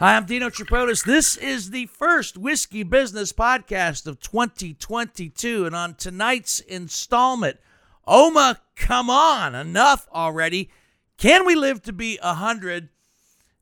[0.00, 1.04] Hi, I'm Dino Tripodis.
[1.04, 5.66] This is the first Whiskey Business podcast of 2022.
[5.66, 7.58] And on tonight's installment,
[8.04, 10.68] Oma, come on, enough already.
[11.16, 12.88] Can we live to be 100?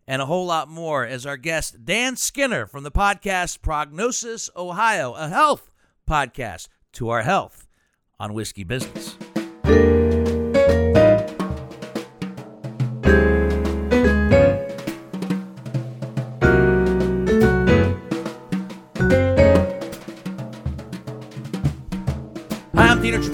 [0.06, 5.12] And a whole lot more as our guest, Dan Skinner from the podcast Prognosis Ohio,
[5.12, 5.70] a health
[6.08, 7.68] podcast to our health
[8.18, 9.18] on Whiskey Business.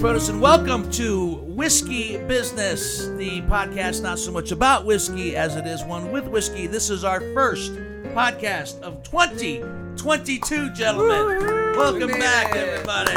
[0.01, 4.85] Hi, I'm Dino Tripodis, and welcome to Whiskey Business, the podcast not so much about
[4.85, 6.67] whiskey as it is one with whiskey.
[6.67, 7.73] This is our first
[8.13, 11.75] podcast of 2022, gentlemen.
[11.77, 13.13] welcome back, everybody.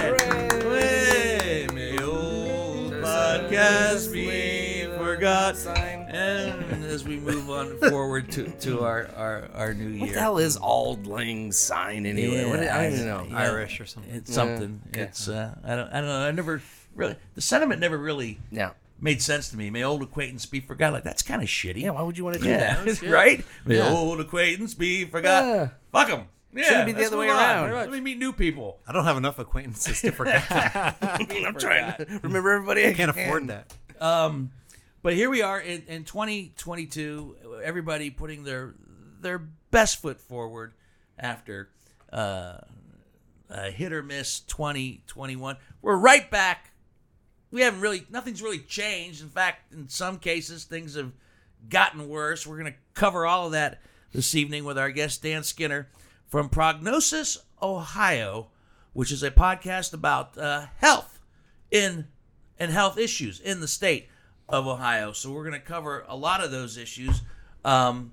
[1.72, 5.56] May old podcast be forgot.
[6.12, 10.00] And as we move on forward to, to our, our, our new year.
[10.00, 12.44] What the hell is Auld Lang Syne anyway?
[12.44, 13.26] What, I don't know.
[13.30, 14.12] Yeah, Irish or something.
[14.14, 14.80] It's something.
[14.88, 15.02] okay.
[15.02, 16.20] It's uh, I don't I don't know.
[16.20, 16.62] I never
[16.94, 18.70] really the sentiment never really Yeah.
[19.00, 19.70] made sense to me.
[19.70, 20.92] May old acquaintance be forgot.
[20.92, 21.82] Like that's kind of shitty.
[21.82, 23.02] Yeah, why would you want to do Yeah, that?
[23.04, 23.44] right.
[23.64, 25.44] May old acquaintance be forgot.
[25.46, 25.68] Yeah.
[25.92, 26.26] Fuck them.
[26.54, 27.70] Yeah, Shouldn't be the other way move on.
[27.70, 27.72] around.
[27.72, 28.78] Let me meet new people.
[28.86, 30.46] I don't have enough acquaintances to forget.
[30.50, 30.98] that.
[31.46, 32.86] I'm trying to remember everybody.
[32.86, 33.72] I can't afford that.
[34.02, 34.50] Um,
[35.02, 37.60] but here we are in, in 2022.
[37.64, 38.74] Everybody putting their
[39.20, 39.38] their
[39.70, 40.74] best foot forward
[41.18, 41.70] after
[42.12, 42.58] uh,
[43.50, 45.56] a hit or miss 2021.
[45.80, 46.72] We're right back.
[47.50, 49.22] We haven't really nothing's really changed.
[49.22, 51.12] In fact, in some cases, things have
[51.68, 52.46] gotten worse.
[52.46, 53.80] We're going to cover all of that
[54.12, 55.88] this evening with our guest Dan Skinner
[56.28, 58.48] from Prognosis Ohio,
[58.92, 61.18] which is a podcast about uh, health
[61.70, 62.06] in
[62.58, 64.08] and health issues in the state
[64.52, 65.12] of Ohio.
[65.12, 67.22] So we're going to cover a lot of those issues.
[67.64, 68.12] Um,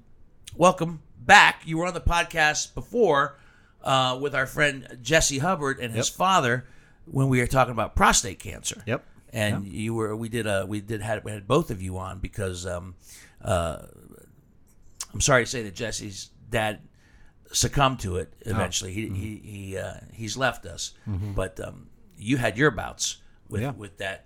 [0.55, 1.63] welcome back.
[1.65, 3.37] You were on the podcast before
[3.83, 6.15] uh, with our friend Jesse Hubbard and his Yep.
[6.15, 6.65] father
[7.05, 8.81] when we were talking about prostate cancer.
[8.87, 9.05] Yep.
[9.31, 12.17] And you were we did a we did had we had both of you on
[12.17, 12.95] because um,
[13.43, 13.83] uh,
[15.13, 16.79] I'm sorry to say that Jesse's dad
[17.51, 18.91] succumbed to it eventually.
[18.91, 23.17] He he he uh, he's left us, but um, you had your bouts
[23.49, 23.71] with Yeah.
[23.71, 24.25] with that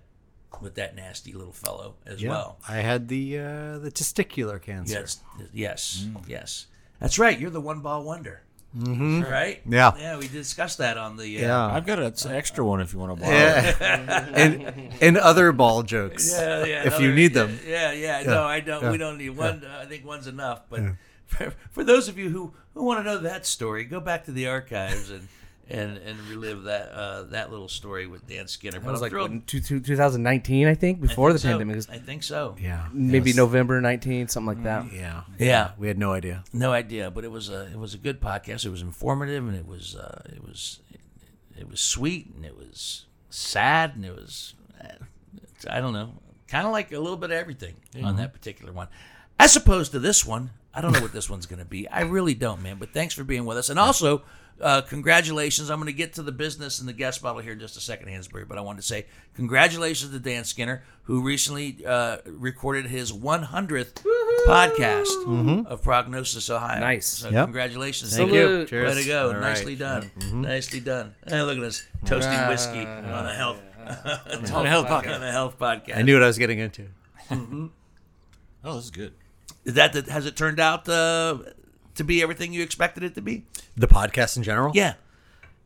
[0.62, 2.30] with that nasty little fellow as Yeah.
[2.30, 2.58] well.
[2.68, 5.00] I had the uh, the testicular cancer.
[5.00, 5.20] Yes,
[5.52, 6.66] yes, yes.
[7.00, 7.38] That's right.
[7.38, 8.42] You're the one ball wonder.
[8.76, 9.22] Mm-hmm.
[9.22, 9.62] Right?
[9.68, 9.92] Yeah.
[9.96, 11.38] Yeah, we discussed that on the.
[11.38, 11.66] Uh, Yeah.
[11.66, 13.32] I've got an extra one if you want to borrow.
[13.36, 14.28] Yeah.
[14.34, 16.32] and and other ball jokes.
[16.32, 16.86] Yeah, yeah.
[16.86, 17.60] If no, you need yeah, them.
[17.64, 18.22] Yeah, yeah.
[18.24, 18.82] No, I don't.
[18.82, 19.64] yeah, We don't need one.
[19.64, 20.62] Uh, I think one's enough.
[20.68, 20.80] But
[21.26, 24.32] for, for those of you who, who want to know that story, go back to
[24.32, 25.28] the archives and
[25.70, 28.80] and, and relive that uh, that little story with Dan Skinner.
[28.80, 31.48] But was I'm like thrilled- what, two, two, 2019, I think, I before think the
[31.48, 31.58] so.
[31.58, 31.84] pandemic.
[31.90, 32.56] I think so.
[32.60, 32.86] Yeah.
[32.92, 33.36] maybe Yes.
[33.36, 34.92] November 19, something like that.
[34.92, 35.22] Yeah.
[35.38, 35.70] Yeah.
[35.78, 36.44] We had no idea.
[36.52, 38.64] No idea, but it was a it was a good podcast.
[38.66, 40.80] It was informative and it was uh, it was
[41.56, 44.54] it was sweet and it was sad and it was
[45.70, 46.12] I don't know,
[46.46, 48.88] kind of like a little bit of everything on that particular one,
[49.38, 50.50] as opposed to this one.
[50.74, 51.88] I don't know what this one's going to be.
[51.88, 52.76] I really don't, man.
[52.78, 54.22] But thanks for being with us, and also
[54.60, 55.70] uh, congratulations.
[55.70, 57.80] I'm going to get to the business and the guest bottle here in just a
[57.80, 58.46] second, Hansberry.
[58.48, 64.04] But I wanted to say congratulations to Dan Skinner, who recently uh, recorded his 100th
[64.46, 66.80] podcast of Prognosis Ohio.
[66.80, 67.06] Nice.
[67.06, 67.44] So Yep.
[67.46, 68.16] congratulations.
[68.16, 68.42] Thank to you.
[68.42, 68.68] Salute.
[68.68, 68.94] Cheers.
[68.96, 69.26] Way to go.
[69.28, 69.40] All right.
[69.40, 70.10] Nicely done.
[70.32, 71.14] Nicely done.
[71.26, 73.60] Hey, look at us toasting whiskey on a health
[74.52, 75.22] On a health on podcast.
[75.28, 75.96] a health podcast.
[75.96, 76.86] I knew what I was getting into.
[77.30, 79.12] Oh, this is good.
[79.64, 81.38] Is that the, has it turned out uh,
[81.94, 83.44] to be everything you expected it to be?
[83.76, 84.72] The podcast in general.
[84.74, 84.94] Yeah.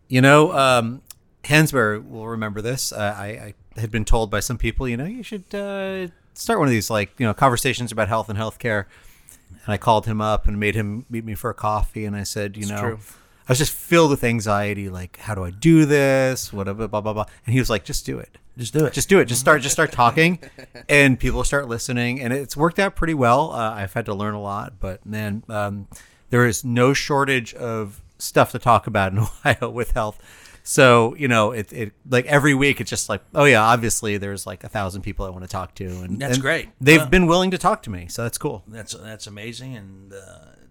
[0.09, 1.03] You know, um,
[1.44, 2.93] Hansberry will remember this.
[2.93, 3.27] Uh, I,
[3.77, 6.72] I had been told by some people, you know, you should uh, start one of
[6.72, 8.87] these like you know conversations about health and healthcare.
[9.50, 12.05] And I called him up and made him meet me for a coffee.
[12.05, 12.99] And I said, you know, true.
[13.49, 14.88] I was just filled with anxiety.
[14.88, 16.53] Like, how do I do this?
[16.53, 17.27] Whatever, blah blah blah.
[17.47, 18.38] And he was like, just do it.
[18.59, 18.93] Just do it.
[18.93, 19.27] Just do it.
[19.27, 19.62] Just start.
[19.62, 20.41] Just start talking,
[20.88, 22.21] and people start listening.
[22.21, 23.53] And it's worked out pretty well.
[23.53, 25.87] Uh, I've had to learn a lot, but man, um,
[26.31, 30.19] there is no shortage of stuff to talk about in Ohio with health.
[30.62, 34.47] So you know, it, it like every week it's just like, oh yeah, obviously there's
[34.47, 36.69] like a thousand people I want to talk to, and That's and great.
[36.81, 37.06] They've Yeah.
[37.06, 38.64] been willing to talk to me, so that's cool.
[38.69, 40.19] That's that's amazing, and uh,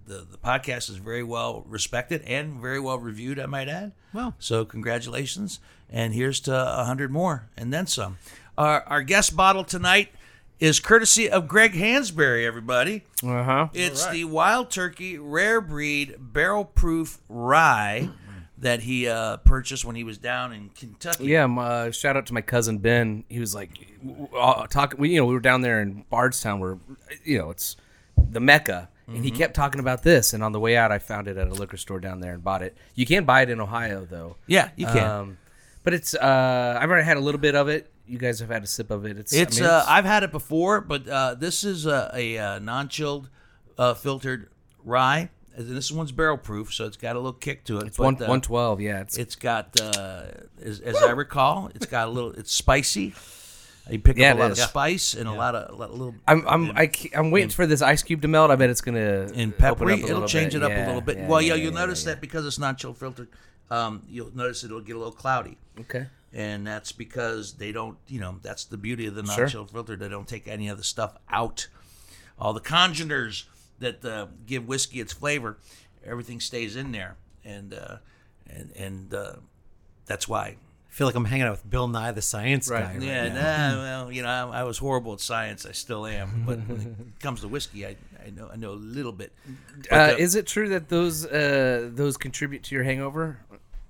[0.06, 3.40] the the podcast is very well respected and very well reviewed.
[3.40, 3.94] I might add.
[4.14, 4.36] Well.
[4.38, 5.60] so congratulations,
[5.90, 8.18] and here's to a hundred more, and then some.
[8.56, 10.10] Our our guest bottle tonight
[10.60, 12.46] is courtesy of Greg Hansberry.
[12.46, 13.68] Everybody, Uh huh.
[13.74, 18.10] it's the Wild Turkey Rare Breed Barrel Proof Rye
[18.60, 21.26] that he uh, purchased when he was down in Kentucky.
[21.26, 23.24] Yeah, my, uh, shout out to my cousin Ben.
[23.30, 23.70] He was like,
[24.04, 24.96] w- w- uh, talk.
[24.98, 26.78] We, you know, we were down there in Bardstown, where
[27.24, 27.76] you know it's
[28.18, 30.34] the mecca, and he kept talking about this.
[30.34, 32.44] And on the way out, I found it at a liquor store down there and
[32.44, 32.76] bought it.
[32.96, 34.38] You can buy it in Ohio though.
[34.48, 35.04] Yeah, you can.
[35.08, 35.38] Um,
[35.84, 37.92] but it's uh, I've already had a little bit of it.
[38.08, 39.18] You guys have had a sip of it.
[39.18, 42.38] It's I It's mean, uh, I've had it before, but uh, this is a, a,
[42.38, 43.30] uh non-chilled,
[43.78, 44.50] uh, filtered
[44.84, 45.30] rye.
[45.56, 47.88] And this one's barrel proof, so it's got a little kick to it.
[47.88, 48.80] it's but, one uh, one twelve.
[48.80, 50.26] Yeah, it's It's got, uh,
[50.62, 52.32] as, as I recall, it's got a little.
[52.34, 53.16] It's spicy.
[53.90, 54.60] You pick Yeah, up a lot is.
[54.60, 56.14] of spice and a lot of a lot- a little.
[56.28, 58.52] I'm I'm I, ke- I'm waiting for this ice cube to melt.
[58.52, 60.62] I bet it's gonna and open peppery, up a it'll change bit.
[60.62, 61.18] it up Yeah, a little bit.
[61.18, 62.12] yeah, well, yeah, yeah, you'll yeah, notice yeah.
[62.14, 63.30] that because it's not chill filtered.
[63.72, 66.06] Um, you'll notice it'll get a little cloudy, Okay.
[66.34, 67.98] And that's because they don't.
[68.08, 69.44] You know, that's the beauty of the Sure.
[69.46, 69.96] non-chill filter.
[69.96, 71.68] They don't take any of the stuff out.
[72.40, 73.46] All the congeners
[73.80, 75.58] that uh, give whiskey its flavor,
[76.06, 77.98] everything stays in there, and uh,
[78.48, 79.34] and and uh,
[80.06, 80.58] that's why I
[80.90, 82.84] feel like I'm hanging out with Bill Nye, the science Right.
[82.84, 82.94] guy.
[82.94, 83.76] right yeah, now.
[83.76, 85.66] nah, well, you know, I, I was horrible at science.
[85.66, 86.44] I still am.
[86.46, 86.80] But when
[87.16, 87.96] it comes to whiskey, I,
[88.26, 89.32] I know I know a little bit.
[89.90, 93.40] But, Uh, uh, is it true that those uh, those contribute to your hangover,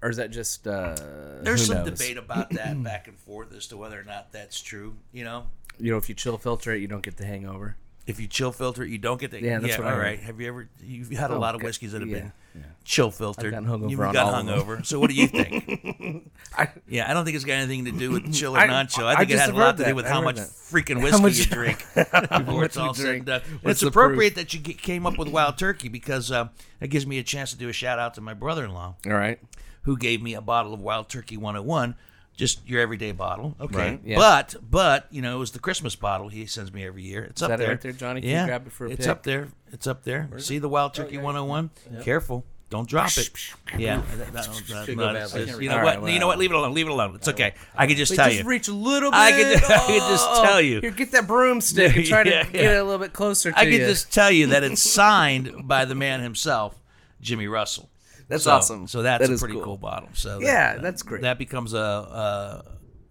[0.02, 0.96] or is that just uh,
[1.42, 1.90] there's some knows?
[1.92, 4.96] debate about that back and forth as to whether or not that's true.
[5.12, 5.48] You know,
[5.80, 7.76] You know, if you chill filter it, you don't get the hangover.
[8.06, 10.04] if you chill filter it, you don't get the Yeah, that's what I all heard.
[10.04, 10.20] right.
[10.20, 12.62] Have you ever you've had a Oh, lot of whiskeys that have Yeah, been yeah.
[12.86, 13.52] chill filtered?
[13.52, 14.60] gotten hungover You've got all of them.
[14.60, 14.86] hungover.
[14.86, 16.32] So what do you think?
[16.58, 19.06] I, yeah, I don't think it's got anything to do with chill or I- non-chill.
[19.06, 20.48] I I think it has a lot heard to do with how much that.
[20.48, 23.42] freaking whiskey much- you drink before it's all said and done.
[23.64, 26.48] It's appropriate that you came up with wild turkey because uh,
[26.80, 29.40] it gives me a chance to do a shout out to my brother-in-law all right.
[29.88, 31.96] Who gave me a bottle of Wild Turkey 101,
[32.36, 33.56] just your everyday bottle.
[33.60, 33.78] Okay.
[33.78, 34.18] Right, yeah.
[34.18, 37.24] But but you know, it was the Christmas bottle he sends me every year.
[37.24, 37.70] It's up that there.
[37.70, 38.20] right there, Johnny?
[38.22, 38.46] Can you yeah.
[38.46, 39.08] grab it for a It's pic?
[39.08, 39.48] up there.
[39.72, 40.30] It's up there.
[40.38, 41.70] See the Wild oh, Turkey 101?
[42.04, 42.46] Careful.
[42.70, 43.30] Don't drop it.
[43.78, 44.02] Yeah.
[44.18, 46.02] that- that- that- you know what?
[46.04, 46.38] right, You know what?
[46.38, 46.74] Leave it alone.
[46.74, 47.16] Leave it alone.
[47.16, 47.54] It's okay.
[47.74, 48.46] I can just Wait, tell just you.
[48.50, 49.18] reach a little bit.
[49.18, 50.82] I could, I could just Oh, tell you.
[50.82, 53.58] Here, get that broomstick and try to Yeah, get it a little bit closer to
[53.58, 53.80] I can you.
[53.80, 56.76] just tell you that it's signed by the man himself,
[57.22, 57.90] Jimmy Russell.
[58.28, 58.88] That's So- awesome.
[58.88, 59.64] So that's That a pretty cool.
[59.64, 60.10] cool, bottle.
[60.14, 61.22] So Yeah, that- that's great.
[61.22, 62.62] That becomes a uh,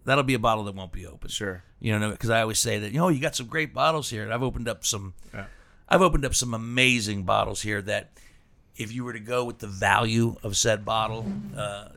[0.05, 1.29] that'll be a bottle that won't be open.
[1.29, 1.63] Sure.
[1.79, 4.23] You know, because I always say that you know you got some great bottles here,
[4.23, 5.13] and I've opened up some.
[5.89, 8.11] I've opened up some amazing bottles here that,
[8.75, 11.25] if you were to go with the value of said bottle,
[11.55, 11.89] uh,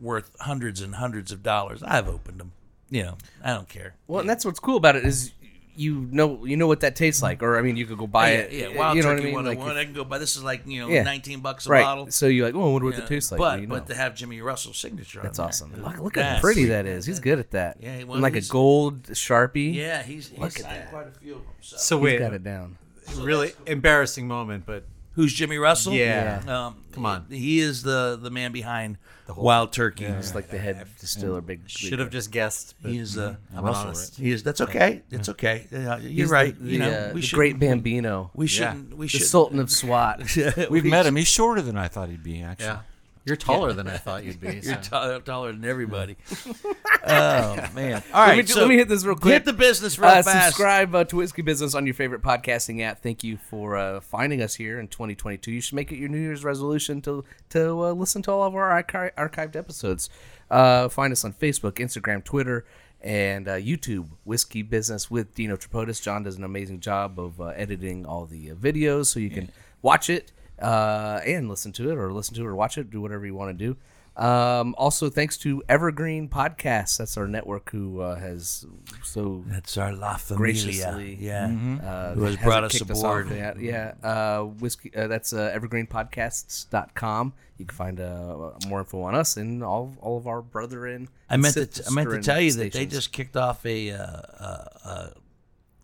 [0.00, 2.52] worth hundreds and hundreds of dollars, I've opened them.
[2.90, 3.94] You know, I don't care.
[4.08, 5.32] Well, and that's what's cool about it is
[5.76, 8.32] you know you know what that tastes like, or I mean, you could go buy
[8.32, 8.52] yeah, it.
[8.52, 9.58] yeah, Wild you know Turkey what I mean?
[9.58, 9.68] 101.
[9.68, 11.02] Like, I can go buy this is like you know Yeah.
[11.02, 11.82] 19 bucks a right.
[11.82, 12.10] bottle.
[12.10, 13.04] So you're like, oh, I wonder what Yeah.
[13.04, 13.38] it tastes like.
[13.38, 13.74] But you know.
[13.76, 15.20] but to have Jimmy Russell's signature.
[15.22, 15.70] that's on there, awesome.
[15.72, 16.68] you know, Look, look how that's pretty sweet.
[16.70, 17.06] that is.
[17.06, 17.78] He's good at that.
[17.80, 19.74] Yeah, well, and like a he's- gold sharpie.
[19.74, 20.90] Yeah, he's, he's Look at signed that.
[20.90, 21.52] quite a few of them.
[21.60, 21.76] So.
[21.76, 22.76] So he's wait, got it down.
[23.16, 24.84] really embarrassing moment, but
[25.20, 25.92] Who's Jimmy Russell?
[25.92, 26.40] Yeah.
[26.48, 27.26] Um, Come on.
[27.28, 28.96] He is the the man behind
[29.28, 30.06] Wild Turkey.
[30.06, 31.68] He's like the head distiller, big.
[31.68, 32.74] should have just guessed.
[32.80, 34.16] But He is uh, I'm honest.
[34.16, 34.42] he is.
[34.42, 35.02] That's okay.
[35.10, 35.66] It's okay.
[35.72, 36.58] Uh, you're He's right.
[36.58, 38.30] The, you know, uh, we the should great Bambino.
[38.34, 38.96] We shouldn't.
[38.96, 39.26] We the should.
[39.26, 40.22] Sultan of SWAT.
[40.70, 41.16] We've met him.
[41.16, 42.66] He's shorter than I thought he'd be, actually.
[42.66, 42.80] Yeah,
[43.24, 44.48] you're taller than I thought you'd be.
[44.62, 44.80] You're so.
[44.82, 46.16] taller, taller than everybody.
[47.06, 48.02] oh man!
[48.14, 49.34] All right, let, me, so let me hit this real quick.
[49.34, 50.46] hit the business real uh, fast.
[50.46, 53.02] Subscribe uh, to Whiskey Business on your favorite podcasting app.
[53.02, 55.52] Thank you for uh, finding us here in 2022.
[55.52, 58.54] You should make it your New Year's resolution to to uh, listen to all of
[58.54, 60.08] our archi- archived episodes.
[60.50, 62.64] Uh, find us on Facebook, Instagram, Twitter,
[63.02, 64.08] and uh, YouTube.
[64.24, 66.02] Whiskey Business with Dino Tripodis.
[66.02, 69.50] John does an amazing job of uh, editing all the uh, videos, so you can
[69.82, 72.90] watch it uh, and listen to it, or listen to it or watch it.
[72.90, 73.76] Do whatever you want to do.
[74.16, 76.98] Um, also, thanks to Evergreen Podcasts.
[76.98, 78.66] That's our network who uh, has
[79.02, 80.36] so That's our La Familia.
[80.38, 81.44] graciously yeah.
[81.82, 83.28] uh, Who has brought us aboard.
[83.28, 83.60] off yet.
[83.60, 84.94] Yeah, uh, whiskey.
[84.94, 87.32] Uh, that's uh, evergreenpodcasts.com.
[87.58, 91.08] You can find uh, more info on us and all all of our brethren.
[91.28, 91.66] I meant to.
[91.66, 95.10] sister I meant to tell you that they just kicked off a uh, uh, uh,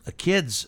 [0.06, 0.66] a kids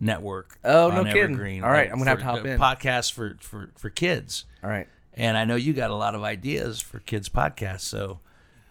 [0.00, 0.58] network.
[0.64, 1.22] Oh, no on kidding.
[1.22, 2.58] Evergreen, All right, uh, I'm gonna have to hop uh, in.
[2.60, 4.44] Podcast for for for kids.
[4.62, 4.88] all right.
[5.14, 8.20] And I know you got a lot of ideas for kids podcasts, so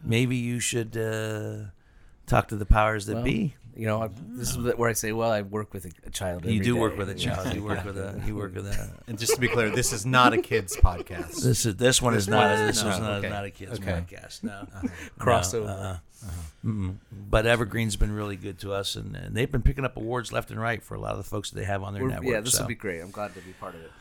[0.03, 1.69] maybe you should uh,
[2.27, 3.55] talk to the powers that Well, be.
[3.77, 6.45] You know, I, this is where I say, well, I work with a, a child.
[6.45, 6.79] You every do day.
[6.79, 7.53] work with a child.
[7.53, 8.21] You work with a.
[8.25, 8.89] You work with a.
[9.07, 11.41] And just to be clear, this is not a kids podcast.
[11.43, 12.53] This is this one is not.
[12.57, 13.29] A, this No, is not, okay.
[13.29, 13.91] not a kids Okay.
[13.91, 14.43] podcast.
[14.43, 14.65] No
[15.19, 15.65] Crossover.
[15.65, 15.97] No, uh-uh.
[16.65, 16.95] Mm-mm.
[17.29, 20.49] But Evergreen's been really good to us, and, and they've been picking up awards left
[20.51, 22.31] and right for a lot of the folks that they have on their We're- network.
[22.33, 23.01] yeah, this so will be great.
[23.01, 23.91] I'm glad to be part of it.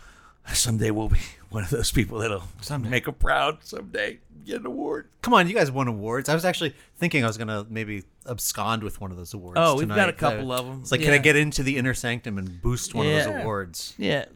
[0.54, 1.18] someday we'll be
[1.50, 2.44] one of those people that'll
[2.80, 3.58] make them proud.
[3.64, 5.08] Someday get an award.
[5.22, 6.28] Come on, you guys won awards.
[6.28, 9.58] I was actually thinking I was gonna maybe abscond with one of those awards.
[9.58, 10.80] Oh, we've got a couple of them.
[10.82, 13.94] It's like, can I get into the inner sanctum and boost one of those awards?
[13.98, 14.26] Yeah,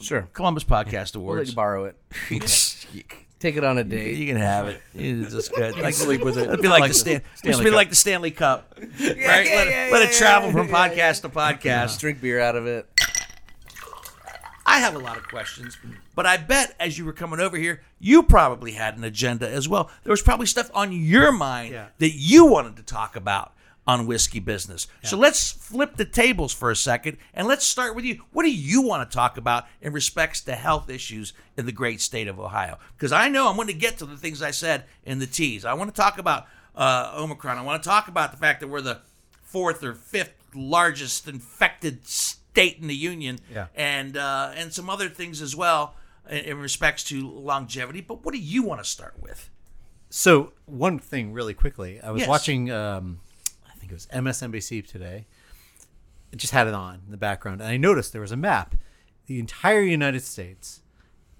[0.00, 0.28] Sure.
[0.32, 1.50] Columbus Podcast We'll let Awards.
[1.50, 1.96] you borrow it.
[3.42, 4.16] you Take it on a date.
[4.16, 4.82] You can have it.
[4.94, 5.78] It's just good.
[5.78, 6.48] Like, sleep with it.
[6.48, 7.76] It'd be like, Like the the Stan, Stanley it'd be Cup.
[7.76, 8.88] like the Stanley Cup, right?
[8.98, 11.98] yeah, let it, yeah, let yeah, it travel yeah, from yeah, podcast to podcast.
[12.00, 12.86] Drink beer out of it.
[14.66, 15.76] I have a lot of questions,
[16.14, 19.68] but I bet as you were coming over here, you probably had an agenda as
[19.68, 19.90] well.
[20.04, 21.86] There was probably stuff on your mind Yeah.
[21.98, 23.52] that you wanted to talk about
[23.90, 24.86] on whiskey business.
[25.02, 28.22] So let's flip the tables for a second and let's start with you.
[28.32, 32.00] What do you want to talk about in respects to health issues in the great
[32.00, 32.78] state of Ohio?
[32.96, 35.64] Because I know I'm going to get to the things I said in the teas.
[35.64, 37.58] I want to talk about uh, Omicron.
[37.58, 39.00] I want to talk about the fact that we're the
[39.42, 43.66] fourth or fifth largest infected state in the union, Yeah.
[43.74, 45.94] and uh, and some other things as well
[46.28, 48.00] in, in respects to longevity.
[48.00, 49.50] But what do you want to start with?
[50.10, 52.28] So one thing, really quickly, I was Yes.
[52.28, 52.70] watching.
[52.70, 53.20] Um,
[53.90, 55.26] think it was MSNBC today.
[56.32, 58.76] It just had it on in the background, and I noticed there was a map.
[59.26, 60.82] The entire United States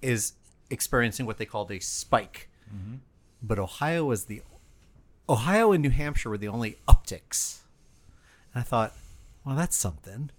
[0.02, 0.32] is
[0.68, 2.96] experiencing what they called a spike, mm-hmm.
[3.42, 4.42] but Ohio was the
[5.28, 7.60] Ohio and New Hampshire were the only upticks.
[8.52, 8.94] And I thought,
[9.44, 10.30] well, that's something.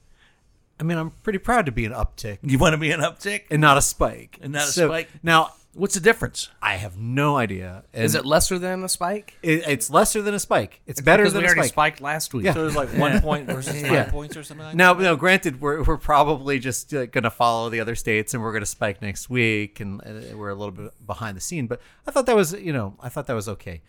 [0.80, 3.44] I mean, I'm pretty proud to be an uptick You want to be an uptick?
[3.52, 4.40] and not a spike.
[4.42, 5.10] And not a So, spike?
[5.24, 6.50] Now, What's the difference?
[6.62, 7.84] I have no idea.
[7.94, 9.38] Is it lesser than a spike?
[9.42, 10.82] it, it's lesser than a spike.
[10.86, 11.96] It's better Because than we a already spike.
[11.96, 12.44] spiked last week.
[12.46, 12.54] Yeah.
[12.54, 14.10] So it was like one point versus Yeah.
[14.12, 17.70] points or something like Now, no, granted, we're, we're probably just uh, going to follow
[17.70, 20.72] the other states and we're going to spike next week and uh, we're a little
[20.74, 21.68] bit behind the scene.
[21.68, 23.82] But I thought that was, you know, I thought that was okay.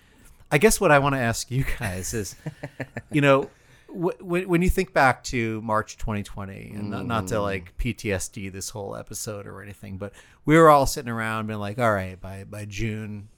[0.52, 2.36] I guess what I want to ask you guys is,
[3.10, 3.50] you know,
[3.92, 8.50] wh- when when you think back to March 2020, and not, not to like PTSD
[8.52, 10.12] this whole episode or anything, but
[10.44, 13.28] we were all sitting around being like, all right, by, by June,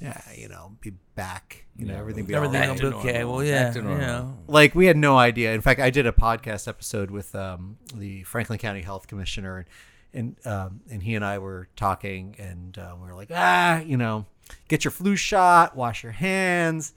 [0.00, 2.82] yeah, you know, be back, you know, everything be all Everything right.
[2.82, 3.24] will be okay.
[3.24, 4.38] Well, yeah, Back to you know.
[4.46, 5.52] like we had no idea.
[5.52, 9.66] In fact, I did a podcast episode with um, the Franklin County Health Commissioner, and
[10.14, 13.96] and, um, and he and I were talking, and uh, we were like, ah, you
[13.96, 14.24] know,
[14.68, 16.94] get your flu shot, wash your hands.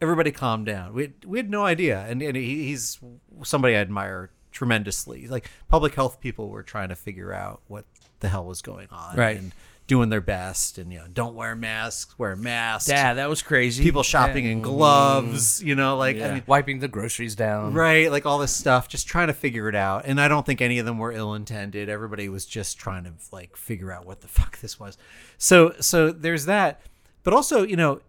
[0.00, 0.94] Everybody, calm down.
[0.94, 2.98] We we had no idea, and and he, he's
[3.42, 5.26] somebody I admire tremendously.
[5.28, 7.84] Like public health people were trying to figure out what
[8.20, 9.38] the hell was going on, Right.
[9.38, 9.52] And
[9.86, 12.88] doing their best, and you know, don't wear masks, wear masks.
[12.88, 13.82] Yeah, that was crazy.
[13.82, 17.74] People shopping in gloves, you know, like I mean, Wiping the groceries down.
[17.74, 20.60] right like all this stuff just trying to figure it out and i don't think
[20.60, 24.28] any of them were ill-intended everybody was just trying to like figure out what the
[24.28, 24.96] fuck this was
[25.38, 26.80] so so there's that
[27.24, 28.00] but also you know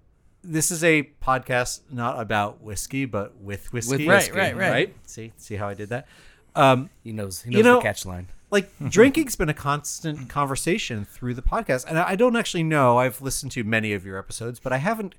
[0.43, 4.95] this is a podcast not about whiskey but with whiskey Right, right, right.
[5.05, 6.07] see see how i did that
[6.55, 7.41] um He knows.
[7.43, 8.27] He knows You know- the catch line.
[8.49, 13.21] like drinking's been a constant conversation through the podcast and I don't actually know i've
[13.21, 15.15] listened to many of your episodes but i haven't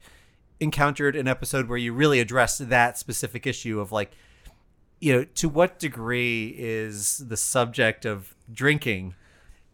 [0.60, 4.12] encountered an episode where you really address that specific issue of like
[5.00, 9.14] you know to what degree is the subject of drinking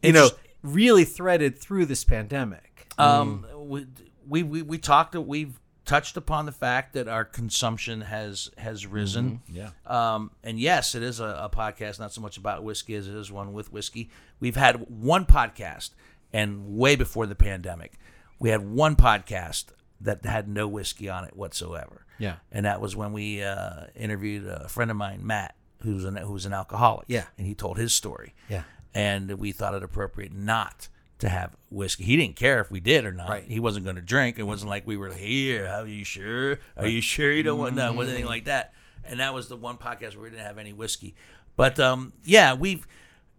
[0.02, 0.28] you know
[0.62, 3.86] really threaded through this pandemic Um, we,
[4.28, 5.14] we we we talked.
[5.14, 9.40] We've touched upon the fact that our consumption has has risen.
[9.48, 9.70] Yeah.
[9.86, 13.14] Um, and yes, it is a, a podcast not so much about whiskey as it
[13.14, 14.10] is one with whiskey.
[14.38, 15.90] We've had one podcast,
[16.32, 17.98] and way before the pandemic,
[18.38, 19.66] we had one podcast
[20.00, 22.04] that had no whiskey on it whatsoever.
[22.18, 22.36] Yeah.
[22.50, 26.46] and that was when we uh, interviewed a friend of mine, Matt, who's an who's
[26.46, 27.04] an alcoholic.
[27.08, 27.26] Yeah.
[27.38, 28.34] and he told his story.
[28.48, 28.64] Yeah.
[28.94, 32.04] and we thought it appropriate not to have whiskey.
[32.04, 33.28] He didn't care if we did or not.
[33.28, 33.44] Right.
[33.44, 34.38] He wasn't going to drink.
[34.38, 35.66] It wasn't like we were here.
[35.66, 36.58] Are you sure?
[36.76, 38.00] Are you sure you don't want no Mm-hmm.
[38.02, 38.72] anything like that?
[39.04, 41.14] And that was the one podcast where we didn't have any whiskey.
[41.56, 42.86] But um, yeah, we've.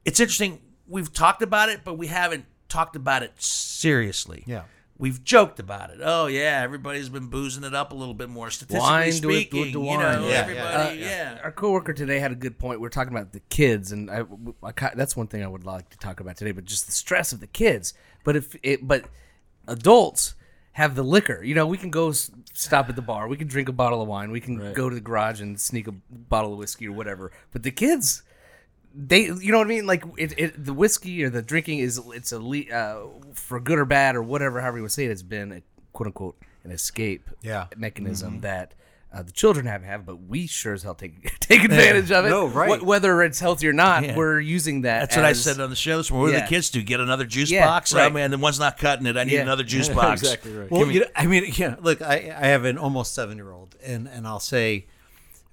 [0.06, 0.62] It's interesting.
[0.88, 4.44] We've talked about it, but we haven't talked about it seriously.
[4.46, 4.64] Yeah.
[5.00, 6.00] We've joked about it.
[6.04, 8.50] Oh yeah, everybody's been boozing it up a little bit more.
[8.52, 11.06] Statistically Wine, do it- do it speaking, to you know, Yeah, everybody, yeah.
[11.34, 11.38] yeah.
[11.40, 12.82] Uh, our coworker today had a good point.
[12.82, 14.24] We are talking about the kids, and I,
[14.62, 16.52] I that's one thing I would like to talk about today.
[16.52, 17.94] But just the stress of the kids.
[18.26, 19.06] But if it, but
[19.68, 20.36] adults
[20.74, 21.44] have the liquor.
[21.44, 23.28] You know, we can go s- stop at the bar.
[23.28, 24.32] We can drink a bottle of wine.
[24.32, 27.32] We can go to the garage and sneak a bottle of whiskey or whatever.
[27.52, 28.24] But the kids,
[28.94, 29.86] they, you know what I mean?
[29.86, 33.80] Like it, it the whiskey or the drinking is it's a le- uh, for good
[33.80, 35.62] or bad or whatever, however you would say it, has been a
[35.94, 37.68] quote unquote an escape Yeah.
[37.78, 38.74] mechanism that
[39.12, 42.30] uh, the children have have, but we sure as hell take take advantage of it.
[42.30, 42.80] No, right.
[42.80, 44.16] Wh- whether it's healthy or not, Yeah.
[44.16, 45.00] we're using that.
[45.00, 46.34] That's what I said on the show this morning.
[46.36, 46.82] What do the kids do?
[46.84, 47.94] Get another juice Yeah, box?
[47.94, 48.12] right.
[48.12, 49.18] Oh man, the one's not cutting it.
[49.18, 49.42] I need Yeah.
[49.42, 50.22] another juice box.
[50.22, 50.70] exactly right.
[50.70, 51.76] Well, you know, I mean, yeah.
[51.82, 54.86] Look, I, I have an almost seven year old, and and I'll say,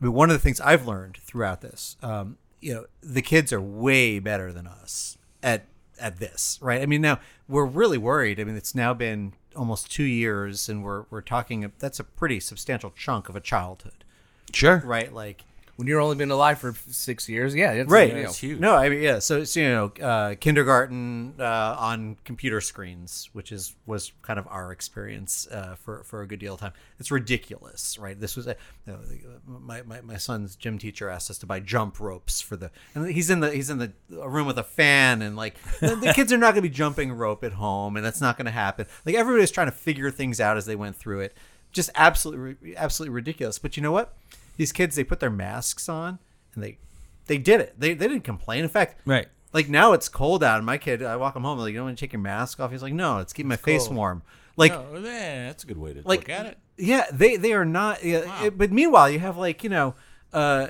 [0.00, 3.52] I mean, one of the things I've learned throughout this, um, you know, the kids
[3.52, 5.66] are way better than us at
[6.00, 6.82] at this, right?
[6.82, 8.40] I mean, now we're really worried.
[8.40, 11.70] I mean, it's now been almost two years, and we're we're talking.
[11.78, 14.04] That's a pretty substantial chunk of a childhood,
[14.52, 14.82] Sure.
[14.84, 15.12] right?
[15.12, 15.44] Like,
[15.76, 18.08] when you're only been alive for six years, yeah, it's, right.
[18.08, 18.58] you know, it's huge.
[18.58, 23.52] no i mean yeah so it's you know uh, kindergarten uh, on computer screens which
[23.52, 26.72] is was kind of our experience uh, for for a good deal of time.
[26.98, 28.18] It's ridiculous right?
[28.18, 28.56] This was a,
[28.86, 28.98] you know,
[29.46, 33.08] my, my, my son's gym teacher asked us to buy jump ropes for the and
[33.08, 36.32] he's in the he's in the room with a fan and like the, the kids
[36.32, 38.86] are not going to be jumping rope at home and that's not going to happen.
[39.04, 41.36] Like everybody's trying to figure things out as they went through it.
[41.72, 43.58] Just absolutely absolutely ridiculous.
[43.58, 44.14] But you know what
[44.56, 46.18] these kids they put their masks on
[46.54, 46.78] and they
[47.26, 49.26] they did it they, they didn't complain in fact Right.
[49.52, 51.86] like now it's cold out and my kid i walk him home like you don't
[51.86, 53.96] want to take your mask off he's like no it's keep my face cold.
[53.96, 54.22] warm
[54.56, 56.58] like No, yeah, that's a good way to like look at it.
[56.76, 59.94] yeah they they are not yeah, it- but meanwhile you have like you know
[60.32, 60.68] uh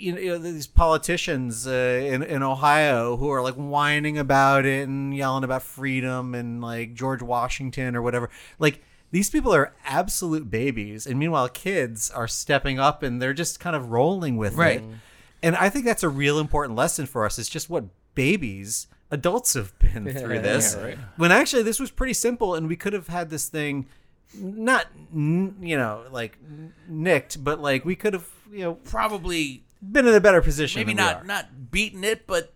[0.00, 4.64] you know, you know these politicians uh, in in Ohio who are like whining about
[4.64, 8.30] it and yelling about freedom and like George Washington or whatever.
[8.60, 8.80] Like
[9.10, 13.74] these people are absolute babies, and meanwhile kids are stepping up and they're just kind
[13.76, 14.80] of rolling with Right.
[14.80, 14.84] it.
[15.42, 17.38] And I think that's a real important lesson for us.
[17.38, 17.84] is just what
[18.14, 20.76] babies, adults have been through this.
[20.76, 20.98] right.
[21.16, 23.86] When actually this was pretty simple, and we could have had this thing
[24.34, 26.36] not you know like
[26.88, 30.80] nicked, but like we could have you know Probably been in a better position.
[30.80, 32.52] maybe not not beaten it, but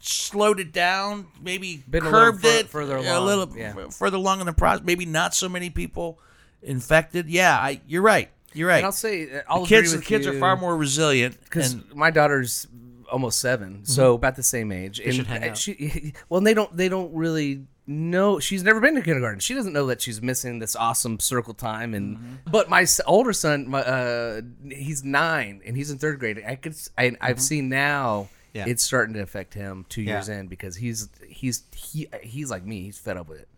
[0.00, 1.26] slowed it down.
[1.40, 3.74] Maybe Been a little fur- it further a along, little yeah.
[3.86, 4.84] f- further along in the process.
[4.84, 6.18] Maybe not so many people
[6.62, 7.28] infected.
[7.28, 8.30] Yeah, I, you're right.
[8.52, 8.78] You're right.
[8.78, 11.38] And I'll say, uh, I'll the kids, agree the kids you, are far more resilient.
[11.44, 12.66] because my daughter's
[13.10, 15.00] almost seven, so about the same age.
[15.00, 15.56] and should hang out.
[15.58, 18.38] she, well, they don't, they don't really know.
[18.38, 19.40] She's never been to kindergarten.
[19.40, 21.94] She doesn't know that she's missing this awesome circle time.
[21.94, 26.42] And but my older son, my, uh, he's nine and he's in third grade.
[26.46, 28.28] I could, s- I, have seen now.
[28.52, 28.64] Yeah.
[28.66, 30.14] It's starting to affect him two Yeah.
[30.14, 32.82] years in because he's he's he he's like me.
[32.82, 33.48] He's fed up with it.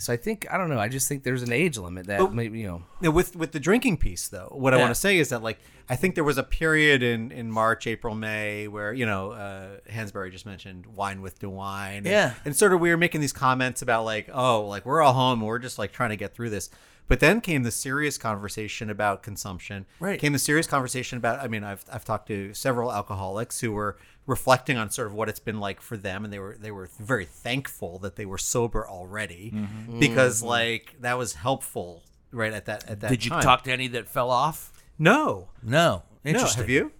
[0.00, 0.78] So I think I don't know.
[0.78, 2.82] I just think there's an age limit that But- maybe you know.
[3.00, 5.58] Now, with with the drinking piece though what i want to say is that like
[5.88, 9.78] i think there was a period in in march april may where you know uh
[9.90, 12.34] hansberry just mentioned wine with dewine and, Yeah.
[12.44, 15.40] and sort of we were making these comments about like oh like we're all home
[15.40, 16.70] we're just like trying to get through this
[17.08, 20.20] but then came the serious conversation about consumption Right.
[20.20, 23.96] came the serious conversation about i mean i've, I've talked to several alcoholics who were
[24.28, 26.88] reflecting on sort of what it's been like for them and they were they were
[27.00, 29.52] very thankful that they were sober already
[29.98, 33.88] because like that was helpful right at that at that did you talk to any
[33.88, 34.72] that fell off?
[34.98, 35.48] No.
[35.62, 36.02] No.
[36.24, 36.30] No.
[36.30, 36.62] Interesting.
[36.62, 36.92] Have you?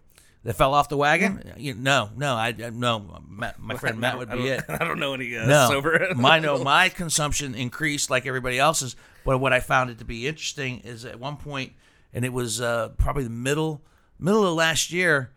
[0.44, 1.52] That fell off the wagon?
[1.56, 2.34] You- no, no.
[2.34, 3.20] I, I no.
[3.28, 4.64] Matt, my friend Matt would be don't, it.
[4.68, 6.12] I don't know any uh, no, sober.
[6.16, 8.96] my no, my consumption increased like everybody else's.
[9.24, 11.72] But what I found it to be interesting is at one point,
[12.14, 13.82] and it was uh, probably the middle
[14.18, 15.32] middle of last year.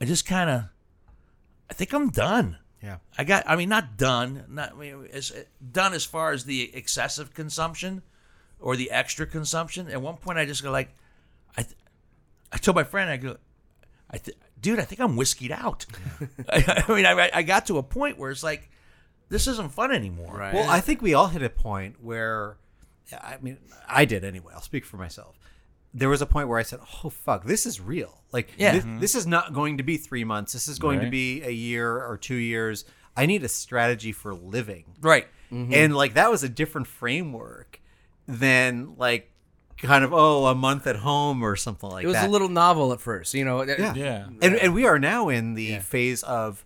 [0.00, 0.64] I just kind of,
[1.70, 2.58] I think I'm done.
[2.82, 2.96] Yeah.
[3.18, 3.44] I got.
[3.46, 4.44] I mean, not done.
[4.48, 8.02] Not I mean, as uh, done as far as the excessive consumption
[8.58, 9.88] or the extra consumption.
[9.88, 10.88] At one point, I just go like,
[11.56, 11.76] I, th-
[12.52, 13.36] I told my friend, I go,
[14.10, 15.86] I, th- dude, I think I'm whiskeyed out.
[16.48, 18.70] I, I mean, I, I got to a point where it's like,
[19.28, 20.36] this isn't fun anymore.
[20.36, 20.54] Right.
[20.54, 22.56] Well, I think we all hit a point where,
[23.12, 23.58] I mean,
[23.88, 24.52] I did anyway.
[24.54, 25.38] I'll speak for myself.
[25.92, 28.22] There was a point where I said, "Oh fuck, this is real.
[28.32, 28.72] Like, Yeah.
[28.72, 30.52] this, this is not going to be three months.
[30.52, 32.84] This is going to be a year or two years.
[33.16, 35.26] I need a strategy for living." Right.
[35.52, 35.74] Mm-hmm.
[35.74, 37.80] And like that was a different framework
[38.28, 39.30] than like
[39.78, 42.04] kind of oh a month at home or something like that.
[42.04, 42.28] it was that.
[42.28, 43.62] a little novel at first, you know.
[43.62, 43.94] Yeah.
[43.94, 44.26] Yeah.
[44.42, 46.64] And, and we are now in the phase of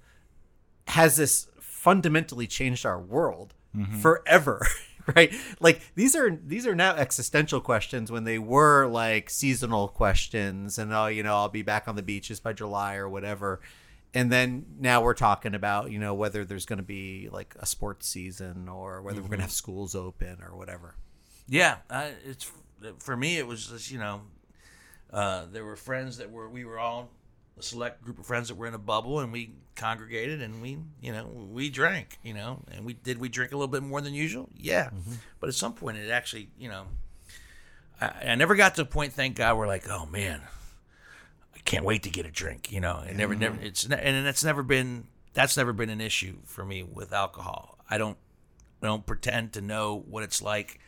[0.88, 4.00] has this fundamentally changed our world mm-hmm.
[4.00, 4.66] forever
[5.14, 5.34] right?
[5.60, 10.92] Like these are these are now existential questions when they were like seasonal questions and
[10.92, 13.60] oh you know i'll be back on the beaches by july or whatever.
[14.16, 17.66] And then now we're talking about you know whether there's going to be like a
[17.66, 20.94] sports season or whether we're going to have schools open or whatever.
[21.48, 22.50] Yeah, I, it's
[22.98, 23.38] for me.
[23.38, 24.22] It was just you know,
[25.12, 27.10] uh, there were friends that were we were all
[27.58, 30.78] a select group of friends that were in a bubble, and we congregated and we
[31.00, 34.00] you know we drank, you know, and we did we drink a little bit more
[34.00, 34.48] than usual.
[34.56, 35.14] Yeah, mm-hmm.
[35.40, 36.86] but at some point it actually you know,
[38.00, 39.12] I, I never got to a point.
[39.12, 40.42] Thank God, we're like, oh man,
[41.54, 42.72] I can't wait to get a drink.
[42.72, 43.66] You know, it never never mm-hmm.
[43.66, 47.78] it's ne- and it's never been that's never been an issue for me with alcohol.
[47.88, 48.18] I don't
[48.82, 50.80] I don't pretend to know what it's like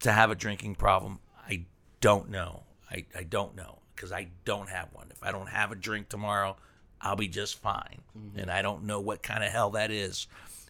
[0.00, 1.20] to have a drinking problem.
[1.46, 1.64] I
[2.00, 2.64] don't know.
[2.90, 5.08] I, I don't know because I don't have one.
[5.10, 6.56] If I don't have a drink tomorrow,
[7.02, 8.00] I'll be just fine.
[8.16, 8.38] Mm-hmm.
[8.38, 10.26] And I don't know what kind of hell that is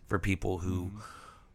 [0.08, 0.98] for people who mm-hmm.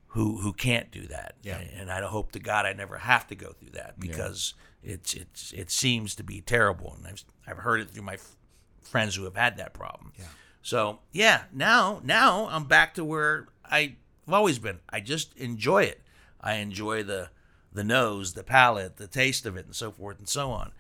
[0.08, 1.36] who who can't do that.
[1.44, 1.60] Yeah.
[1.76, 5.52] And I hope to God I never have to go through that because it's it's
[5.52, 8.36] it seems to be terrible, and I've I've heard it through my f-
[8.82, 10.14] friends who have had that problem.
[10.18, 10.26] Yeah.
[10.62, 13.96] So yeah, now now I'm back to where I've
[14.32, 14.80] always been.
[14.90, 16.02] I just enjoy it.
[16.40, 17.32] I enjoy the
[17.74, 20.72] the nose, the palate, the taste of it, and so forth and so on.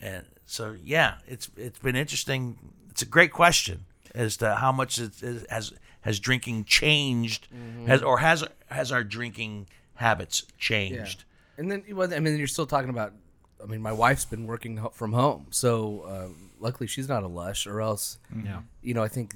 [0.00, 2.58] And so, yeah, it's it's been interesting.
[2.90, 3.84] It's a great question
[4.14, 7.48] as to how much it, it has has drinking changed,
[7.86, 11.24] has or has has our drinking habits changed?
[11.58, 13.12] And then, well, I mean, you're still talking about.
[13.62, 17.66] I mean, my wife's been working from home, so uh, luckily she's not a lush,
[17.66, 18.62] or else, Yeah.
[18.82, 19.34] you know, I think,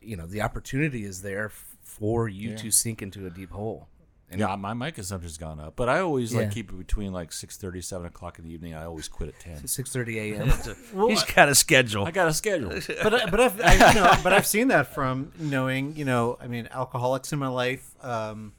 [0.00, 1.50] you know, the opportunity is there
[1.82, 2.56] for you Yeah.
[2.58, 3.88] to sink into a deep hole.
[4.34, 6.40] And Yeah, my my consumption's gone up, but I always Yeah.
[6.40, 8.74] like keep it between like 6:30, 7 o'clock in the evening.
[8.74, 9.66] I always quit at ten.
[9.76, 10.48] six thirty a.m.
[11.08, 12.04] He's got a schedule.
[12.04, 12.70] I got a schedule.
[13.02, 16.36] but I- but I've I, you know, but I've seen that from knowing you know
[16.40, 18.52] I mean alcoholics in my life, um,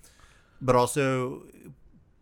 [0.62, 1.44] but also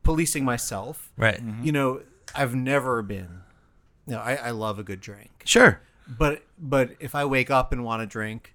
[0.03, 1.11] policing myself.
[1.17, 1.39] right.
[1.61, 2.01] You know,
[2.35, 3.41] I've never been.
[4.07, 5.79] You know, I, I love a good drink, Sure.
[6.07, 8.53] but but if I wake up and want to drink,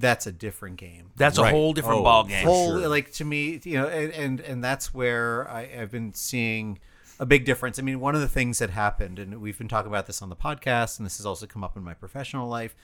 [0.00, 1.10] that's a different game.
[1.16, 2.44] That's a whole different Oh, ball game.
[2.46, 2.88] whole sure.
[2.88, 6.78] like to me you know and, and and that's where I, i've been seeing
[7.18, 9.90] a big difference i mean one of the things that happened and we've been talking
[9.90, 12.76] about this on the podcast and this has also come up in my professional life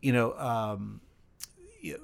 [0.00, 1.00] you know um
[1.80, 1.98] you know,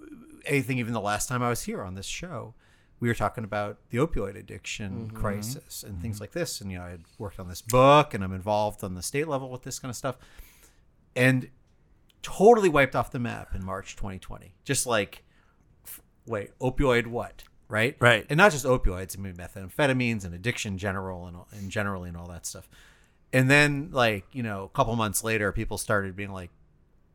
[0.47, 2.55] anything even the last time i was here on this show
[2.99, 6.85] we were talking about the opioid addiction crisis and things like this and you know
[6.85, 9.79] i had worked on this book and i'm involved on the state level with this
[9.79, 10.17] kind of stuff
[11.15, 11.49] and
[12.23, 15.25] totally wiped off the map in march 2020 just like
[16.31, 17.43] wait, opioid what?
[17.69, 17.97] Right?
[18.01, 18.27] Right.
[18.29, 22.29] And not just opioids, I mean methamphetamines and addiction general and, and generally and all
[22.29, 22.69] that stuff.
[23.33, 26.51] And then like, you know, a couple months later people started being like,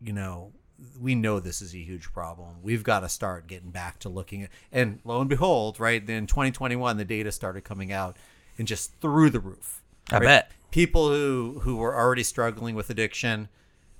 [0.01, 0.53] you know,
[0.99, 2.57] we know this is a huge problem.
[2.61, 6.27] We've got to start getting back to looking at and lo and behold, right, then
[6.27, 8.17] 2021 the data started coming out
[8.57, 9.81] and just through the roof.
[10.11, 10.51] I bet.
[10.71, 13.49] People who who were already struggling with addiction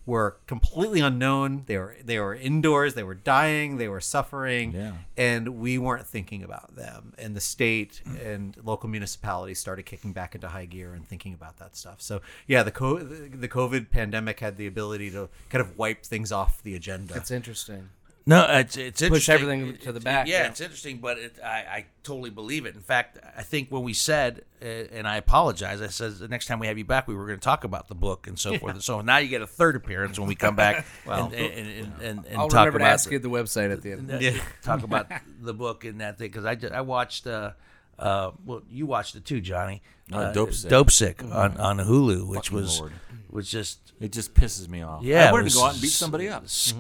[0.06, 1.64] were completely unknown.
[1.66, 2.94] They were they were indoors.
[2.94, 3.78] They were dying.
[3.78, 4.72] They were suffering.
[4.72, 4.94] Yeah.
[5.18, 7.14] And we weren't thinking about them.
[7.18, 11.58] And the state and local municipalities started kicking back into high gear and thinking about
[11.58, 12.02] that stuff.
[12.02, 16.32] So yeah, the co- the COVID pandemic had the ability to kind of wipe things
[16.32, 17.14] off the agenda.
[17.14, 17.90] That's interesting.
[18.28, 19.10] No, it's it's interesting.
[19.12, 20.48] Push everything to the back, Yeah, yeah.
[20.48, 22.74] it's interesting, but it, I I totally believe it.
[22.74, 26.48] In fact, I think when we said, uh, and I apologize, I said the next
[26.48, 28.58] time we have you back, we were going to talk about the book and so
[28.58, 28.82] forth.
[28.82, 30.86] So now you get a third appearance when we come back.
[31.06, 33.72] Well, and, and, and, and, and I'll talk remember to about ask you the website
[33.72, 34.12] at the end.
[34.12, 34.32] uh,
[34.64, 37.52] talk about the book and that thing because I, ju- I watched uh,
[38.00, 40.70] uh, well you watched it too Johnny Uh, Dope Sick.
[40.72, 42.94] Dope Sick on, on Hulu which Fucking was Lord.
[43.30, 45.04] was just It just pisses me off.
[45.04, 46.46] yeah I it wanted to go out and beat somebody up.
[46.46, 46.74] s-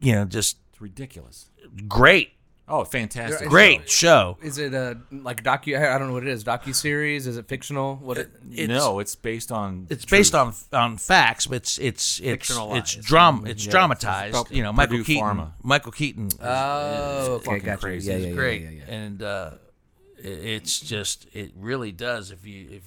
[0.00, 1.46] you know just It's ridiculous.
[1.88, 2.32] great
[2.68, 3.40] Oh, fantastic!
[3.40, 5.76] There- great show Is it a like docu?
[5.76, 6.44] I don't know what it is.
[6.44, 7.26] Docu series?
[7.26, 7.96] Is it fictional?
[7.96, 8.18] What?
[8.18, 9.88] It, It's- no, it's based on.
[9.90, 14.40] it's based on on facts but it's it's it's it's drum it's Yeah, dramatized it's
[14.42, 15.52] about you know Michael Purdue Keaton Pharma.
[15.62, 17.78] Michael Keaton is- oh, okay, fucking gotcha.
[17.80, 18.10] crazy.
[18.10, 18.94] Yeah, It's yeah, yeah, great yeah, yeah.
[18.94, 19.50] and uh
[20.18, 22.84] it- it's just it really does if you if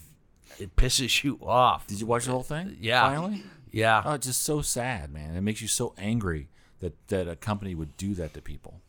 [0.62, 2.78] it pisses you off Did you watch the whole thing?
[2.80, 3.02] Yeah.
[3.02, 3.44] Finally.
[3.72, 5.36] yeah Oh, it's just so sad, man.
[5.36, 6.48] It makes you so angry
[6.86, 8.82] that that a company would do that to people,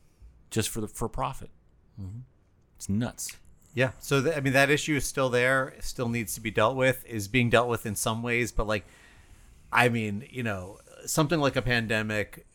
[0.51, 1.51] just for the for profit.
[2.01, 2.21] Mm-hmm.
[2.77, 3.37] It's nuts.
[3.75, 3.91] Yeah.
[4.01, 5.75] So th- I mean, that issue is still there.
[5.81, 7.05] Still needs to be dealt with.
[7.07, 8.85] Is being dealt with in some ways, but like,
[9.73, 12.47] I mean, you know, something like a pandemic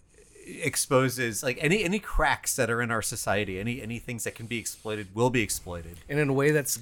[0.45, 3.60] exposes like any any cracks that are in our society.
[3.60, 5.97] Any any things that can be exploited will be exploited.
[6.08, 6.80] And in a way, that's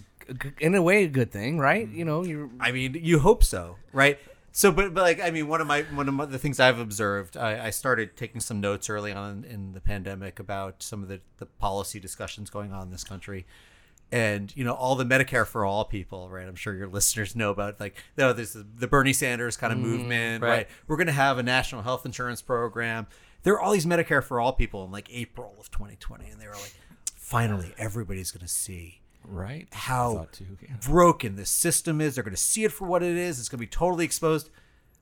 [0.59, 1.87] in a way a good thing, right?
[1.87, 1.97] Mm-hmm.
[1.97, 4.19] You know, you're I mean, you hope so, right?
[4.51, 6.79] So, but, but like, I mean, one of my one of my, the things I've
[6.79, 11.09] observed, I, I started taking some notes early on in the pandemic about some of
[11.09, 13.45] the the policy discussions going on in this country,
[14.11, 16.47] and you know, all the Medicare for all people, right?
[16.47, 19.71] I'm sure your listeners know about like, no, there's the, oh, the Bernie Sanders kind
[19.71, 20.49] of mm, movement, right.
[20.49, 20.67] right.
[20.87, 23.07] We're going to have a national health insurance program.
[23.43, 26.47] There are all these Medicare for all people in like April of 2020, and they
[26.47, 26.73] were like,
[27.15, 29.67] finally, everybody's going to see Right?
[29.71, 30.75] How too, yeah.
[30.85, 32.15] broken this system is.
[32.15, 33.39] They're going to see it for what it is.
[33.39, 34.49] It's going to be totally exposed.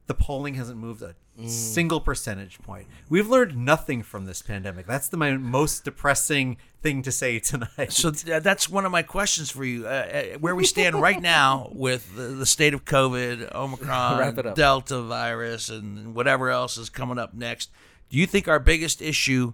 [0.07, 2.87] The polling hasn't moved a single percentage point.
[3.09, 4.87] We've learned nothing from this pandemic.
[4.87, 7.91] That's the my most depressing thing to say tonight.
[7.91, 9.85] So th- that's one of my questions for you.
[9.85, 14.37] Uh, uh, where we stand right now with the, the state of COVID, Omicron, Wrap
[14.37, 14.55] it up.
[14.55, 17.69] Delta virus, and whatever else is coming up next,
[18.09, 19.53] do you think our biggest issue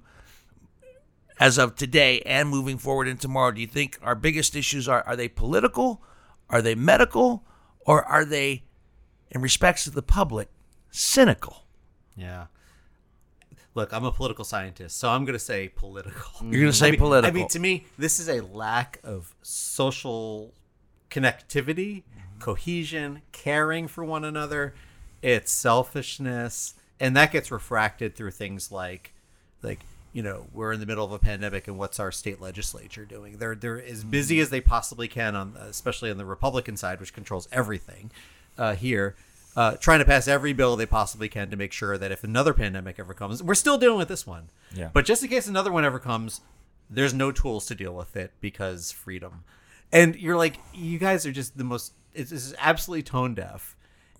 [1.39, 5.03] as of today and moving forward into tomorrow, do you think our biggest issues are
[5.07, 6.01] are they political,
[6.49, 7.43] are they medical,
[7.81, 8.63] or are they,
[9.31, 10.49] in respects to the public,
[10.91, 11.63] cynical?
[12.15, 12.45] yeah.
[13.75, 16.31] Look, I'm a political scientist, so I'm going to say political.
[16.41, 17.29] You're going to say I mean, political.
[17.29, 20.53] I mean, to me, this is a lack of social
[21.09, 22.39] connectivity, mm-hmm.
[22.39, 24.75] cohesion, caring for one another.
[25.23, 29.13] It's selfishness, and that gets refracted through things like,
[29.63, 29.79] like
[30.13, 33.37] you know, we're in the middle of a pandemic, and what's our state legislature doing?
[33.37, 37.13] They're they're as busy as they possibly can on, especially on the Republican side, which
[37.13, 38.11] controls everything
[38.57, 39.15] uh, here.
[39.55, 42.53] uh, trying to pass every bill they possibly can to make sure that if another
[42.53, 44.49] pandemic ever comes, we're still dealing with this one.
[44.73, 44.89] Yeah.
[44.91, 46.41] But just in case another one ever comes,
[46.89, 49.43] there's no tools to deal with it because freedom.
[49.91, 51.93] And you're like, you guys are just the most.
[52.13, 53.75] It's, it's absolutely tone deaf,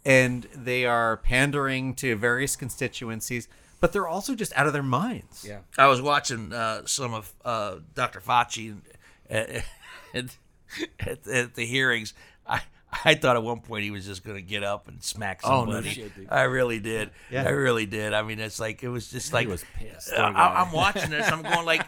[0.06, 3.48] and they are pandering to various constituencies,
[3.84, 5.44] but they're also just out of their minds.
[5.46, 5.60] Yeah.
[5.78, 8.22] I was watching uh, some of uh, Dr.
[8.22, 8.78] Fauci
[9.30, 9.66] at,
[10.14, 10.38] at,
[11.02, 12.14] at, at the hearings.
[12.48, 12.62] I
[13.04, 15.76] I thought at one point he was just going to get up and smack somebody.
[15.76, 16.28] Oh, no shit, dude.
[16.32, 17.10] I really did.
[17.30, 17.44] Yeah.
[17.44, 18.14] I really did.
[18.14, 20.14] I mean, it's like it was just like he was pissed.
[20.14, 21.30] Uh, I, I'm watching this.
[21.30, 21.86] I'm going like,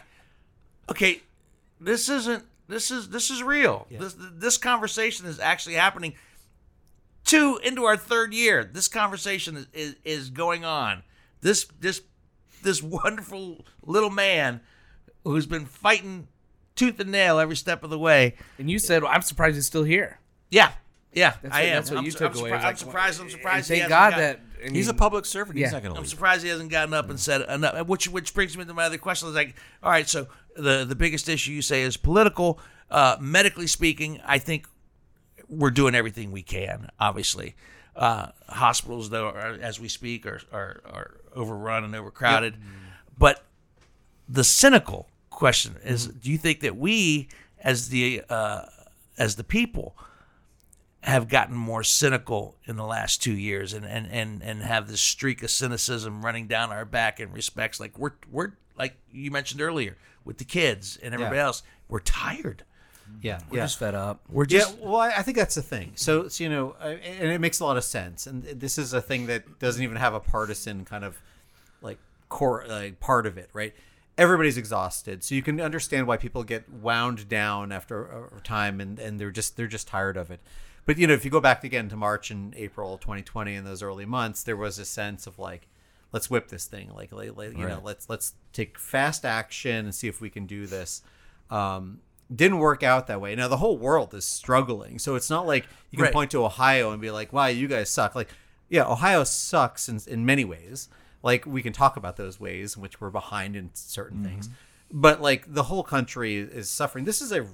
[0.90, 1.22] okay,
[1.80, 2.44] this isn't.
[2.68, 3.86] This is this is real.
[3.90, 6.12] This this conversation is actually happening.
[7.24, 8.68] Two into our third year.
[8.70, 11.02] This conversation is, is, is going on.
[11.46, 12.02] This this
[12.62, 14.60] this wonderful little man
[15.24, 16.28] who's been fighting
[16.74, 18.34] tooth and nail every step of the way.
[18.58, 20.18] And you said, well, I'm surprised he's still here.
[20.50, 20.72] Yeah,
[21.12, 21.74] yeah, That's I what- am.
[21.76, 22.50] that's what I'm you su- took I'm away.
[22.50, 23.20] surpri- It's I'm surprised.
[23.20, 23.68] I'm surprised.
[23.68, 25.58] he Thank hasn't God got- that I He's a public servant.
[25.58, 25.66] Yeah.
[25.66, 26.10] He's not going to I'm leave.
[26.10, 27.86] surprised he hasn't gotten up and said enough.
[27.86, 29.28] Which which brings me to my other question.
[29.28, 32.58] Is like, all right, so the the biggest issue you say is political.
[32.90, 34.66] Uh, medically speaking, I think
[35.48, 36.88] we're doing everything we can.
[36.98, 37.54] Obviously,
[37.94, 42.54] uh, hospitals though, are, as we speak, are are, are overrun and overcrowded.
[43.18, 43.44] But
[44.28, 47.28] the cynical question is: Do you think that we,
[47.60, 48.62] as the uh,
[49.18, 49.96] as the people,
[51.02, 55.00] have gotten more cynical in the last two years and, and, and, and have this
[55.00, 59.60] streak of cynicism running down our back in respects like we're we're like you mentioned
[59.60, 61.44] earlier with the kids and everybody Yeah.
[61.44, 62.64] else we're tired
[63.22, 63.64] Yeah, We're yeah.
[63.64, 64.20] just fed up.
[64.28, 65.92] we're just yeah, well, I I think that's the thing.
[65.94, 68.26] So, so, you know, I- and it makes a lot of sense.
[68.26, 71.16] And this is a thing that doesn't even have a partisan kind of
[71.82, 73.74] like core like part of it, right?
[74.18, 78.04] Everybody's exhausted, so you can understand why people get wound down after
[78.36, 80.40] a time, and, and they're just they're just tired of it.
[80.86, 83.82] But you know, if you go back again to March and April 2020 in those
[83.82, 85.68] early months, there was a sense of like,
[86.12, 90.08] let's whip this thing, like, like, you know, let's let's take fast action and see
[90.08, 91.02] if we can do this.
[91.50, 92.00] Um,
[92.34, 93.34] didn't work out that way.
[93.36, 96.12] Now the whole world is struggling, so it's not like you can Right.
[96.12, 98.30] point to Ohio and be like, "Wow, you guys suck." Like,
[98.70, 100.88] yeah, Ohio sucks in in many ways.
[101.22, 104.48] Like we can talk about those ways in which we're behind in certain things,
[104.92, 107.04] but like the whole country is suffering.
[107.04, 107.46] This is a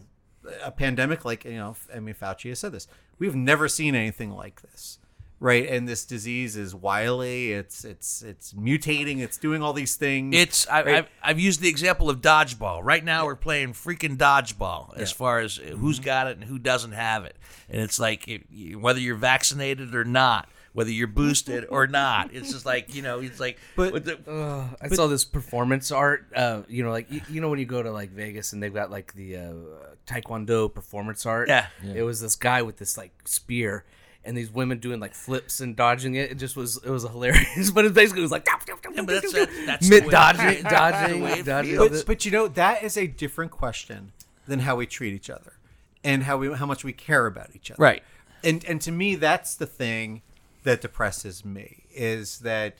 [0.64, 1.24] a pandemic.
[1.24, 2.86] Like you know, I mean, Fauci has said this.
[3.18, 4.98] We've never seen anything like this,
[5.38, 5.68] right?
[5.68, 7.52] And this disease is wily.
[7.52, 9.20] It's it's it's mutating.
[9.20, 10.34] It's doing all these things.
[10.36, 10.94] it's I, right?
[10.96, 15.38] I've, I've used the example of dodgeball right now we're playing freaking dodgeball as far
[15.38, 16.04] as who's Mm-hmm.
[16.04, 17.36] got it and who doesn't have it
[17.70, 18.44] and it's like
[18.80, 23.20] whether you're vaccinated or not whether you're boosted or not it's just like you know
[23.20, 26.26] it's like But- with the, Uh, I saw this performance art.
[26.34, 28.72] Uh, you know, like you, you know when you go to like Vegas and they've
[28.72, 29.52] got like the uh,
[30.06, 31.48] Taekwondo performance art.
[31.48, 31.66] Yeah.
[31.94, 33.84] It was this guy with this like spear.
[34.24, 36.30] And these women doing like flips and dodging it.
[36.30, 39.66] It just was it was hilarious, but it basically was like Yeah, but that's- that's-
[39.66, 41.44] that's mid way- dodging, that's the way dodging,
[41.76, 41.76] dodging.
[41.98, 44.12] but, but you know that is a different question
[44.46, 45.54] than how we treat each other
[46.04, 48.02] and how we how much we care about each other Right.
[48.44, 50.22] and and to me that's the thing
[50.62, 52.76] that depresses me is that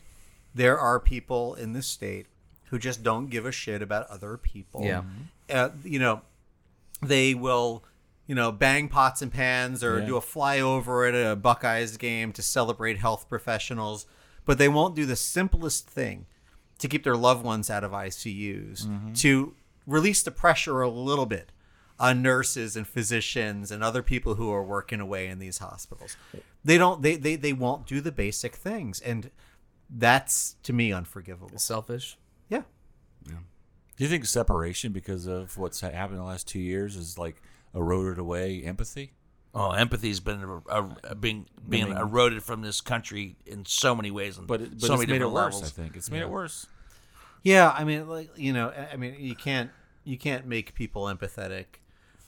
[0.55, 2.27] there are people in this state
[2.66, 5.03] who just don't give a shit about other people Yeah.
[5.51, 6.23] uh, you know
[7.03, 7.85] they will
[8.27, 10.07] you know bang pots and pans or Yeah.
[10.07, 14.07] do a flyover at a buckeyes game to celebrate health professionals
[14.45, 16.27] but they won't do the simplest thing
[16.79, 19.55] to keep their loved ones out of ICUs, to
[19.87, 21.51] release the pressure a little bit
[22.02, 26.16] on nurses and physicians and other people who are working away in these hospitals.
[26.64, 29.30] They don't they they, they won't do the basic things and
[29.88, 31.58] that's to me unforgivable.
[31.58, 32.18] selfish.
[32.48, 32.62] Yeah.
[33.26, 33.34] Yeah.
[33.96, 37.40] Do you think separation because of what's happened in the last two years is like
[37.74, 39.12] eroded away empathy?
[39.54, 44.38] Oh, empathy's been uh, uh, being being eroded from this country in so many ways,
[44.38, 45.54] and But, it, but so it's many made it different worse.
[45.54, 45.64] levels.
[45.78, 46.66] I think it's made it worse.
[47.42, 49.70] Yeah, I mean like you know, I- I mean you can't
[50.04, 51.66] you can't make people empathetic.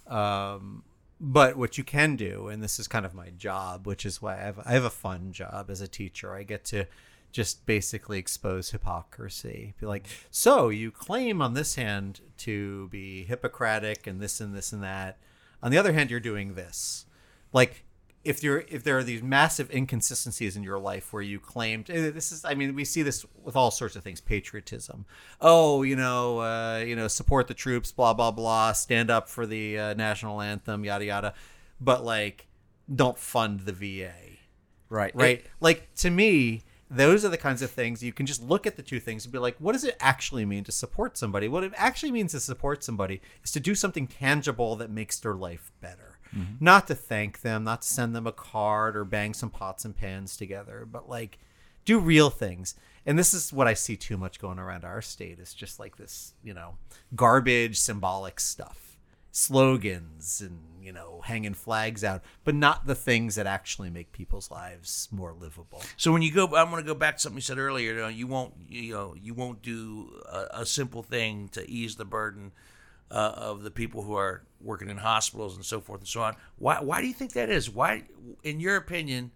[0.06, 0.84] Um
[1.20, 4.34] but what you can do and this is kind of my job, which is why
[4.34, 6.34] I have I have a fun job as a teacher.
[6.34, 6.86] I get to
[7.32, 9.74] just basically expose hypocrisy.
[9.80, 14.72] Be like, "So, you claim on this hand to be Hippocratic and this and this
[14.72, 15.18] and that.
[15.60, 17.06] On the other hand, you're doing this."
[17.52, 17.84] Like
[18.24, 22.10] if you're if there are these massive inconsistencies in your life where you claimed eh,
[22.10, 25.04] this is I mean we see this with all sorts of things patriotism.
[25.40, 29.46] Oh you know uh, you know support the troops blah blah blah stand up for
[29.46, 31.34] the uh, national anthem yada yada.
[31.80, 32.46] But like
[32.92, 34.12] don't fund the VA
[34.88, 35.14] Right.
[35.14, 35.44] right?
[35.60, 38.82] Like to me those are the kinds of things you can just look at the
[38.82, 41.48] two things and be like what does it actually mean to support somebody?
[41.48, 45.34] What it actually means to support somebody is to do something tangible that makes their
[45.34, 46.64] life better Mm-hmm.
[46.64, 49.96] not to thank them, not to send them a card or bang some pots and
[49.96, 51.38] pans together, but like
[51.84, 52.74] do real things.
[53.06, 55.96] And this is what I see too much going around our state is just like
[55.96, 56.76] this, you know,
[57.14, 58.96] garbage symbolic stuff,
[59.30, 64.50] slogans and, you know, hanging flags out, but not the things that actually make people's
[64.50, 65.82] lives more livable.
[65.96, 67.92] So when you go, I'm going to go back to something you said earlier.
[67.92, 71.96] You, know, you won't, you know, you won't do a, a simple thing to ease
[71.96, 72.52] the burden
[73.14, 76.34] uh, of the people who are working in hospitals and so forth and so on.
[76.58, 76.80] Why?
[76.80, 77.70] Why do you think that is?
[77.70, 78.02] Why,
[78.42, 79.30] in your opinion,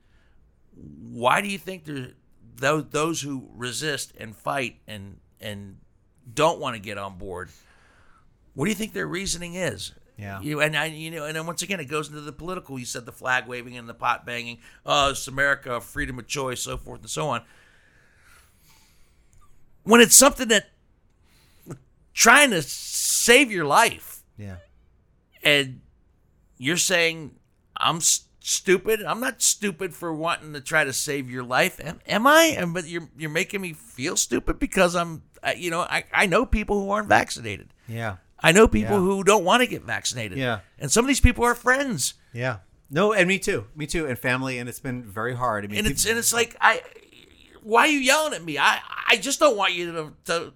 [0.74, 2.08] why do you think there
[2.56, 5.76] those those who resist and fight and and
[6.34, 7.50] don't want to get on board?
[8.54, 9.92] What do you think their reasoning is?
[10.16, 10.40] Yeah.
[10.40, 12.80] You and I, you know, and then once again, it goes into the political.
[12.80, 14.58] You said the flag waving and the pot banging.
[14.84, 17.42] Oh, it's America, freedom of choice, so forth and so on.
[19.84, 20.66] When it's something that
[22.12, 22.62] trying to
[23.28, 24.56] save your life, Yeah.
[25.42, 25.80] and
[26.56, 27.36] you're saying
[27.76, 29.02] I'm s- stupid.
[29.02, 31.78] I'm not stupid for wanting to try to save your life.
[31.84, 32.54] Am, am I?
[32.58, 35.22] And but you're you're making me feel stupid because I'm.
[35.42, 37.68] I, you know, I I know people who aren't vaccinated.
[37.86, 38.16] Yeah.
[38.40, 39.00] I know people Yeah.
[39.16, 40.38] who don't want to get vaccinated.
[40.38, 40.60] Yeah.
[40.80, 42.14] And some of these people are friends.
[42.32, 42.58] Yeah.
[42.90, 43.66] No, and me too.
[43.76, 44.06] Me too.
[44.06, 45.64] And family, and it's been very hard.
[45.64, 46.82] I mean, And it's peop- and it's like I
[47.62, 48.58] why are you yelling at me?
[48.58, 48.80] I
[49.12, 50.52] I just don't want you to to,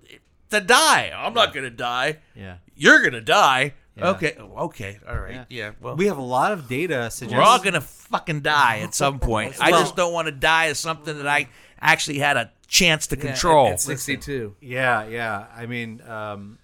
[0.52, 1.12] to die.
[1.14, 2.18] I'm not going to die.
[2.34, 2.56] yeah.
[2.74, 3.74] You're going to die.
[3.96, 4.10] Yeah.
[4.10, 4.36] Okay.
[4.38, 4.98] Okay.
[5.06, 5.34] All right.
[5.34, 5.44] Yeah.
[5.48, 5.70] Yeah.
[5.80, 8.94] well, We have a lot of data suggesting we're all going to fucking die at
[8.94, 9.56] some point.
[9.60, 11.48] I just don't want to die as something that I
[11.80, 13.66] actually had a chance to Yeah, control.
[13.66, 14.56] At, at 62.
[14.62, 15.46] Yeah, yeah.
[15.54, 16.58] I mean, um,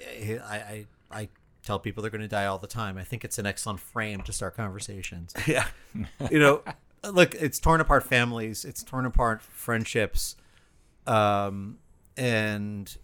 [0.00, 1.28] I, I, I
[1.62, 2.96] tell people they're going to die all the time.
[2.96, 5.34] I think it's an excellent frame to start conversations.
[5.46, 5.66] yeah.
[6.30, 6.62] you know,
[7.04, 10.36] look, it's torn apart families, it's torn apart friendships,
[11.06, 11.78] um,
[12.16, 12.96] and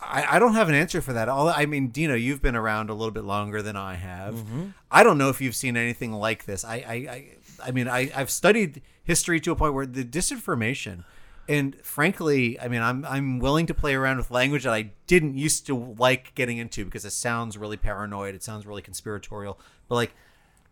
[0.00, 1.28] I, I don't have an answer for that.
[1.28, 4.34] All I mean, Dino, you've been around a little bit longer than I have.
[4.34, 4.66] Mm-hmm.
[4.90, 6.64] I don't know if you've seen anything like this.
[6.64, 7.28] I, I, I,
[7.66, 11.04] I mean, I, I've studied history to a point where the disinformation.
[11.48, 15.36] And frankly, I mean, I'm I'm willing to play around with language that I didn't
[15.36, 18.34] used to like getting into because it sounds really paranoid.
[18.34, 19.58] It sounds really conspiratorial.
[19.88, 20.12] But like,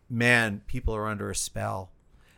[0.09, 1.91] man, people are under a spell.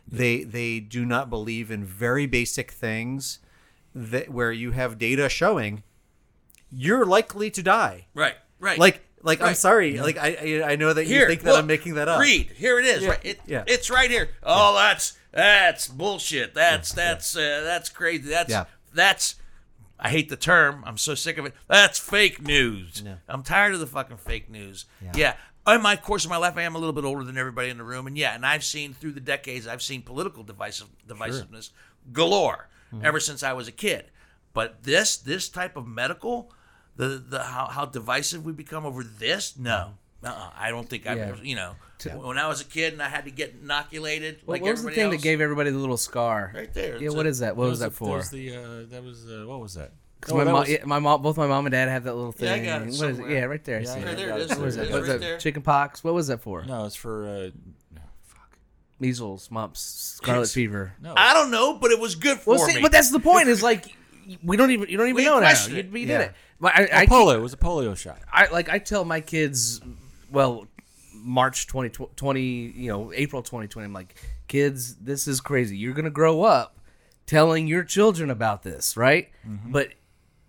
[0.08, 3.38] They they do not believe in very basic things
[3.94, 5.84] that where you have data showing
[6.72, 8.06] you're likely to die.
[8.14, 8.34] Right.
[8.58, 8.78] Right.
[8.78, 9.56] Like like I'm Right.
[9.56, 9.98] sorry.
[10.00, 12.20] Like I I I know that you think that look, I'm making that up.
[12.20, 12.50] Read.
[12.56, 13.06] Here it is.
[13.06, 13.24] Right.
[13.24, 13.64] It, yeah.
[13.66, 14.30] It's right here.
[14.42, 16.54] Oh, that's that's bullshit.
[16.54, 18.28] That's that's uh, that's crazy.
[18.30, 18.64] That's Yeah.
[18.92, 19.36] that's.
[20.04, 20.82] I hate the term.
[20.84, 21.54] I'm so sick of it.
[21.68, 23.02] That's fake news.
[23.06, 23.16] Yeah.
[23.28, 24.86] I'm tired of the fucking fake news.
[25.00, 25.12] Yeah.
[25.64, 25.74] Yeah.
[25.76, 27.78] In my course of my life, I am a little bit older than everybody in
[27.78, 31.70] the room, and yeah, and I've seen through the decades, I've seen political divisive, divisiveness
[32.12, 33.06] galore Mm-hmm.
[33.06, 34.10] ever since I was a kid.
[34.52, 36.52] But this this type of medical,
[36.96, 41.18] the the how, how divisive we become over this, no, uh-uh, I don't think I've
[41.18, 41.28] Yeah.
[41.28, 41.74] ever, you know,
[42.14, 44.82] when I was a kid and I had to get inoculated What, like what was
[44.84, 46.52] the thing else, that gave everybody the little scar?
[46.54, 46.96] Right there.
[46.98, 47.56] Yeah, what a- is that?
[47.56, 48.16] What was that That for?
[48.16, 49.92] was the uh, that was uh, what was that?
[50.20, 52.04] 'Cause Oh, my, that mom, was- yeah, my mom, both my mom and dad have
[52.04, 52.46] that little thing.
[52.48, 53.30] Yeah, I got it What is somewhere.
[53.30, 53.78] Yeah, right there.
[53.78, 54.16] I Yeah, see yeah, Right it.
[54.18, 54.50] there it is.
[54.50, 55.40] What was it What was right that?
[55.40, 56.04] Chicken pox.
[56.04, 56.64] What was that for?
[56.64, 57.50] No, it's for uh,
[58.24, 58.56] fuck.
[59.00, 60.92] Measles, mumps, scarlet fever.
[61.00, 62.82] No, I don't know, but it was good for Well, see, me.
[62.82, 63.48] but that's the point.
[63.48, 63.86] Is like
[64.42, 65.46] we don't even you don't even We know now.
[65.48, 65.86] question You, it.
[65.86, 66.18] you Yeah.
[66.18, 66.32] did it.
[66.60, 67.34] But I, I, a polio.
[67.36, 68.18] It was a polio shot.
[68.32, 69.80] I like I tell my kids,
[70.30, 70.66] well,
[71.14, 73.84] March 2020, you know, April 2020.
[73.84, 74.14] I'm like,
[74.48, 75.76] kids, this is crazy.
[75.76, 76.78] You're gonna grow up
[77.26, 79.30] telling your children about this, right?
[79.46, 79.72] Mm-hmm.
[79.72, 79.88] But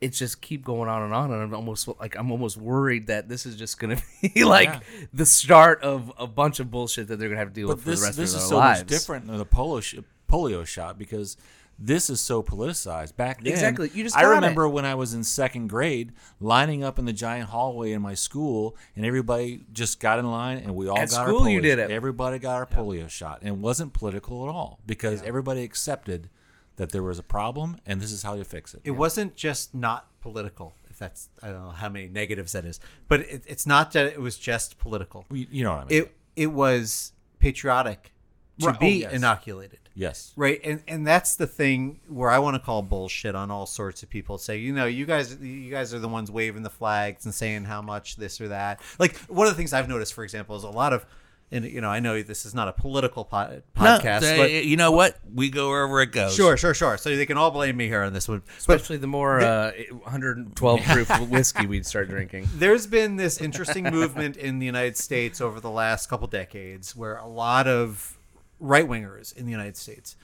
[0.02, 3.30] it's just keep going on and on, and I'm almost like I'm almost worried that
[3.30, 3.98] this is just gonna
[4.36, 4.80] be like Yeah.
[5.14, 7.84] the start of a bunch of bullshit that they're gonna have to deal But with
[7.86, 8.34] for this the rest of their lives.
[8.34, 8.80] this is so lives.
[8.82, 9.96] much different than the polio sh-
[10.30, 11.38] polio shot because
[11.80, 13.16] this is so politicized.
[13.16, 13.90] Back then, Exactly.
[13.94, 14.36] You just I got it.
[14.36, 18.14] remember when I was in second grade, lining up in the giant hallway in my
[18.14, 21.54] school, and everybody just got in line, and we all At got school, our polio
[21.54, 21.90] you did shot.
[21.90, 21.94] it.
[21.94, 26.30] Everybody got our polio shot, and it wasn't political at all because everybody accepted
[26.78, 28.82] that there was a problem, and this is how you fix it.
[28.84, 30.74] It wasn't just not political.
[30.90, 34.06] If that's I don't know how many negatives that is, but it, it's not that
[34.08, 35.26] it was just political.
[35.32, 36.02] You- you know what I mean?
[36.04, 38.13] It it was patriotic
[38.60, 38.76] to Right.
[38.76, 39.14] Oh, be yes.
[39.14, 39.80] inoculated.
[39.96, 40.32] yes.
[40.36, 44.04] Right, and and that's the thing where I want to call bullshit on all sorts
[44.04, 44.38] of people.
[44.38, 47.64] Say, you know, you guys, you guys are the ones waving the flags and saying
[47.66, 48.80] how much this or that.
[49.00, 51.06] Like one of the things I've noticed, for example, is a lot of,
[51.52, 54.66] and you know, I know this is not a political po- No, podcast, they- but
[54.66, 55.20] you know what?
[55.34, 56.34] We go wherever it goes.
[56.36, 56.98] sure, sure, sure.
[56.98, 59.72] So they can all blame me here on this one, but Especially the more uh,
[60.04, 62.48] 112 proof whiskey we'd start drinking.
[62.56, 67.18] there's been this interesting movement in the United States over the last couple decades where
[67.18, 68.18] a lot of
[68.60, 70.16] right wingers in the United States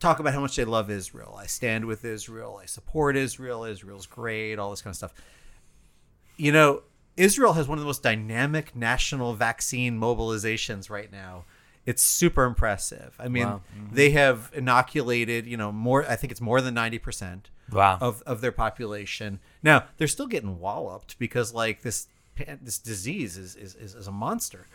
[0.00, 1.36] talk about how much they love Israel.
[1.38, 2.58] I stand with Israel.
[2.62, 3.64] I support Israel.
[3.64, 4.58] Israel's great.
[4.58, 5.12] All this kind of stuff.
[6.36, 6.82] You know,
[7.16, 11.44] Israel has one of the most dynamic national vaccine mobilizations right now.
[11.84, 13.16] It's super impressive.
[13.18, 13.86] I mean, mm-hmm.
[13.94, 16.08] they have inoculated, you know, more.
[16.08, 17.98] I think it's more than ninety percent Wow.
[18.00, 19.40] of of their population.
[19.62, 22.06] Now they're still getting walloped because like this
[22.62, 24.66] this disease is is, is, is a monster.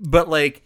[0.00, 0.62] But like,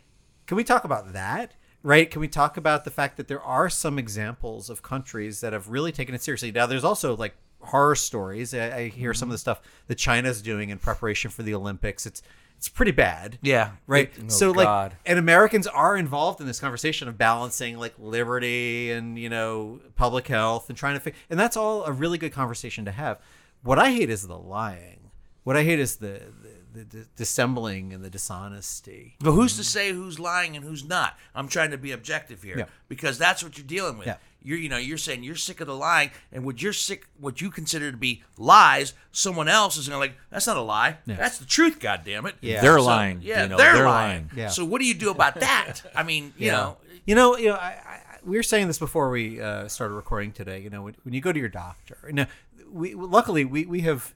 [0.47, 1.55] can we talk about that?
[1.82, 2.11] Right?
[2.11, 5.68] Can we talk about the fact that there are some examples of countries that have
[5.68, 6.51] really taken it seriously?
[6.51, 8.55] Now, there's also like horror stories.
[8.55, 9.40] I, I hear some of the mm-hmm.
[9.40, 12.07] stuff that China's doing in preparation for the Olympics.
[12.07, 12.22] It's
[12.57, 13.38] it's pretty bad.
[13.42, 13.72] Yeah.
[13.86, 14.11] Right.
[14.18, 19.18] Oh, so like, and Americans are involved in this conversation of balancing like liberty and
[19.18, 21.18] you know public health and trying to fix.
[21.28, 23.18] And that's all a really good conversation to have.
[23.62, 25.11] What I hate is the lying.
[25.42, 26.51] What I hate is the the,
[26.82, 29.14] the dissembling and the dishonesty.
[29.20, 31.16] But who's to say who's lying and who's not?
[31.34, 32.64] I'm trying to be objective here Yeah.
[32.88, 34.06] because that's what you're dealing with.
[34.08, 34.16] Yeah.
[34.42, 37.40] You're, you know, you're saying you're sick of the lying, and what you're sick, what
[37.40, 40.18] you consider to be lies, someone else is going to like.
[40.28, 40.98] That's not a lie.
[41.06, 41.80] That's the truth.
[41.80, 42.34] God damn it.
[42.42, 42.60] Yeah.
[42.60, 43.20] They're So, lying.
[43.22, 44.24] Yeah, you know, they're, they're lying.
[44.26, 44.30] lying.
[44.36, 44.48] Yeah.
[44.48, 45.80] So what do you do about that?
[45.96, 49.08] I mean, you know, You know, you know, I, I, we were saying this before
[49.10, 50.60] we uh, started recording today.
[50.60, 52.26] You know, when, when you go to your doctor, now,
[52.70, 54.14] we luckily we, we have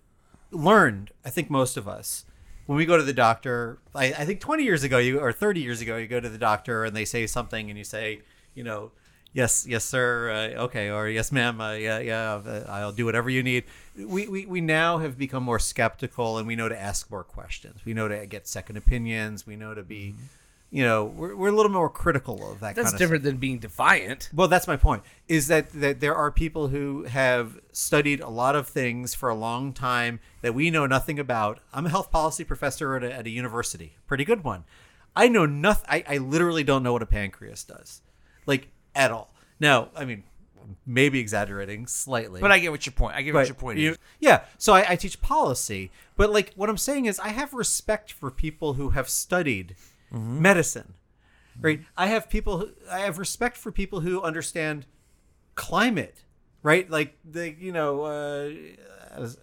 [0.51, 1.11] learned.
[1.25, 2.25] I think most of us,
[2.69, 5.61] when we go to the doctor, I, I think twenty years ago, you or thirty
[5.61, 8.21] years ago, you go to the doctor and they say something, and you say,
[8.55, 8.91] you know,
[9.33, 13.31] yes, yes, sir, uh, okay, or yes, ma'am, uh, yeah, yeah, uh, I'll do whatever
[13.31, 13.65] you need.
[13.97, 17.81] We, we we now have become more skeptical, and we know to ask more questions.
[17.87, 19.47] We know to get second opinions.
[19.47, 20.15] We know to be.
[20.71, 22.75] You know, we're, we're a little more critical of that.
[22.75, 24.29] That's kind of different than being defiant.
[24.35, 25.03] well, that's my point.
[25.27, 29.35] Is that that there are people who have studied a lot of things for a
[29.35, 31.61] long time that we know nothing about.
[31.73, 34.65] I'm a health policy professor at a, at a university, pretty good one.
[35.17, 35.87] I know nothing.
[35.89, 38.03] I, I literally don't know what a pancreas does,
[38.45, 39.33] like at all.
[39.59, 40.23] Now, I mean,
[40.87, 43.17] maybe exaggerating slightly, but I get what your point.
[43.17, 43.99] I get what but your point you- is.
[44.21, 44.43] Yeah.
[44.59, 48.31] So I, I teach policy, but like what I'm saying is I have respect for
[48.31, 49.75] people who have studied
[50.13, 50.43] Mm-hmm.
[50.43, 50.95] medicine.
[51.61, 51.81] Right.
[51.97, 52.59] I have people.
[52.59, 54.87] Who, I have respect for people who understand
[55.55, 56.23] climate.
[56.63, 56.89] Right.
[56.89, 58.03] Like the you know.
[58.03, 58.51] Uh,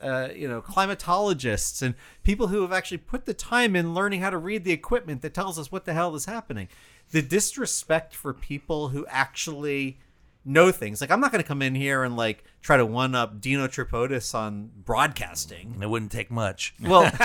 [0.02, 4.30] uh, you know, climatologists and people who have actually put the time in learning how
[4.30, 6.70] to read the equipment that tells us what the hell is happening.
[7.12, 10.00] The disrespect for people who actually
[10.46, 11.02] know things.
[11.02, 13.68] Like I'm not going to come in here and like try to one up Dino
[13.68, 15.72] Tripodis on broadcasting.
[15.74, 16.76] And it wouldn't take much.
[16.82, 17.12] Well,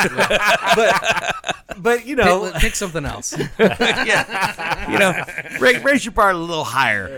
[0.76, 3.36] but but you know, Pick, pick something else.
[3.58, 4.90] yeah.
[4.90, 5.22] You know,
[5.60, 7.08] raise, raise your bar a little higher.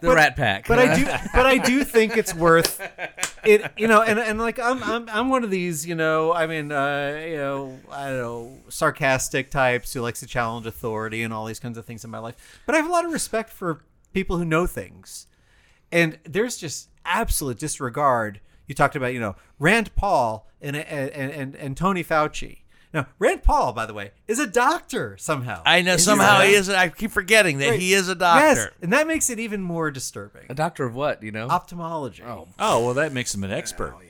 [0.00, 0.68] the Rat Pack.
[0.68, 1.04] but I do
[1.34, 2.80] but I do think it's worth
[3.44, 3.70] it.
[3.76, 5.86] You know, and and like I'm I'm I'm one of these.
[5.86, 10.26] You know, I mean, uh, you know, I don't know, sarcastic types who likes to
[10.26, 12.60] challenge authority and all these kinds of things in my life.
[12.66, 13.82] But I have a lot of respect for
[14.12, 15.26] people who know things,
[15.92, 18.40] and there's just absolute disregard.
[18.66, 22.58] You talked about, you know, Rand Paul and and and, and Tony Fauci.
[22.92, 25.62] Now, Rand Paul, by the way, is a doctor somehow.
[25.64, 26.46] I know Is he somehow not?
[26.46, 26.68] he is.
[26.68, 28.44] I keep forgetting that he is a doctor.
[28.46, 30.46] Yes, and that makes it even more disturbing.
[30.48, 31.22] a doctor of what?
[31.22, 31.46] You know.
[31.48, 32.22] Ophthalmology.
[32.24, 33.92] Oh, Oh well, that makes him an expert.
[33.92, 34.02] Well,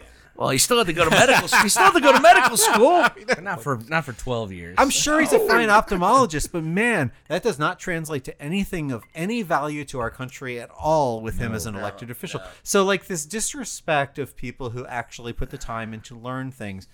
[0.48, 1.48] he still had to go to medical.
[1.48, 1.62] school.
[1.62, 3.04] He still had to go to medical school.
[3.42, 4.74] not for not for twelve years.
[4.78, 8.90] I'm sure he's a oh fine ophthalmologist, but man, that does not translate to anything
[8.90, 12.40] of any value to our country at all with him as an elected official.
[12.62, 16.88] So, like this disrespect of people who actually put the time in to learn things,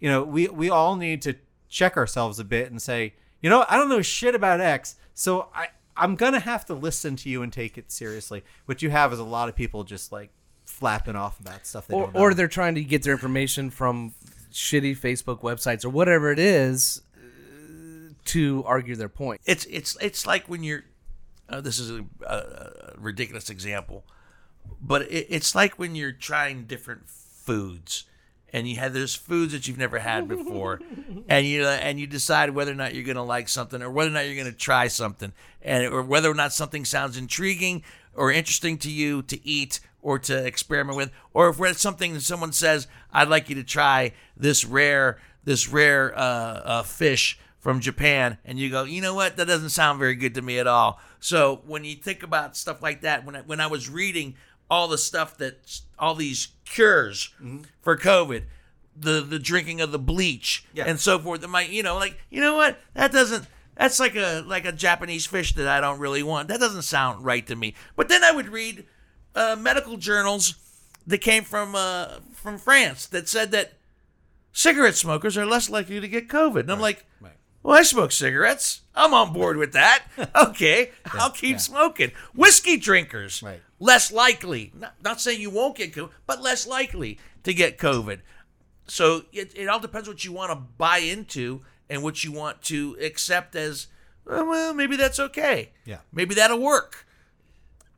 [0.00, 1.34] you know, we we all need to
[1.68, 5.50] check ourselves a bit and say, you know, I don't know shit about X, so
[5.54, 8.44] I I'm gonna have to listen to you and take it seriously.
[8.66, 10.30] What you have is a lot of people just like
[10.76, 12.20] flapping off about stuff they or don't know.
[12.20, 14.12] or they're trying to get their information from
[14.52, 19.40] shitty Facebook websites or whatever it is uh, to argue their point.
[19.46, 20.84] It's it's it's like when you're.
[21.48, 24.04] Uh, this is a, a, a ridiculous example,
[24.82, 28.04] but it, it's like when you're trying different foods,
[28.52, 30.80] and you have there's foods that you've never had before,
[31.28, 34.12] and you and you decide whether or not you're gonna like something or whether or
[34.12, 37.82] not you're gonna try something, and or whether or not something sounds intriguing
[38.14, 42.20] or interesting to you to eat or to experiment with, or if it's something that
[42.20, 47.80] someone says, "I'd like you to try this rare this rare uh, uh, fish." from
[47.80, 49.36] Japan, and you go, you know what?
[49.36, 51.00] That doesn't sound very good to me at all.
[51.18, 54.36] So when you think about stuff like that, when I, when I was reading
[54.70, 57.34] all the stuff that all these cures
[57.82, 58.44] for COVID,
[58.96, 62.40] the the drinking of the bleach and so forth, it might you know like you
[62.40, 62.78] know what?
[62.94, 63.48] That doesn't.
[63.74, 66.46] That's like a like a Japanese fish that I don't really want.
[66.46, 67.74] That doesn't sound right to me.
[67.96, 68.86] But then I would read
[69.36, 70.54] uh, medical journals
[71.06, 73.74] that came from uh, from France that said that
[74.52, 76.60] cigarette smokers are less likely to get COVID.
[76.60, 77.04] And I'm like,
[77.62, 78.80] well, I smoke cigarettes.
[78.94, 80.04] I'm on board with that.
[80.34, 82.12] Okay, I'll keep smoking.
[82.34, 83.60] Whiskey drinkers, Right.
[83.78, 84.72] less likely.
[84.74, 88.20] Not, not saying you won't get COVID, but less likely to get COVID.
[88.86, 92.62] so it, it all depends what you want to buy into and what you want
[92.62, 93.88] to accept as
[94.26, 95.98] "Oh, well maybe that's okay Yeah.
[96.12, 97.06] maybe that'll work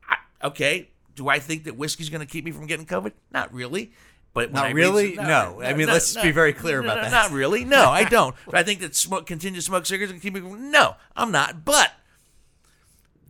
[0.07, 0.17] I,
[0.47, 0.89] okay
[1.19, 3.91] do i think that whiskey's going to keep me from getting covid not really
[4.31, 5.15] but when Not I really?
[5.15, 5.59] some- No.
[5.63, 7.11] I mean, let's be very clear about no, that.
[7.11, 10.21] not really no i don't but i think that smoke continue to smoke cigarettes and
[10.21, 11.91] keep me from no i'm not but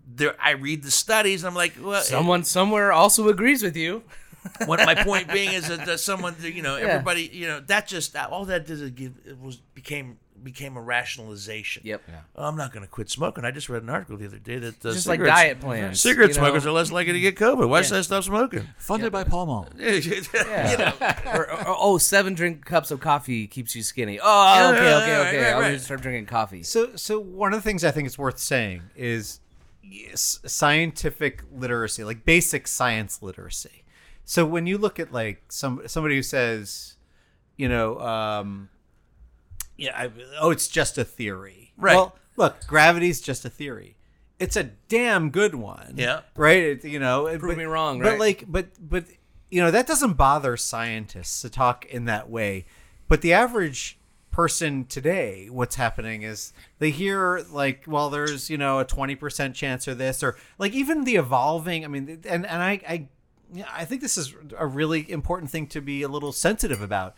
[0.08, 4.04] there i read the studies and i'm like well Someone somewhere also agrees with you.
[4.66, 8.16] what my point being is that, that someone, you know, everybody, you know, that just
[8.16, 11.84] all that did is give it was became became a rationalization.
[11.86, 12.02] Yep.
[12.36, 13.46] Oh, I'm not going to quit smoking.
[13.46, 16.02] I just read an article the other day that uh, Just like diet plans.
[16.02, 16.42] Cigarette you know?
[16.42, 17.68] smokers are less likely to get COVID.
[17.68, 18.68] Why should I stop smoking?
[18.78, 19.68] Funded by Palmo.
[19.78, 21.36] yeah.
[21.38, 24.20] or, or, oh, seven drink cups of coffee keeps you skinny.
[24.22, 25.38] Oh, okay, okay, right, okay.
[25.38, 25.68] right, I'm right.
[25.68, 26.64] gonna start drinking coffee.
[26.64, 29.40] So, so one of the things I think is worth saying is
[29.82, 33.84] yes, scientific literacy, like basic science literacy.
[34.26, 36.98] So when you look at like some somebody who says,
[37.58, 38.70] you know, um,
[39.80, 41.72] yeah, I, oh, it's just a theory.
[41.78, 41.96] Right.
[41.96, 43.96] Well, look, gravity's just a theory.
[44.38, 45.96] It's a damn good one.
[45.98, 46.22] Yeah.
[46.36, 46.64] Right.
[46.64, 48.20] It, you know, Prove but, me wrong, But right?
[48.20, 49.06] like, but but
[49.50, 52.66] you know that doesn't bother scientists to talk in that way.
[53.08, 53.98] But the average
[54.32, 59.56] person today, what's happening is they hear like, well, there's you know a twenty percent
[59.56, 61.84] chance or this or like even the evolving.
[61.84, 63.08] I mean, and and I I
[63.74, 67.16] I think this is a really important thing to be a little sensitive about.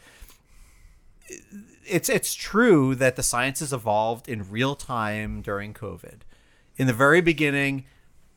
[1.91, 6.21] It's it's true that the sciences evolved in real time during COVID.
[6.77, 7.85] In the very beginning,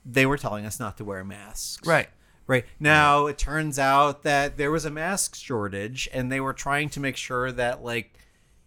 [0.05, 1.86] they were telling us not to wear masks.
[1.86, 2.09] Right.
[2.46, 2.66] Right.
[2.78, 7.00] Now it turns out that there was a mask shortage and they were trying to
[7.00, 8.18] make sure that like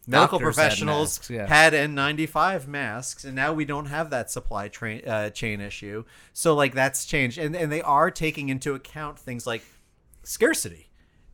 [0.08, 1.46] medical Doctors had professionals masks, yeah.
[1.46, 6.06] had N95 masks and now we don't have that supply train uh, chain issue.
[6.34, 9.62] So like that's changed and and they are taking into account things like
[10.24, 10.87] scarcity.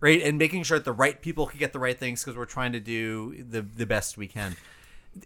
[0.04, 0.22] Right?
[0.22, 2.74] And making sure that the right people can get the right things because we're trying
[2.74, 4.58] to do the the best we can.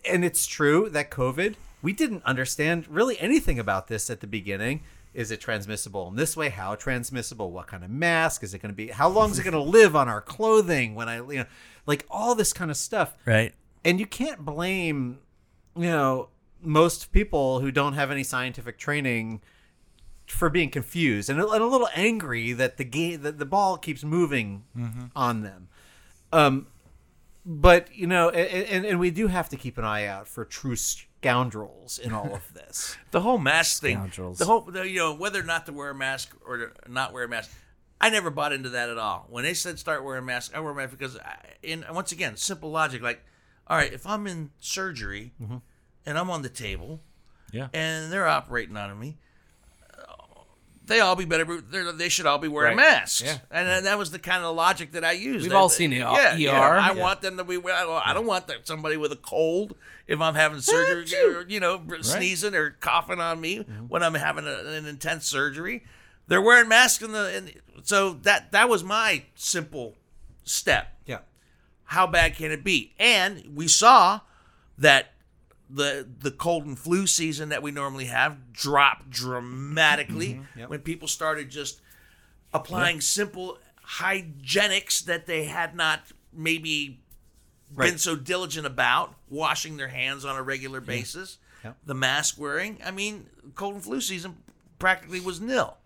[0.08, 4.84] And it's true that COVID, we didn't understand really anything about this at the beginning.
[5.16, 6.50] Is it transmissible in this way?
[6.50, 7.52] How transmissible?
[7.52, 8.90] What kind of mask is it going to be?
[8.90, 11.46] How long is it going to live on our clothing when I, you know,
[11.88, 13.16] like all this kind of stuff.
[13.26, 13.56] Right.
[13.84, 15.20] And you can't blame,
[15.76, 16.30] you know,
[16.62, 19.42] most people who don't have any scientific training
[20.28, 23.78] for being confused and a, and a little angry that the game that the ball
[23.78, 24.64] keeps moving
[25.16, 25.70] on them.
[26.32, 26.68] Um,
[27.46, 30.44] but you know, and, and, and we do have to keep an eye out for
[30.46, 32.96] true scoundrels in all of this.
[33.12, 33.96] The whole mask thing.
[33.98, 34.38] Scoundrels.
[34.38, 37.14] The whole, the, you know, whether or not to wear a mask or to not
[37.14, 37.52] wear a mask.
[38.00, 39.26] I never bought into that at all.
[39.30, 42.36] When they said start wearing masks, I wear a mask because, I, in once again,
[42.36, 43.02] simple logic.
[43.02, 43.24] Like,
[43.66, 45.32] all right, if I'm in surgery
[46.06, 47.02] and I'm on the table
[47.52, 47.70] Yeah.
[47.74, 49.18] and they're operating on me,
[50.88, 51.46] they all be better.
[51.62, 52.92] they're- should all be wearing Right.
[53.00, 53.22] masks.
[53.22, 53.38] Yeah.
[53.52, 55.44] And then that was the kind of logic that I used.
[55.44, 56.38] We've That- all seen it, Yeah, ER.
[56.38, 56.60] yeah.
[56.62, 57.02] I Yeah.
[57.02, 57.58] want them to be.
[57.72, 59.76] I don't want that somebody with a cold
[60.08, 63.58] if I'm having surgery, or, you know, sneezing or coughing on me
[63.88, 65.84] when I'm having a, an intense surgery.
[66.28, 67.36] They're wearing masks in the.
[67.38, 67.52] In,
[67.84, 69.96] so that that was my simple
[70.44, 71.20] step Yeah.
[71.86, 72.94] how bad can it be?
[73.00, 74.22] And we saw
[74.78, 75.14] that
[75.70, 80.70] the the cold and flu season that we normally have dropped dramatically Yep.
[80.70, 81.82] when people started just
[82.54, 83.58] applying simple
[84.00, 86.02] hygienics that they had not
[86.34, 87.00] maybe
[87.76, 91.78] been so diligent about, washing their hands on a regular basis, Yep.
[91.86, 92.80] the mask wearing.
[92.86, 94.38] I mean, cold and flu season
[94.80, 95.78] practically was nil.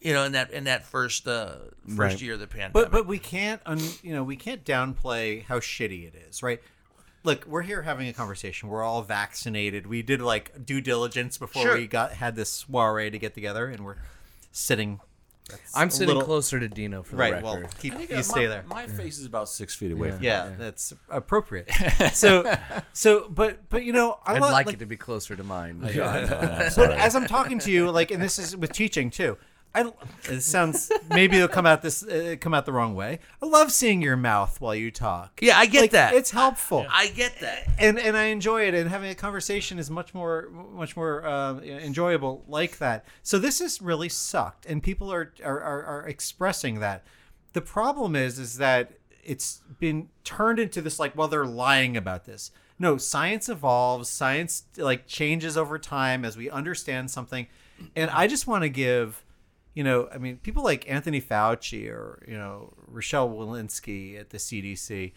[0.00, 2.20] You know, in that in that first uh, first Right.
[2.22, 2.72] year of the pandemic.
[2.74, 6.60] But but we can't un, you know we can't downplay how shitty it is, right?
[7.26, 8.68] Look, we're here having a conversation.
[8.68, 9.86] We're all vaccinated.
[9.88, 11.74] We did like due diligence before Sure.
[11.76, 13.96] we got had this soiree to get together, and we're
[14.52, 15.00] sitting.
[15.74, 17.32] I'm sitting little- closer to Dino for the Right.
[17.34, 17.62] record.
[17.62, 18.64] Well, keep I you uh, stay my, there.
[18.68, 20.28] My face is about six feet away from you.
[20.28, 21.68] Yeah, that's appropriate.
[22.12, 22.52] so,
[22.92, 25.88] so, but, but you know, I I'd lo- like, it to be closer to mine.
[25.92, 26.02] you.
[26.02, 29.10] I know, I'm But as I'm talking to you, like, and this is with teaching
[29.10, 29.36] too.
[29.82, 29.92] I
[30.30, 33.18] it sounds maybe it'll come out this uh, come out the wrong way.
[33.42, 35.38] I love seeing your mouth while you talk.
[35.42, 36.14] Yeah, I get Like, that.
[36.14, 36.86] It's helpful.
[36.90, 37.68] I get that.
[37.78, 38.74] and and I enjoy it.
[38.74, 43.04] And having a conversation is much more much more uh, enjoyable like that.
[43.22, 47.04] So this has really sucked, and people are are, are are expressing that.
[47.52, 48.92] The problem is is that
[49.24, 52.50] it's been turned into this like well they're lying about this.
[52.78, 54.08] No, science evolves.
[54.08, 57.46] Science like changes over time as we understand something,
[57.94, 59.22] and I just want to give.
[59.76, 64.38] You know, I mean, people like Anthony Fauci or you know Rochelle Walensky at the
[64.38, 65.12] CDC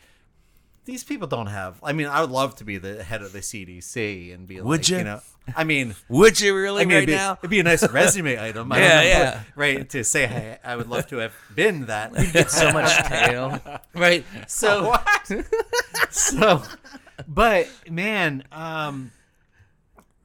[0.86, 1.80] these people don't have.
[1.84, 4.80] I mean, I would love to be the head of the CDC and be Would
[4.80, 4.97] like, you?
[4.97, 5.22] you know,
[5.55, 7.34] I mean, Would you really I mean, right it'd, be, now?
[7.34, 8.72] it'd be a nice resume item.
[8.72, 9.43] I Yeah, don't know, yeah.
[9.55, 12.16] Right to say, hey, I would love to have been that.
[12.49, 13.60] so much tail.
[13.93, 14.26] Right.
[14.47, 14.95] So
[16.10, 16.64] so,
[17.28, 19.12] but man, um,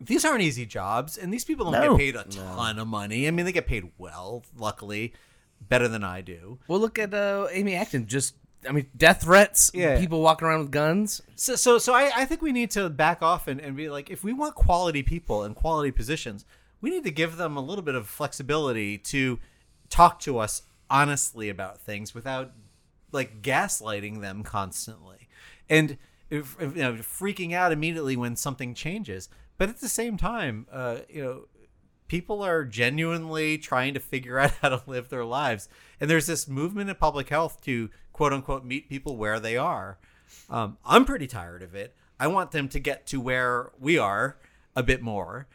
[0.06, 1.96] these aren't easy jobs, and these people don't No.
[1.96, 3.26] get paid a ton of money.
[3.28, 5.12] I mean, they get paid well, luckily,
[5.60, 6.58] better than I do.
[6.68, 8.06] Well, look at uh, Amy Acton.
[8.06, 8.34] Just,
[8.68, 9.70] I mean, death threats.
[9.74, 9.98] Yeah.
[9.98, 11.22] People walking around with guns.
[11.36, 14.10] So, so, so I, I think we need to back off and, and be like,
[14.10, 16.44] if we want quality people and quality positions,
[16.80, 19.38] we need to give them a little bit of flexibility to
[19.88, 22.52] talk to us honestly about things without
[23.10, 25.28] like gaslighting them constantly
[25.70, 25.96] and
[26.30, 29.28] if, you know freaking out immediately when something changes.
[29.58, 31.44] But at the same time, uh, you know,
[32.08, 35.68] people are genuinely trying to figure out how to live their lives.
[36.00, 39.98] And there's this movement in public health to quote unquote meet people where they are.
[40.50, 41.94] Um, I'm pretty tired of it.
[42.18, 44.36] I want them to get to where we are
[44.76, 45.46] a bit more.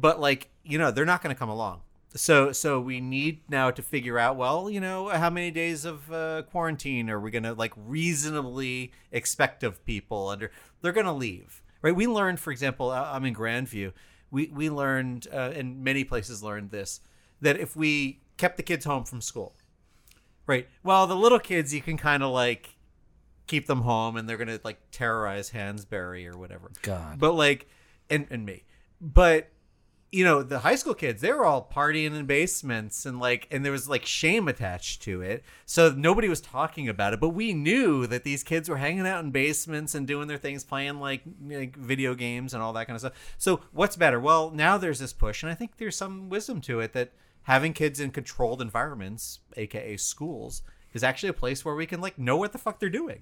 [0.00, 1.80] But like, you know, they're not going to come along.
[2.16, 6.12] So so we need now to figure out well, you know, how many days of
[6.12, 11.12] uh, quarantine are we going to like reasonably expect of people under they're going to
[11.12, 11.63] leave.
[11.84, 11.94] Right?
[11.94, 13.92] We learned for example, uh, I'm in Grandview.
[14.30, 17.00] We we learned uh, and many places learned this
[17.42, 19.54] that if we kept the kids home from school,
[20.46, 20.66] right?
[20.82, 22.76] Well, the little kids you can kind of like
[23.46, 26.70] keep them home and they're gonna like terrorize Hansberry or whatever.
[26.80, 27.18] God.
[27.18, 27.68] But like,
[28.08, 28.64] and and me,
[28.98, 29.50] but
[30.14, 33.64] you know the high school kids they were all partying in basements and like and
[33.64, 35.42] there was like shame attached to it.
[35.66, 39.24] So nobody was talking about it but we knew that these kids were hanging out
[39.24, 42.94] in basements and doing their things playing like, like video games and all that kind
[42.94, 43.34] of stuff.
[43.38, 44.20] So what's better?
[44.20, 47.10] Well now there's this push and i think there's some wisdom to it that
[47.42, 50.62] having kids in controlled environments aka schools
[50.94, 53.20] is actually a place where we can like know what the fuck they're doing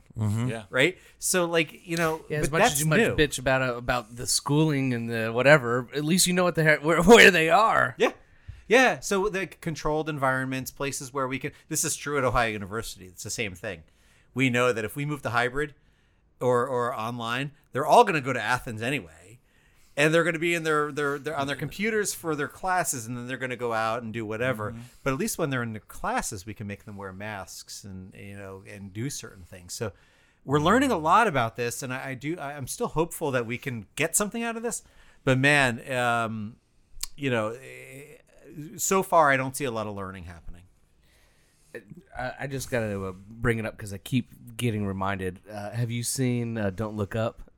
[0.48, 0.64] Yeah.
[0.70, 3.16] right so like you know Yeah, as but much that's as you might new.
[3.16, 6.62] bitch about uh, about the schooling and the whatever, at least you know what the
[6.62, 7.94] heck, where, where they are.
[7.98, 8.12] Yeah.
[8.68, 9.00] Yeah.
[9.00, 13.06] So the controlled environments, places where we can this is true at Ohio University.
[13.06, 13.82] It's the same thing.
[14.34, 15.74] We know that if we move to hybrid
[16.40, 19.21] or or online, they're all gonna go to Athens anyway.
[19.96, 23.16] And they're gonna be in their their, their on their computers for their classes and
[23.16, 24.74] then they're gonna go out and do whatever.
[25.02, 28.14] But at least when they're in their classes we can make them wear masks and
[28.14, 29.74] you know and do certain things.
[29.74, 29.92] So
[30.44, 33.46] we're learning a lot about this and I, I do I, I'm still hopeful that
[33.46, 34.82] we can get something out of this.
[35.24, 36.56] But man, um,
[37.16, 38.16] you know, eh,
[38.76, 40.62] so far I don't see a lot of learning happening.
[42.18, 45.40] I, I just got to uh, bring it up because I keep getting reminded.
[45.50, 47.50] Uh, have you seen uh, Don't Look Up?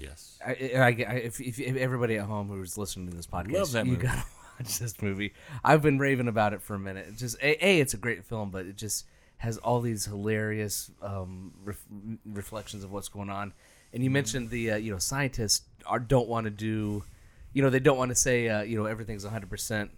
[0.00, 0.38] Yes.
[0.44, 0.90] I, I, I,
[1.24, 4.02] if, if, if everybody at home who's listening to this podcast, Love that you movie.
[4.04, 4.24] gotta
[4.58, 5.32] watch this movie.
[5.64, 7.06] I've been raving about it for a minute.
[7.08, 9.06] It just a, a, it's a great film, but it just
[9.38, 11.82] has all these hilarious um, ref,
[12.26, 13.52] reflections of what's going on.
[13.92, 17.02] And you mentioned the uh, you know scientists are don't want to do,
[17.52, 19.90] you know they don't want to say uh, you know everything's hundred percent.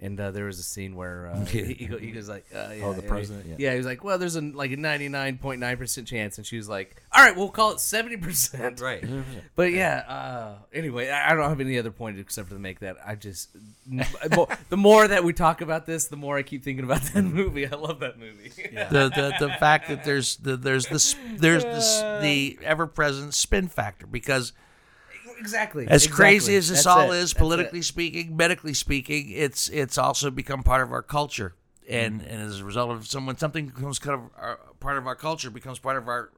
[0.00, 2.68] And uh, there was a scene where uh, he, he, go, he goes like, uh,
[2.72, 3.46] yeah, Oh, the yeah, president?
[3.48, 3.56] Yeah.
[3.58, 3.70] Yeah.
[3.72, 6.46] he was like, well, there's a like a ninety nine point nine percent chance, and
[6.46, 8.80] she was like, all right, we'll call it seventy percent.
[8.88, 9.04] Right.
[9.56, 12.78] But yeah, uh, anyway, I I don't have any other point except for to make
[12.80, 12.96] that.
[13.04, 13.48] I just
[14.68, 17.66] the more that we talk about this, the more I keep thinking about that movie.
[17.66, 18.50] I love that movie.
[18.90, 23.66] the, the the fact that there's the, there's this there's this the ever present spin
[23.66, 24.52] factor because
[25.38, 25.86] exactly.
[25.88, 26.16] as exactly.
[26.24, 27.18] crazy as this That's all it.
[27.18, 27.84] is politically it.
[27.84, 31.54] speaking medically speaking it's it's also become part of our culture
[31.88, 32.30] and Mm-hmm.
[32.30, 35.50] and as a result of someone something becomes kind of our, part of our culture
[35.50, 36.30] becomes part of our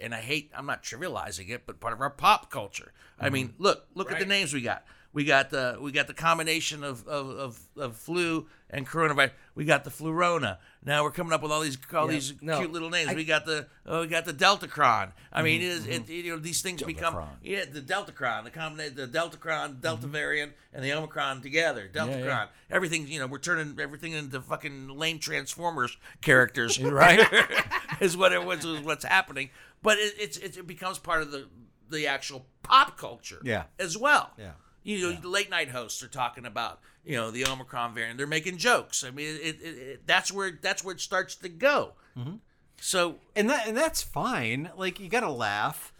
[0.00, 3.32] and i hate i'm not trivializing it but part of our pop culture i Mm-hmm.
[3.34, 6.84] mean look look at the names we got we got the we got the combination
[6.84, 9.32] of, of, of, of flu and coronavirus.
[9.56, 10.58] We got the flurona.
[10.84, 13.10] Now we're coming up with all these all these no, cute little names.
[13.10, 15.12] I- we got the oh, we got the Deltacron.
[15.32, 16.12] I mean, mm-hmm, it is, it, mm-hmm.
[16.12, 17.28] you know these things become Deltacron.
[17.42, 20.12] yeah the Deltacron, the combination the Deltacron, Delta Mm-hmm.
[20.12, 21.90] variant, and the Omicron together.
[21.92, 22.24] Deltacron.
[22.24, 22.46] yeah.
[22.70, 27.20] Everything you know, we're turning everything into fucking lame Transformers characters, right?
[28.00, 29.50] is what it was is what's happening.
[29.82, 31.48] But it, it's it, it becomes part of the
[31.88, 33.64] the actual pop culture Yeah.
[33.80, 34.30] as well.
[34.38, 34.52] Yeah.
[34.82, 38.16] You know, the late night hosts are talking about you know the Omicron variant.
[38.18, 39.04] They're making jokes.
[39.04, 41.92] I mean, it, it, it, that's where that's where it starts to go.
[42.16, 42.36] Mm-hmm.
[42.80, 44.70] So and that and that's fine.
[44.76, 45.92] Like you got to laugh.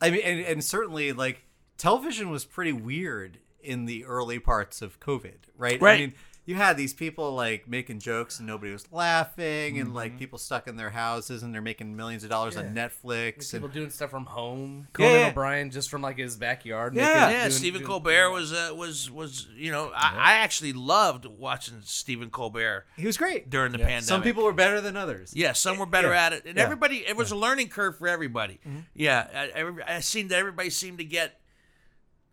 [0.00, 1.44] I mean, and, and certainly like
[1.78, 5.80] television was pretty weird in the early parts of COVID, right?
[5.80, 6.00] I Right.
[6.00, 6.14] mean,
[6.46, 10.68] you had these people like making jokes and nobody was laughing, and like people stuck
[10.68, 13.50] in their houses and they're making millions of dollars on Netflix.
[13.52, 14.88] People And, doing stuff from home.
[14.98, 15.28] Yeah, Conan yeah.
[15.28, 16.94] O'Brien just from like his backyard.
[16.94, 17.02] Yeah.
[17.02, 20.72] making- Yeah, doing- Stephen doing- Colbert was uh, was was you know I, I actually
[20.74, 23.48] loved watching Stephen Colbert he was great.
[23.50, 24.04] during the pandemic.
[24.04, 25.32] Some people were better than others.
[25.34, 26.26] Yeah, some were better Yeah.
[26.26, 26.62] at it, and Yeah.
[26.64, 26.98] everybody.
[27.06, 28.60] It was a learning curve for everybody.
[28.94, 31.40] Yeah, I, every- I seen that everybody seemed to get.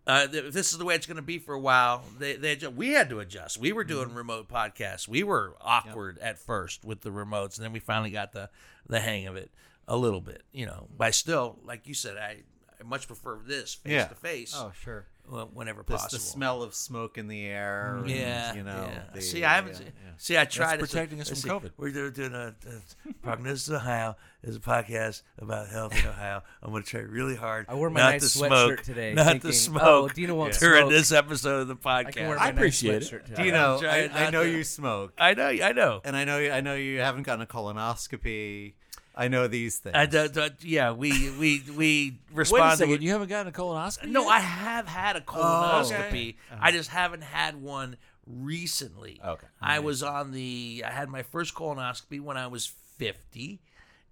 [0.07, 2.03] Uh, th- this is the way it's going to be for a while.
[2.17, 3.59] They, they, adju- we had to adjust.
[3.59, 5.07] We were doing remote podcasts.
[5.07, 8.49] We were awkward at first with the remotes, and then we finally got the
[8.87, 9.51] the hang of it
[9.87, 10.43] a little bit.
[10.51, 12.37] You know, but I still, like you said, I,
[12.79, 14.05] I much prefer this face Yeah.
[14.07, 15.05] to face Oh, sure.
[15.53, 16.17] Whenever The, possible.
[16.17, 17.95] the smell of smoke in the air.
[17.97, 18.89] and, Yeah, you know.
[18.91, 19.03] yeah.
[19.13, 19.71] the- see, I haven't.
[19.73, 20.11] yeah, se- yeah.
[20.17, 20.73] See, I tried.
[20.75, 21.71] to- protecting us let's from COVID.
[21.77, 26.43] We're doing, doing a, a Prognosis Ohio is a podcast about health in Ohio.
[26.61, 27.65] I'm going to try really hard.
[27.69, 29.81] I wore my not nice to sweatshirt smoke, today, Not thinking, to smoke.
[29.83, 30.91] oh, Dino won't during smoke.
[30.91, 32.39] this episode of the I can wear podcast.
[32.39, 33.23] my I appreciate nice it.
[33.25, 33.79] sweatshirt Do you know?
[33.81, 35.47] trying I, I know to- you smoke, I know.
[35.47, 36.01] I know.
[36.03, 38.73] and I know I know you haven't gotten a colonoscopy.
[39.15, 39.95] I know these things.
[39.95, 43.03] I do, do- yeah, we we we Wait a respond to second.
[43.03, 44.07] You haven't gotten a colonoscopy?
[44.07, 44.29] No, yet?
[44.31, 46.11] I have had a colonoscopy.
[46.11, 46.37] okay.
[46.59, 49.19] I just haven't had one recently.
[49.23, 49.47] Okay.
[49.61, 50.83] I was on the.
[50.85, 53.61] I had my first colonoscopy when I was fifty,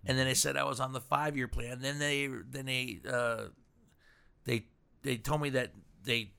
[0.05, 1.79] and then they said I was on the five year plan.
[1.81, 3.45] Then they then they uh,
[4.45, 4.65] they
[5.03, 5.71] they told me that
[6.03, 6.31] they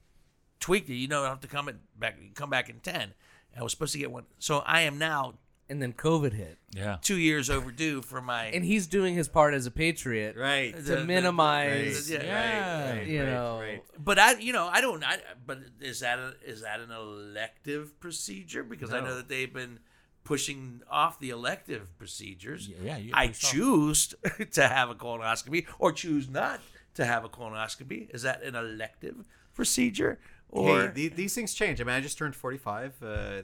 [0.58, 0.96] tweaked it.
[0.96, 3.14] You know, I have to come back come back in ten.
[3.58, 5.34] I was supposed to get one, so I am now
[5.70, 6.98] And then COVID hit, Yeah.
[7.00, 8.46] two years overdue for my.
[8.46, 10.74] and he's doing his part as a patriot right.
[10.74, 12.10] to The- the- minimize.
[12.10, 12.90] yeah, Yeah.
[12.98, 13.82] right, you right, know, right.
[13.96, 15.04] But I, you know, I don't.
[15.04, 18.64] I, but is that a, is that an elective procedure?
[18.64, 19.78] Because I know that they've been
[20.24, 22.68] pushing off the elective procedures.
[22.68, 23.50] Yeah, you- I you saw.
[23.52, 24.14] choose
[24.52, 26.60] to have a colonoscopy or choose not
[26.94, 28.10] to have a colonoscopy.
[28.12, 30.18] Is that an elective procedure?
[30.48, 31.80] Or hey, the, these things change.
[31.80, 33.00] I mean, I just turned 45.
[33.02, 33.42] Uh,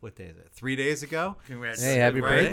[0.00, 0.48] what day is it?
[0.52, 1.36] Three days ago.
[1.46, 1.82] Congrats.
[1.82, 2.52] Hey, happy Right?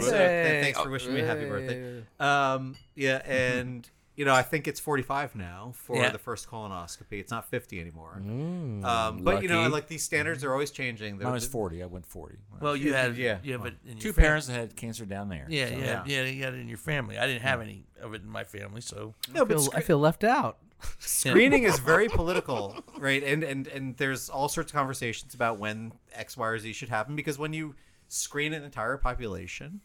[0.58, 2.02] So, thanks for wishing me a happy birthday.
[2.20, 6.08] Um, yeah, and you know, I think it's 45 now for Yeah.
[6.08, 7.20] the first colonoscopy.
[7.20, 8.14] It's not 50 anymore.
[8.16, 11.18] um, but you know, like these standards are always changing.
[11.18, 11.82] They're- Mine was 40.
[11.82, 12.36] I went 40.
[12.60, 13.38] Well, you had Yeah.
[13.42, 15.46] you have it in Two your fam- parents that had cancer down there.
[15.50, 17.18] Yeah, so- yeah, yeah, You had it in your family.
[17.18, 19.76] I didn't have any of it in my family, so no, I but feel, scre-
[19.76, 20.58] I feel left out.
[20.98, 23.22] Screening is very political, right?
[23.22, 26.88] And and and there's all sorts of conversations about when X, Y, or Z should
[26.88, 27.74] happen because when you
[28.08, 29.80] screen an entire population,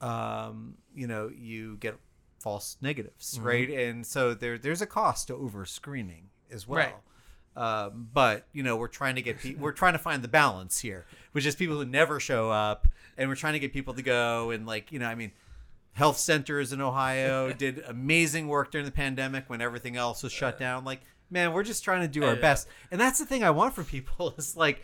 [0.00, 1.96] um, you know, you get
[2.40, 3.46] false negatives, Mm-hmm.
[3.46, 3.70] right?
[3.70, 6.78] And so there there's a cost to over screening as well.
[6.78, 6.94] Right.
[7.56, 10.80] Um, but you know, we're trying to get pe- we're trying to find the balance
[10.80, 14.02] here, which is people who never show up, and we're trying to get people to
[14.02, 15.30] go and like you know, I mean,
[15.94, 20.58] health centers in Ohio did amazing work during the pandemic when everything else was shut
[20.58, 20.84] down.
[20.84, 23.74] Like, man, we're just trying to do our best, and that's the thing I want
[23.74, 24.82] from people is like.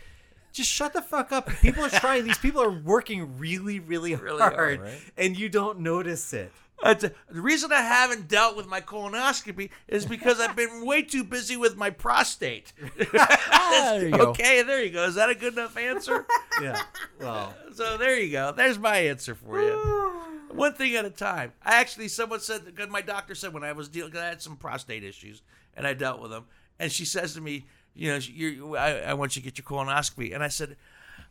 [0.53, 1.49] Just shut the fuck up.
[1.63, 2.25] People are trying.
[2.25, 4.99] These people are working really, really, Really hard, hard, right?
[5.17, 6.51] and you don't notice it.
[6.83, 11.23] Uh, the reason I haven't dealt with my colonoscopy is because I've been way too
[11.23, 12.73] busy with my prostate.
[13.17, 14.27] Ah, there you go.
[14.31, 15.05] okay, there you go.
[15.05, 16.27] Is that a good enough answer?
[16.61, 16.81] Yeah.
[17.21, 18.51] Well, so there you go.
[18.51, 20.21] There's my answer for you.
[20.53, 21.53] One thing at a time.
[21.62, 24.57] I actually, someone said, because my doctor said when I was dealing, I had some
[24.57, 25.42] prostate issues
[25.74, 26.46] and I dealt with them.
[26.78, 29.64] And she says to me, you know, you I, I want you to get your
[29.64, 30.34] colonoscopy.
[30.34, 30.76] And I said,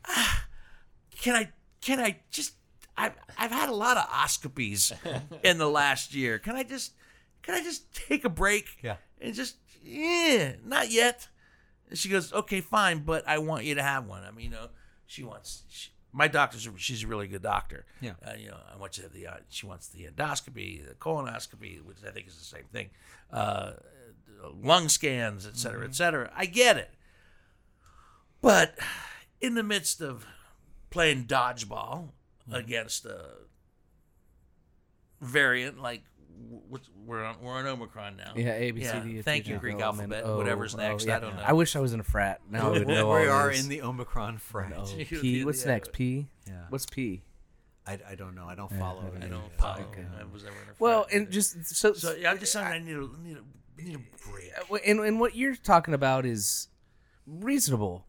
[0.07, 0.45] ah,
[1.19, 1.49] can I,
[1.81, 2.53] can I just,
[2.97, 4.93] I've, I've had a lot of oscopies
[5.43, 6.39] in the last year.
[6.39, 6.93] Can I just,
[7.41, 8.65] can I just take a break?
[8.83, 8.97] Yeah.
[9.19, 11.27] And just, yeah, not yet.
[11.89, 14.23] And she goes, okay, fine, but I want you to have one.
[14.23, 14.67] I mean, you know,
[15.07, 15.63] she wants.
[15.69, 16.67] She, my doctor's.
[16.77, 17.85] She's a really good doctor.
[18.01, 18.13] Yeah.
[18.25, 19.27] Uh, you know, I want you to have the.
[19.27, 22.89] Uh, she wants the endoscopy, the colonoscopy, which I think is the same thing.
[23.31, 23.73] Uh,
[24.61, 26.31] lung scans, et cetera, et cetera.
[26.35, 26.91] I get it.
[28.41, 28.77] But
[29.41, 30.25] in the midst of
[30.89, 32.09] playing dodgeball
[32.51, 33.25] against a
[35.21, 36.03] variant like
[36.69, 38.33] what's, we're on we're on Omicron now.
[38.35, 39.19] Yeah, A B C Yeah, D.
[39.19, 41.17] F, Thank you, Greek L, M, N, alphabet, O, whatever's O, next, yeah.
[41.17, 41.43] I don't know.
[41.45, 42.41] I wish I was in a frat.
[42.49, 43.63] Now I would we know all are this.
[43.63, 44.73] in the Omicron frat.
[45.09, 45.43] P.
[45.45, 45.91] What's next?
[45.93, 46.27] P.
[46.47, 46.53] Yeah.
[46.69, 47.23] What's P?
[47.87, 48.45] I, I don't know.
[48.45, 49.01] I don't follow.
[49.01, 49.17] I.
[49.25, 49.39] I don't Yeah.
[49.57, 49.81] follow.
[49.91, 50.05] okay.
[50.19, 51.15] I was never in a Well, frat.
[51.15, 54.29] and just so, so yeah, I'm just saying I need a need a need a
[54.29, 54.51] break.
[54.85, 56.67] And, and what you're talking about is
[57.25, 58.05] reasonable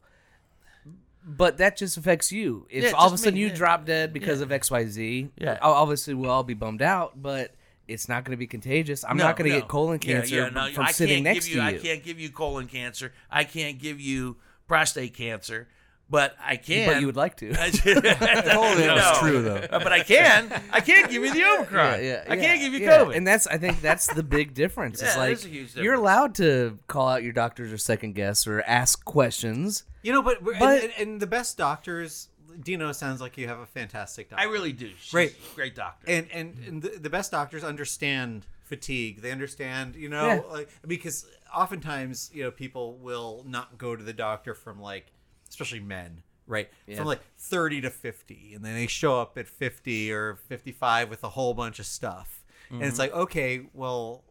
[1.22, 3.54] but that just affects you if Yeah, all of a sudden me, you yeah.
[3.54, 4.44] drop dead because Yeah.
[4.46, 5.58] of xyz Yeah.
[5.60, 7.54] obviously we'll all be bummed out but
[7.90, 9.60] it's not going to be contagious i'm No, not going to no.
[9.60, 12.18] get colon cancer yeah, no, from I sitting next give you, to I can't give
[12.20, 13.12] you colon cancer.
[13.30, 14.36] I can't give you
[14.66, 15.68] prostate cancer,
[16.08, 16.88] but I can.
[16.88, 19.56] but you would like to that's that's true, though.
[19.70, 20.50] Uh, but I can.
[20.72, 22.02] I can't give you the Omicron.
[22.04, 22.98] yeah, I yeah, can't give you yeah.
[22.98, 23.16] COVID.
[23.16, 25.94] and that's i think that's the big difference Yeah, it's like is a huge you're
[25.94, 30.42] allowed to call out your doctors or second guess or ask questions You know, but,
[30.42, 32.29] But- and, and the best doctors,
[32.62, 34.44] Dino sounds like you have a fantastic doctor.
[34.44, 34.90] I really do.
[35.00, 35.34] She's Right.
[35.54, 36.10] great doctor.
[36.10, 39.20] and and, and the, the best doctors understand fatigue.
[39.20, 40.40] They understand, you know, Yeah.
[40.52, 45.12] like because oftentimes, you know, people will not go to the doctor from like,
[45.48, 46.98] especially men, right, Yeah.
[46.98, 51.24] from like thirty to fifty, and then they show up at fifty or fifty-five with
[51.24, 53.00] a whole bunch of stuff, and it's mm-hmm.
[53.00, 54.24] like, okay, well,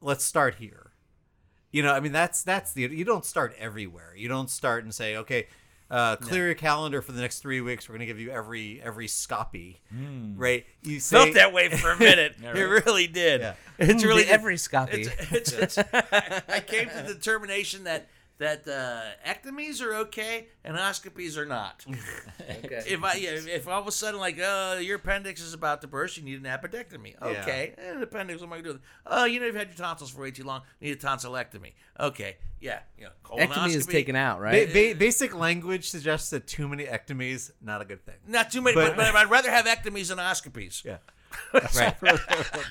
[0.00, 0.92] let's start here.
[1.70, 4.14] You know, I mean, that's that's the you don't start everywhere.
[4.16, 5.48] You don't start and say, okay,
[5.90, 7.88] uh, clear your calendar for the next three weeks.
[7.88, 9.76] We're going to give you every every scopy,
[10.36, 10.66] right?
[10.82, 12.36] You say, Felt that way for a minute.
[12.42, 13.40] It really did.
[13.40, 13.54] Yeah.
[13.78, 15.06] It's really every scopy.
[15.06, 15.78] It's, it's, it's,
[16.48, 18.08] I came to the determination that
[18.38, 21.84] that uh, ectomies are okay and endoscopies are not.
[22.64, 22.82] Okay.
[22.86, 25.86] If I yeah, if all of a sudden like uh your appendix is about to
[25.86, 27.14] burst, you need an appendectomy.
[27.20, 27.26] Yeah.
[27.42, 28.40] Okay, eh, an appendix.
[28.40, 28.80] What am I gonna do?
[29.06, 30.62] Oh, you know you've had your tonsils for way too long.
[30.80, 31.74] Need a tonsillectomy.
[32.00, 33.08] Okay, yeah, yeah.
[33.30, 34.66] Ectomy is taken out, right?
[34.72, 38.16] ba- basic language suggests that too many ectomies not a good thing.
[38.26, 40.84] Not too many, But- but, but I'd rather have ectomies than oscopies.
[40.84, 40.98] Yeah,
[41.52, 41.96] right.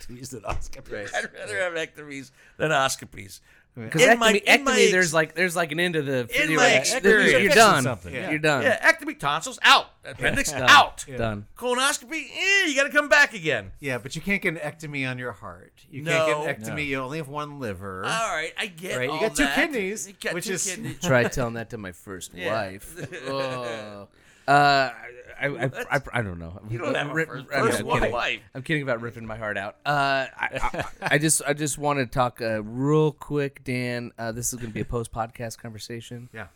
[0.09, 0.81] Use the Oscar.
[0.89, 3.41] I'd rather have ectomies than oscopies.
[3.77, 6.27] Because In ectomy, my- ectomy my ex- there's like there's like an end to the.
[6.43, 7.73] In you're my like, experience- you're, You're done.
[7.75, 8.13] fixing something.
[8.13, 8.63] You're done.
[8.63, 10.63] Yeah, ectomy tonsils out, appendix Done.
[10.67, 11.45] out, Done.
[11.55, 12.25] colonoscopy.
[12.35, 13.71] Eh, you got to come back again.
[13.79, 15.73] Yeah, but you can't get an ectomy on your heart.
[15.91, 16.11] You No.
[16.11, 16.75] can't get an ectomy.
[16.77, 16.81] No.
[16.81, 18.03] You only have one liver.
[18.03, 18.97] All right, I get.
[18.97, 19.55] Right, you got two that.
[19.55, 20.99] kidneys, got which two is- kidneys.
[21.01, 22.51] Try telling that to my first Yeah.
[22.53, 22.95] wife.
[23.27, 24.07] Oh.
[24.47, 24.91] Uh,
[25.39, 25.65] I, I,
[25.97, 26.59] I, I don't know.
[26.69, 28.41] You don't have a Rip- first, I'm first kidding.
[28.55, 29.75] I'm kidding about ripping my heart out.
[29.85, 34.11] Uh, I, I, I just I just want to talk uh, real quick, Dan.
[34.17, 36.29] Uh, this is going to be a post podcast conversation.
[36.37, 36.47] Yeah.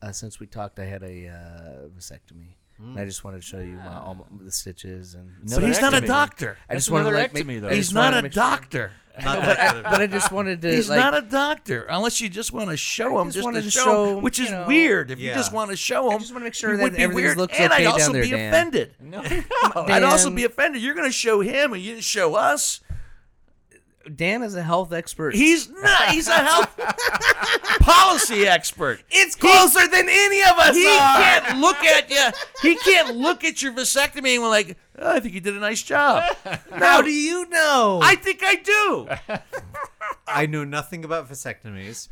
[0.00, 2.54] Uh, since we talked, I had a uh, vasectomy.
[2.80, 2.90] Hmm.
[2.90, 5.30] And I just wanted to show you my, all my, the stitches and.
[5.50, 6.56] But he's not a doctor.
[6.68, 7.70] I That's just wanted to another like make, ectomy, though.
[7.70, 8.92] He's not a make sure- doctor.
[9.24, 10.70] Not that kind but I just wanted to.
[10.72, 13.52] He's like, not a doctor unless you just want to show I him just just,
[13.56, 15.10] to to show, show him, which you is know- weird.
[15.10, 17.02] If you just want to show him, just wanna make sure it that would be
[17.02, 18.48] everything weird, looks and okay I'd also there, be Dan.
[18.54, 18.94] offended.
[19.02, 19.20] No.
[19.74, 20.82] I'd also be offended.
[20.82, 22.78] You're going to show him, and you didn't show us.
[24.16, 25.34] Dan is a health expert.
[25.34, 26.08] He's not.
[26.10, 26.76] He's a health
[27.80, 29.00] policy expert.
[29.10, 31.16] it's closer than any of us He are.
[31.16, 32.26] can't look at you.
[32.62, 35.60] He can't look at your vasectomy and be like, oh, I think you did a
[35.60, 36.24] nice job.
[36.72, 38.00] How do you know?
[38.02, 39.08] I think I do.
[40.26, 42.08] I know nothing about vasectomies.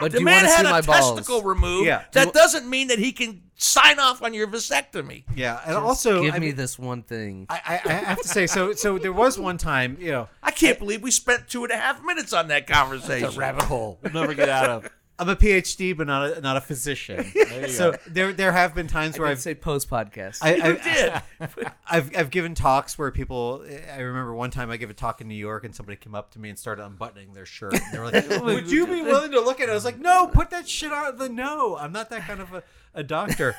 [0.00, 1.16] But The do you man want to see had my a balls?
[1.18, 1.86] testicle removed.
[1.86, 2.04] Yeah.
[2.12, 5.24] That doesn't mean that he can sign off on your vasectomy.
[5.34, 7.46] Yeah, and also Give I me mean, this one thing.
[7.48, 10.50] I, I, I have to say, so so there was one time, you know, I
[10.50, 13.26] can't believe we spent two and a half minutes on that conversation.
[13.28, 13.98] It's a rabbit hole.
[14.02, 14.90] We'll never get out of.
[15.18, 17.30] I'm a PhD, but not a, not a physician.
[17.34, 17.98] you so go.
[18.06, 20.38] there there have been times where I'd I've say post podcast.
[20.42, 21.66] I, I, did.
[21.86, 23.64] I've I've given talks where people.
[23.92, 26.32] I remember one time I gave a talk in New York and somebody came up
[26.32, 27.74] to me and started unbuttoning their shirt.
[27.74, 29.98] And they were like, "Would you be willing to look at it?" I was like,
[29.98, 31.76] "No, put that shit on the no.
[31.76, 32.62] I'm not that kind of a,
[32.94, 33.54] a doctor."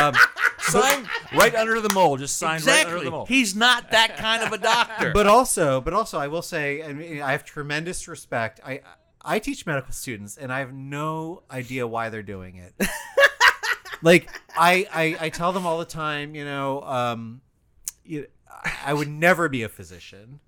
[0.00, 0.14] Um,
[0.58, 2.16] Sign right under the mole.
[2.16, 3.04] Just sign right under Exactly.
[3.04, 3.26] the mole.
[3.26, 5.10] He's not that kind of a doctor.
[5.12, 8.60] but also, but also, I will say, I mean, I have tremendous respect.
[8.64, 8.80] I
[9.24, 12.74] I teach medical students, and I have no idea why they're doing it.
[14.02, 17.40] like I, I I tell them all the time, you know, um,
[18.04, 20.40] you, I- I would never be a physician.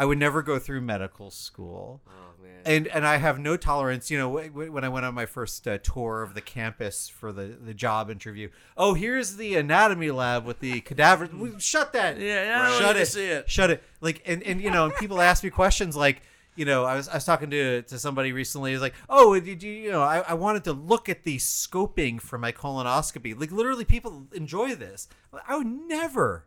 [0.00, 2.02] I would never go through medical school.
[2.06, 2.60] oh man.
[2.64, 4.10] And and I have no tolerance.
[4.12, 7.08] You know, wh- wh- when I went on my first uh, tour of the campus
[7.08, 8.48] for the, the job interview.
[8.76, 11.28] Oh, here's the anatomy lab with the cadaver.
[11.58, 12.18] Shut that.
[12.20, 13.06] Yeah, yeah, I don't shut need to it.
[13.06, 13.50] see it.
[13.50, 13.82] Shut it.
[14.00, 16.22] Like and and you know, and people ask me questions like.
[16.58, 18.72] You know, I was I was talking to to somebody recently.
[18.72, 20.02] He's like, "Oh, did you you know?
[20.02, 23.38] I, I wanted to look at the scoping for my colonoscopy.
[23.38, 25.06] Like, literally, people enjoy this.
[25.46, 26.46] I would never,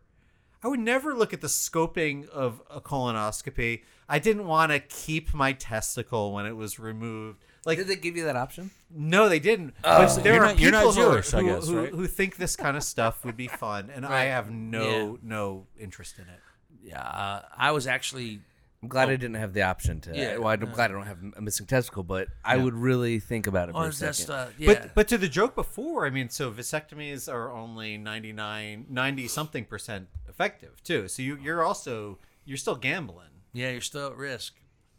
[0.63, 3.83] I would never look at the scoping of a colonoscopy.
[4.09, 7.45] I didn't want to keep my testicle when it was removed.
[7.65, 8.71] Like, Did they give you that option?
[8.93, 9.75] no, they didn't.
[9.85, 10.05] Oh.
[10.05, 11.79] but there You're are not- you're not people who are- Jewish, I who, guess, who,
[11.79, 11.89] right?
[11.93, 15.17] who think this kind of stuff would be fun, and I have no Yeah.
[15.23, 16.39] no interest in it.
[16.83, 18.41] yeah, uh, I was actually
[18.83, 20.15] I'm glad I didn't have the option to.
[20.15, 20.37] Yeah.
[20.37, 23.69] well, I'm glad I don't have a missing testicle, but I would really think about
[23.69, 24.33] it for Oh, a is that second.
[24.33, 24.67] uh, yeah.
[24.73, 29.65] But but to the joke before, I mean, so vasectomies are only 99, 90 something
[29.65, 31.07] percent effective too.
[31.07, 33.27] So you you're also you're still gambling.
[33.53, 34.55] yeah, you're still at risk.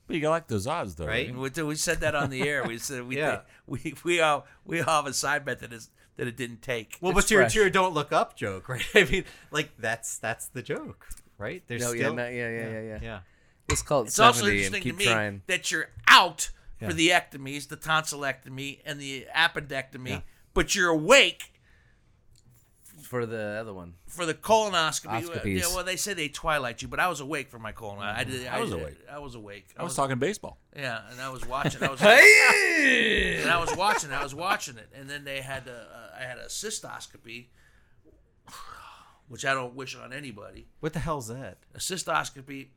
[0.06, 1.32] But you got like those odds, though, Right.
[1.34, 1.56] right?
[1.56, 2.62] We, we said that on the air.
[2.64, 3.40] We said we Yeah.
[3.66, 6.98] we we all we all have a side bet that is that it didn't take.
[7.00, 7.52] Well, It's but to your, fresh.
[7.54, 8.84] to your don't look up joke, right?
[8.94, 11.64] I mean, like that's that's the joke, right?
[11.66, 12.98] There's No, yeah, still no, yeah, yeah, yeah, yeah.
[13.02, 13.20] yeah.
[13.68, 15.42] Let's call it it's also 70 and interesting keep to me trying.
[15.46, 16.50] that you're out
[16.80, 16.88] Yeah.
[16.88, 20.20] for the ectomies, the tonsillectomy, and the appendectomy, Yeah.
[20.54, 21.48] but you're awake
[23.02, 23.94] for the other one.
[24.06, 25.22] for the colonoscopy.
[25.26, 25.60] Oscopies.
[25.60, 27.98] Yeah, well, they say they twilight you, but I was awake for my colon.
[28.00, 28.46] I did.
[28.46, 28.96] I was did- awake.
[29.10, 29.66] I was awake.
[29.76, 30.58] I was talking baseball.
[30.76, 31.82] Yeah, and I was watching.
[31.82, 32.00] I was.
[32.02, 34.12] and I was watching.
[34.12, 37.46] I was watching it, and then they had a, uh, I had a cystoscopy,
[39.28, 40.66] which I don't wish on anybody.
[40.80, 41.58] What the hell's that?
[41.74, 42.68] A cystoscopy.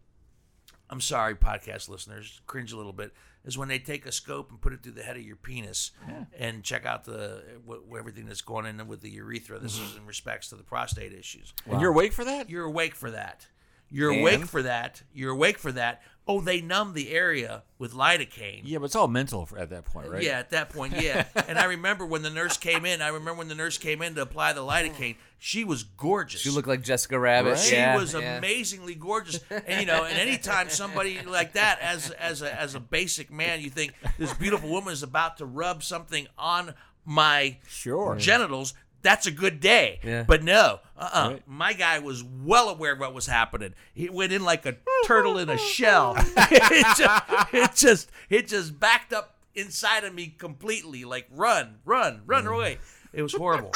[0.89, 3.13] I'm sorry, podcast listeners, cringe a little bit.
[3.43, 5.91] Is when they take a scope and put it through the head of your penis
[6.39, 9.59] and check out the what, everything that's going in with the urethra.
[9.59, 9.85] This mm-hmm.
[9.85, 11.53] is in respects to the prostate issues.
[11.69, 12.49] And you're awake for that?
[12.49, 13.45] You're awake for that.
[13.89, 15.03] You're awake for that.
[15.13, 16.01] You're awake for that.
[16.27, 18.61] Oh, they numb the area with lidocaine.
[18.63, 20.23] Yeah, but it's all mental for, at that point, right?
[20.23, 21.25] Yeah, at that point, yeah.
[21.47, 22.99] and I remember when the nurse came in.
[22.99, 25.17] I remember when the nurse came in to apply the lidocaine.
[25.37, 26.41] She was gorgeous.
[26.41, 27.49] She looked like Jessica Rabbit.
[27.51, 27.59] Right?
[27.59, 28.39] She Yeah, was yeah.
[28.39, 32.79] amazingly gorgeous, and you know, and anytime somebody like that, as as a as a
[32.79, 36.73] basic man, you think this beautiful woman is about to rub something on
[37.05, 38.15] my Sure.
[38.15, 38.73] genitals.
[39.03, 39.99] That's a good day.
[40.03, 40.23] Yeah.
[40.23, 41.43] But no, uh, uh Right.
[41.47, 43.73] my guy was well aware of what was happening.
[43.93, 46.15] He went in like a turtle in a shell.
[46.37, 51.05] it, just, it just it just backed up inside of me completely.
[51.05, 52.79] Like run, run, run away.
[53.13, 53.71] It was horrible.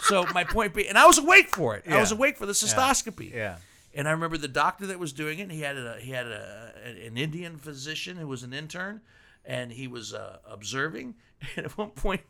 [0.00, 1.84] so my point being, and I was awake for it.
[1.88, 3.32] I was awake for the cystoscopy.
[3.32, 3.56] Yeah.
[3.96, 5.50] And I remember the doctor that was doing it.
[5.52, 6.72] He had a he had a
[7.06, 9.00] an Indian physician who was an intern,
[9.44, 11.14] and he was uh, observing.
[11.56, 12.22] And at one point,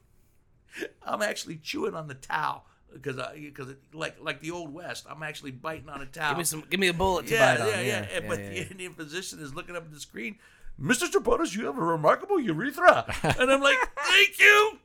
[1.06, 5.50] I'm actually chewing on the towel because because like like the old west, I'm actually
[5.50, 6.30] biting on a towel.
[6.30, 6.64] Give me some.
[6.70, 7.84] Give me a bullet to yeah, bite yeah, on.
[7.86, 8.62] yeah, And- But yeah, the yeah.
[8.70, 10.36] Indian physician is looking up at the screen.
[10.80, 11.08] Mr.
[11.08, 13.04] Chapotas, you have a remarkable urethra.
[13.22, 13.78] and I'm like,
[14.08, 14.78] thank you.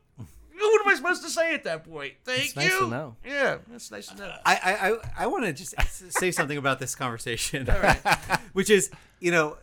[0.62, 2.16] What am I supposed to say at that point?
[2.26, 2.80] Thank It's nice you.
[2.82, 3.16] to know.
[3.26, 4.34] Yeah, that's nice to know.
[4.46, 5.74] I I, I, I want to just
[6.12, 7.98] say something about this conversation, right.
[8.54, 8.92] which is
[9.22, 9.58] you know,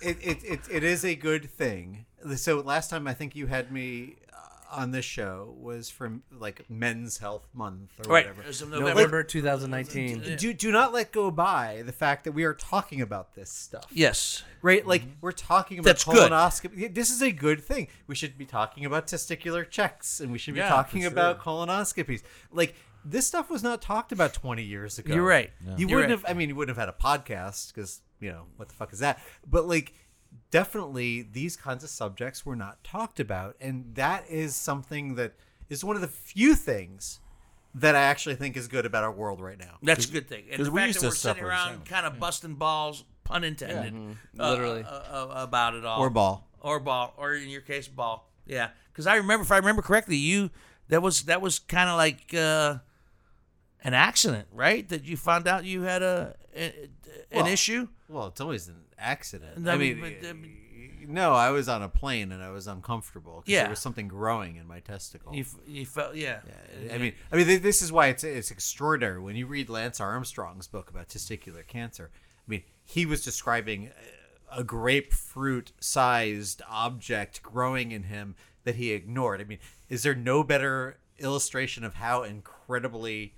[0.00, 2.06] it, it it it is a good thing.
[2.36, 4.29] So last time I think you had me uh,
[4.70, 8.26] on this show was from like Men's Health Month or Right.
[8.26, 8.42] whatever.
[8.42, 8.88] It November.
[8.88, 10.36] November 2019.
[10.36, 13.86] Do do not let go by the fact that we are talking about this stuff.
[13.90, 14.42] Yes.
[14.62, 15.10] Right, like mm-hmm.
[15.20, 16.72] we're talking about That's colonoscopy.
[16.76, 17.88] Yeah, This is a good thing.
[18.06, 21.10] We should be talking about testicular checks, and we should be Yeah, talking sure.
[21.10, 22.22] about colonoscopies.
[22.52, 25.14] Like this stuff was not talked about twenty years ago.
[25.14, 25.50] You're right.
[25.76, 26.28] You You're wouldn't right.
[26.28, 26.36] have.
[26.36, 28.98] I mean, you wouldn't have had a podcast because you know what the fuck is
[29.00, 29.20] that?
[29.46, 29.94] But like,
[30.50, 35.34] definitely these kinds of subjects were not talked about, and that is something that
[35.68, 37.20] is one of the few things
[37.74, 39.76] that I actually think is good about our world right now.
[39.82, 40.44] That's a good thing.
[40.48, 43.04] And 'cause the we fact used that to we're sitting around kind of busting balls,
[43.22, 44.82] pun intended, uh, Literally.
[44.82, 46.00] uh, uh, about it all.
[46.00, 46.48] Or ball.
[46.60, 47.14] Or ball.
[47.16, 48.28] Or in your case, ball.
[48.44, 48.70] Yeah.
[48.92, 50.50] Because I remember, if I remember correctly, you,
[50.88, 52.78] that was, that was kind of like uh,
[53.84, 54.88] an accident, right?
[54.88, 56.62] That you found out you had a, a
[57.30, 57.86] an Well, issue?
[58.08, 59.66] Well, it's always an accident.
[59.68, 60.50] I I mean, mean, but, um,
[61.08, 63.62] no, I was on a plane and I was uncomfortable because Yeah.
[63.62, 65.34] there was something growing in my testicle.
[65.34, 66.40] You, f- you felt, yeah.
[66.92, 69.98] I mean, I mean, th- this is why it's it's extraordinary when you read Lance
[70.00, 72.10] Armstrong's book about testicular cancer.
[72.14, 73.90] I mean, he was describing
[74.52, 78.34] a grapefruit-sized object growing in him
[78.64, 79.40] that he ignored.
[79.40, 83.34] I mean, is there no better illustration of how incredibly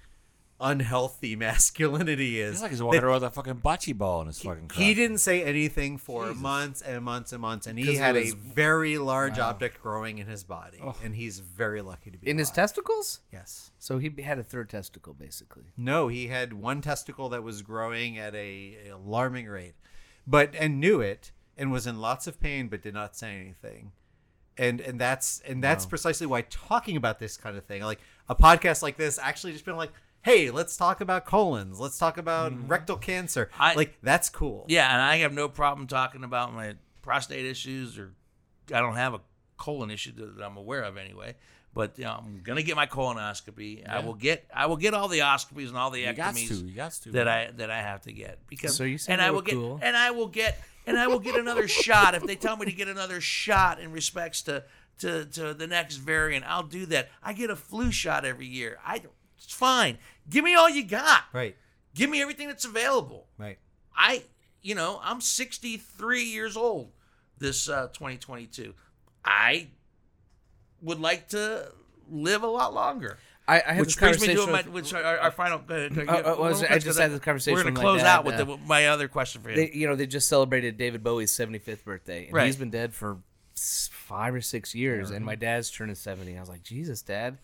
[0.62, 2.54] unhealthy masculinity is?
[2.54, 4.82] It's like he's that- walking around with a fucking bocce ball in his fucking crotch.
[4.82, 8.36] he didn't say anything for months and months and months, and he had it a
[8.36, 12.50] very large object growing in his body, and he's very lucky to be In his
[12.50, 13.20] testicles?
[13.32, 13.70] Yes.
[13.78, 15.64] So he had a third testicle, basically.
[15.76, 19.74] No, he had one testicle that was growing at a, a alarming rate,
[20.26, 23.92] but and knew it and was in lots of pain, but did not say anything.
[24.58, 28.34] And and that's and that's precisely why talking about this kind of thing, like a
[28.34, 29.90] podcast like this, actually just been like,
[30.22, 32.68] hey, let's talk about colons, let's talk about mm-hmm.
[32.68, 34.64] rectal cancer, I- like that's cool.
[34.68, 38.12] Yeah, and I have no problem talking about my prostate issues, or
[38.72, 39.20] I don't have a
[39.56, 41.36] colon issue that I'm aware of anyway.
[41.74, 43.88] But you know, I'm gonna get my colonoscopy.
[43.88, 46.54] I will get I will get all the oscopies and all the You ectomies to.
[46.66, 47.12] You to.
[47.12, 49.54] that I that I have to get because So you said and I will get
[49.54, 49.80] cool.
[49.82, 52.72] and I will get and I will get another shot if they tell me to
[52.72, 54.64] get another shot in respects to
[54.98, 56.44] to to the next variant.
[56.46, 57.08] I'll do that.
[57.22, 58.78] I get a flu shot every year.
[58.84, 59.14] I don't-
[59.44, 59.98] it's fine.
[60.30, 61.22] Give me all you got.
[61.32, 61.56] Right,
[61.94, 63.26] Give me everything that's available.
[63.38, 63.58] right.
[63.96, 64.22] I,
[64.62, 66.90] you know, I'm 63 years old
[67.38, 68.72] this uh, 2022.
[69.24, 69.68] I
[70.80, 71.70] would like to
[72.10, 73.18] live a lot longer.
[73.46, 75.58] I, I had Which this brings me conversation to my, which our, our final.
[75.58, 76.24] Go ahead, go ahead.
[76.24, 78.56] One was- I just had this conversation We're going to close out with uh, the,
[78.58, 79.56] my other question for you.
[79.56, 82.46] they, you know, they just celebrated David Bowie's 75th birthday, and Right.
[82.46, 83.18] he's been dead for
[83.56, 85.10] five or six years.
[85.10, 86.36] And my dad's turning 70.
[86.36, 87.38] I was like, Jesus, Dad.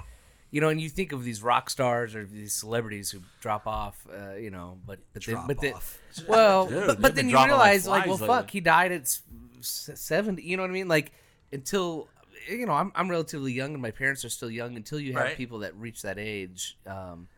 [0.50, 4.06] You know, and you think of these rock stars or these celebrities who drop off,
[4.10, 5.98] uh, you know, but but then, Drop but then, off.
[6.28, 8.50] well, Dude, but, but then you dropping like realize, like, well, flies fuck, lately.
[8.52, 9.22] he died at s-
[9.58, 10.42] s- 70.
[10.42, 10.88] You know what I mean?
[10.88, 11.12] Like,
[11.52, 12.08] until
[12.48, 14.74] you know, I'm I'm relatively young, and my parents are still young.
[14.76, 15.36] Until you have Right.
[15.36, 17.28] people that reach that age, um,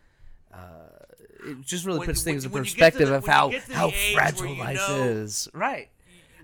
[1.45, 3.63] it just really When- puts when- things in when you perspective the- of how get
[3.63, 5.49] to the how age where fragile you life know- is.
[5.53, 5.89] Right.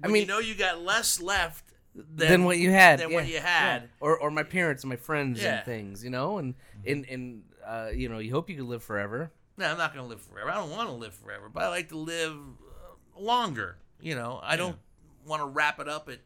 [0.03, 1.65] I mean, you know you got less left
[1.97, 3.83] than, than what you had, than yeah, what you had.
[3.83, 3.89] yeah.
[4.01, 5.57] or or my parents and my friends Yeah.
[5.57, 6.55] and things, you know, and
[6.87, 9.31] and and uh, you know, you hope you can live forever.
[9.57, 10.51] No, I'm not going to live forever.
[10.51, 13.79] I don't want to live forever, but I like to live uh, longer.
[14.01, 14.77] You know, I don't
[15.25, 16.19] want to wrap it up at,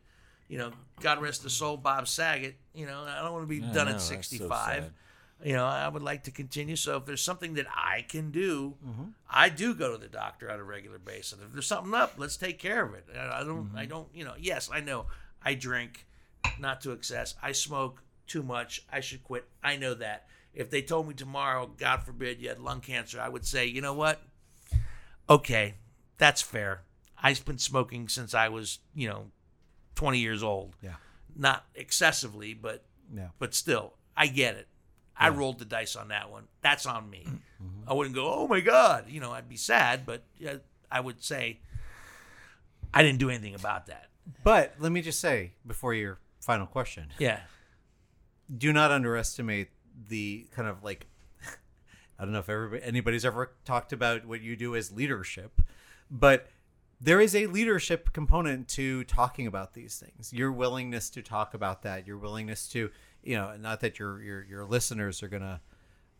[0.49, 2.57] you know, God rest the soul, Bob Saget.
[2.75, 4.93] You know, I don't want to be Yeah, done no, at that's so 65.
[5.45, 6.75] you know, I would like to continue.
[6.77, 9.05] So if there's something that I can do, Mm-hmm.
[9.31, 11.39] I do go to the doctor on a regular basis.
[11.43, 13.07] If there's something up, let's take care of it.
[13.17, 13.79] I I don't, Mm-hmm.
[13.79, 15.07] I don't, you know, yes, I know
[15.45, 16.07] I drink,
[16.59, 17.35] not to excess.
[17.43, 18.85] I smoke too much.
[18.93, 19.47] I should quit.
[19.63, 20.27] I know that.
[20.53, 23.81] If they told me tomorrow, God forbid, you had lung cancer, I would say, you
[23.81, 24.21] know what?
[25.29, 25.75] Okay,
[26.19, 26.83] that's fair.
[27.23, 29.27] I've been smoking since I was, you know,
[29.95, 30.75] 20 years old.
[30.83, 30.95] Yeah.
[31.37, 32.85] Not excessively, but
[33.15, 33.29] Yeah.
[33.39, 34.67] but still, I get it.
[35.17, 36.49] I rolled the dice on that one.
[36.63, 37.25] That's on me.
[37.27, 37.89] Mm-hmm.
[37.91, 39.05] I wouldn't go, oh my God.
[39.09, 40.23] You know, I'd be sad, but
[40.91, 41.61] I would say
[42.95, 44.09] I didn't do anything about that.
[44.45, 47.41] But let me just say before your final question, Yeah.
[48.55, 49.69] do not underestimate
[50.09, 51.07] the kind of like
[52.19, 55.61] I don't know if everybody anybody's ever talked about what you do as leadership,
[56.11, 56.49] but
[57.01, 60.33] there is a leadership component to talking about these things.
[60.33, 62.91] Your willingness to talk about that, your willingness to,
[63.23, 65.61] you know, not that your your your listeners are gonna,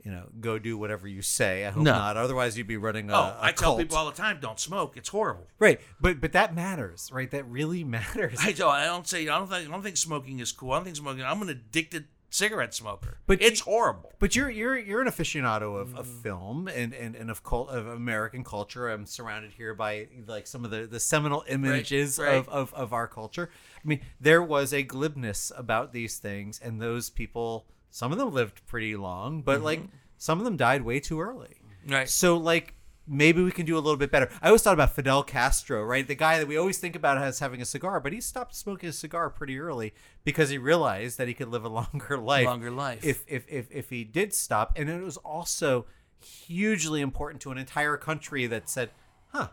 [0.05, 1.67] you know, go do whatever you say.
[1.67, 1.93] I hope No.
[1.93, 2.17] not.
[2.17, 3.79] Otherwise, you'd be running a, Oh, a I tell cult.
[3.81, 4.97] people all the time, don't smoke.
[4.97, 5.47] It's horrible.
[5.59, 7.31] right, but but that matters, right?
[7.31, 8.39] That really matters.
[8.41, 8.71] I don't.
[8.71, 9.23] I don't say.
[9.29, 9.69] I don't think.
[9.69, 10.73] I don't think smoking is cool.
[10.73, 11.23] I don't think smoking.
[11.25, 13.19] I'm an addicted cigarette smoker.
[13.27, 14.13] But But it's you- horrible.
[14.21, 16.23] But you're you're you're an aficionado of, of mm.
[16.23, 18.89] film and, and, and of cult of American culture.
[18.89, 22.35] I'm surrounded here by like some of the, the seminal images right.
[22.37, 23.51] Of, of, of our culture.
[23.85, 28.33] I mean, there was a glibness about these things, and those people, some of them
[28.33, 29.65] lived pretty long, but mm-hmm.
[29.65, 29.83] like
[30.17, 31.57] some of them died way too early.
[31.87, 32.09] Right.
[32.09, 32.75] So like
[33.07, 34.31] maybe we can do a little bit better.
[34.41, 36.07] I always thought about Fidel Castro, right?
[36.07, 38.89] The guy that we always think about as having a cigar, but he stopped smoking
[38.89, 39.93] a cigar pretty early
[40.25, 42.47] because he realized that he could live a longer life.
[42.47, 43.05] Longer life.
[43.05, 44.73] If if if, if he did stop.
[44.77, 45.87] And it was also
[46.23, 48.91] hugely important to an entire country that said,
[49.29, 49.49] "Huh,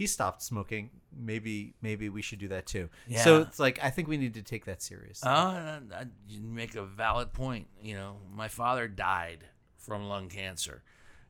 [0.00, 0.88] he stopped smoking.
[1.14, 3.22] Maybe maybe we should do that too." Yeah.
[3.22, 5.28] So it's like I think we need to take that seriously.
[5.28, 7.66] Uh, I- I- you make a valid point.
[7.82, 9.44] You know, my father died
[9.76, 10.82] from lung cancer.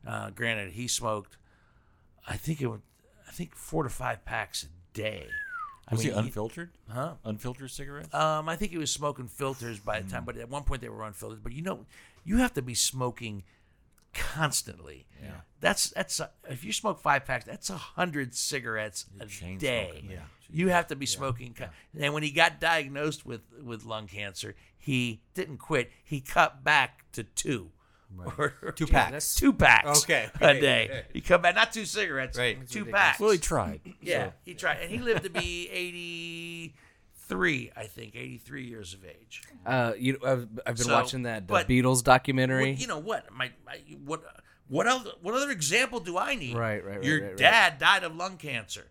[0.07, 1.37] Uh, granted, he smoked.
[2.25, 2.79] I think it was.
[3.27, 5.27] I think four to five packs a day.
[5.89, 6.69] I Was he mean, unfiltered?
[6.89, 7.15] Huh?
[7.25, 8.13] Unfiltered cigarettes?
[8.13, 10.87] Um, I think he was smoking filters by the time, but at one point they
[10.89, 11.43] were unfiltered.
[11.43, 11.85] But you know,
[12.23, 13.43] you have to be smoking
[14.13, 15.05] constantly.
[15.21, 15.31] Yeah.
[15.59, 19.25] That's that's a, if you smoke five packs, that's a hundred cigarettes a
[19.57, 19.89] day.
[19.91, 20.19] smoking, yeah.
[20.49, 21.53] You have to be smoking.
[21.53, 25.91] con- And when he got diagnosed with with lung cancer, he didn't quit.
[26.03, 27.71] He cut back to two.
[28.37, 29.35] Or, Two packs.
[29.35, 30.03] Two packs.
[30.03, 30.89] Okay, A day.
[30.91, 31.03] right.
[31.13, 32.37] He cut back not two cigarettes.
[32.37, 32.67] Right.
[32.69, 33.21] Two packs.
[33.21, 33.79] well, he tried.
[34.01, 35.69] Yeah, he tried, and he lived to be
[37.31, 39.41] eighty-three, I think, eighty-three years of age.
[39.65, 42.71] Uh, you, I've, I've been So, watching that but- Beatles documentary.
[42.71, 43.31] Well, you know what?
[43.33, 44.23] My, my what
[44.67, 46.55] what other what other example do I need?
[46.55, 47.37] Right, right, right, Your right, right.
[47.37, 48.87] dad died of lung cancer.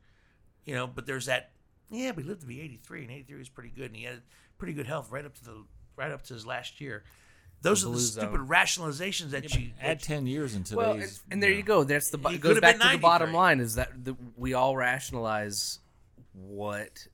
[0.65, 1.51] You know, but there's that.
[1.91, 4.23] Yeah, but he lived to be 83, and 83 was pretty good, and he had
[4.59, 5.65] pretty good health right up to the
[5.97, 7.03] right up to his last year.
[7.63, 8.49] Those are the stupid zone.
[8.49, 10.77] rationalizations that you Add that- 10 years into today's.
[10.79, 11.85] well, and, and there you go.
[11.85, 14.77] That's the He it goes back to the bottom line is that the, we all
[14.77, 15.79] rationalize
[16.33, 17.07] what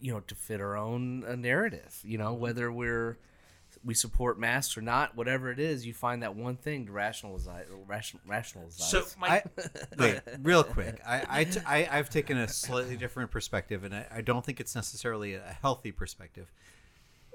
[0.00, 2.00] you know to fit our own uh, narrative.
[2.04, 3.18] You know whether we're
[3.84, 7.46] we support masks or not, whatever it is, you find that one thing to rationalize.
[7.86, 8.74] Ration, rationalize.
[8.76, 9.42] So my I,
[9.98, 11.00] wait, real quick.
[11.06, 14.60] I, I, t- I, I've taken a slightly different perspective, and I, I don't think
[14.60, 16.50] it's necessarily a healthy perspective.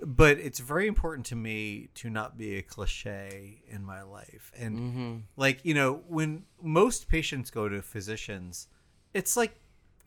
[0.04, 4.52] But it's very important to me to not be a cliche in my life.
[4.58, 8.68] And, like, you know, when most patients go to physicians,
[9.14, 9.56] it's like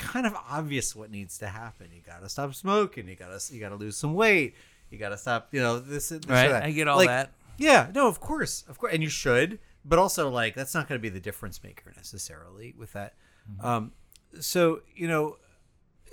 [0.05, 1.89] kind of obvious what needs to happen.
[1.95, 3.09] You got to stop smoking.
[3.09, 4.55] You got to you got to lose some weight.
[4.91, 6.53] You got to stop, you know, this, this Right.
[6.53, 7.33] I get all Like, that.
[7.59, 10.99] yeah, no, of course, of course, and you should, but also like that's not going
[10.99, 13.15] to be the difference maker necessarily with that.
[13.61, 13.93] Um,
[14.41, 15.37] so you know,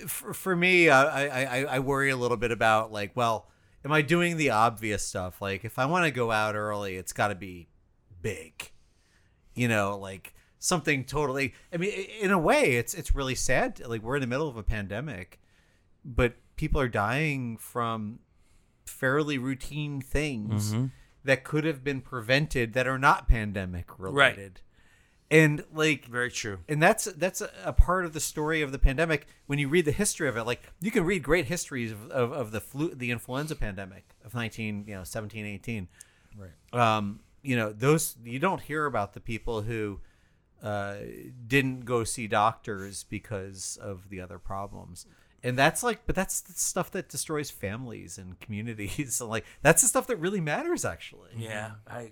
[0.08, 3.48] for, for me, I, I I I worry a little bit about like, well,
[3.86, 5.42] am I doing the obvious stuff?
[5.42, 7.68] Like, if I want to go out early, it's got to be
[8.22, 8.72] big,
[9.54, 11.54] you know, like something totally.
[11.74, 11.92] I mean,
[12.22, 13.82] in a way, it's it's really sad.
[13.86, 15.42] Like we're in the middle of a pandemic,
[16.06, 18.20] but people are dying from
[18.86, 20.74] fairly routine things
[21.24, 24.62] that could have been prevented that are not pandemic related.
[25.32, 26.60] And like very true.
[26.68, 29.94] and that's that's a, part of the story of the pandemic when you read the
[29.94, 33.12] history of it like you can read great histories of, of, of the flu the
[33.12, 35.88] influenza pandemic of 19 you know 17 18
[36.38, 36.98] Right.
[36.98, 40.02] um you know those you don't hear about the people who
[40.62, 40.96] uh,
[41.48, 45.06] didn't go see doctors because of the other problems
[45.44, 49.82] and that's like but that's the stuff that destroys families and communities so like that's
[49.82, 52.12] the stuff that really matters actually Yeah, I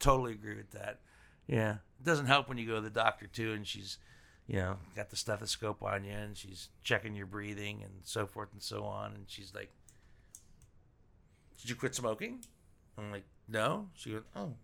[0.00, 0.98] totally agree with that.
[1.46, 3.98] Yeah, it doesn't help when you go to the doctor too, and she's,
[4.46, 8.48] you know, got the stethoscope on you, and she's checking your breathing and so forth
[8.52, 9.70] and so on, and she's like,
[11.60, 12.44] "Did you quit smoking?"
[12.96, 14.54] I'm like, "No." She goes, "Oh,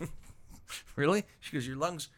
[0.96, 2.08] really?" She goes, "Your lungs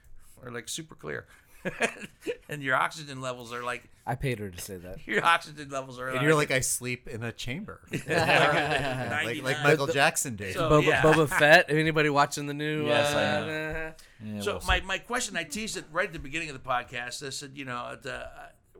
[0.43, 1.27] are like super clear."
[2.49, 4.99] and your oxygen levels are like I paid her to say that.
[5.07, 9.63] your oxygen levels are and you're like i sleep in a chamber like, like 99.
[9.63, 11.03] michael jackson did So- Boba, yeah.
[11.03, 11.67] Boba Fett.
[11.69, 12.87] Anybody watching the new?
[12.87, 13.95] Yes, uh, I am.
[14.35, 16.69] Yeah, So we'll my, my question, I teased it right at the beginning of the
[16.69, 17.25] podcast.
[17.25, 18.27] I said, you know, the,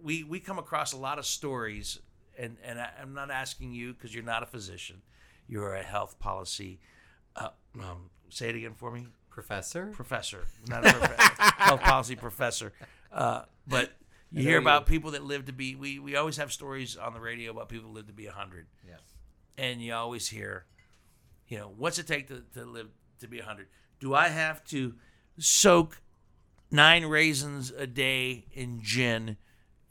[0.03, 2.01] we we come across a lot of stories,
[2.37, 5.03] and and I, I'm not asking you because you're not a physician,
[5.49, 6.81] you're a health policy.
[7.37, 11.17] Uh, um, say it again for me, professor professor, not a prof-
[11.59, 12.73] health policy professor.
[13.11, 13.93] Uh, but
[14.31, 15.75] you hear about people that live to be.
[15.75, 18.67] We we always have stories on the radio about people who live to be hundred.
[18.87, 18.95] Yeah.
[19.59, 20.65] and you always hear,
[21.49, 22.89] you know, what's it take to, to live
[23.21, 23.69] to be 100?
[24.01, 24.95] Do I have to
[25.39, 26.01] soak
[26.71, 29.37] nine raisins a day in gin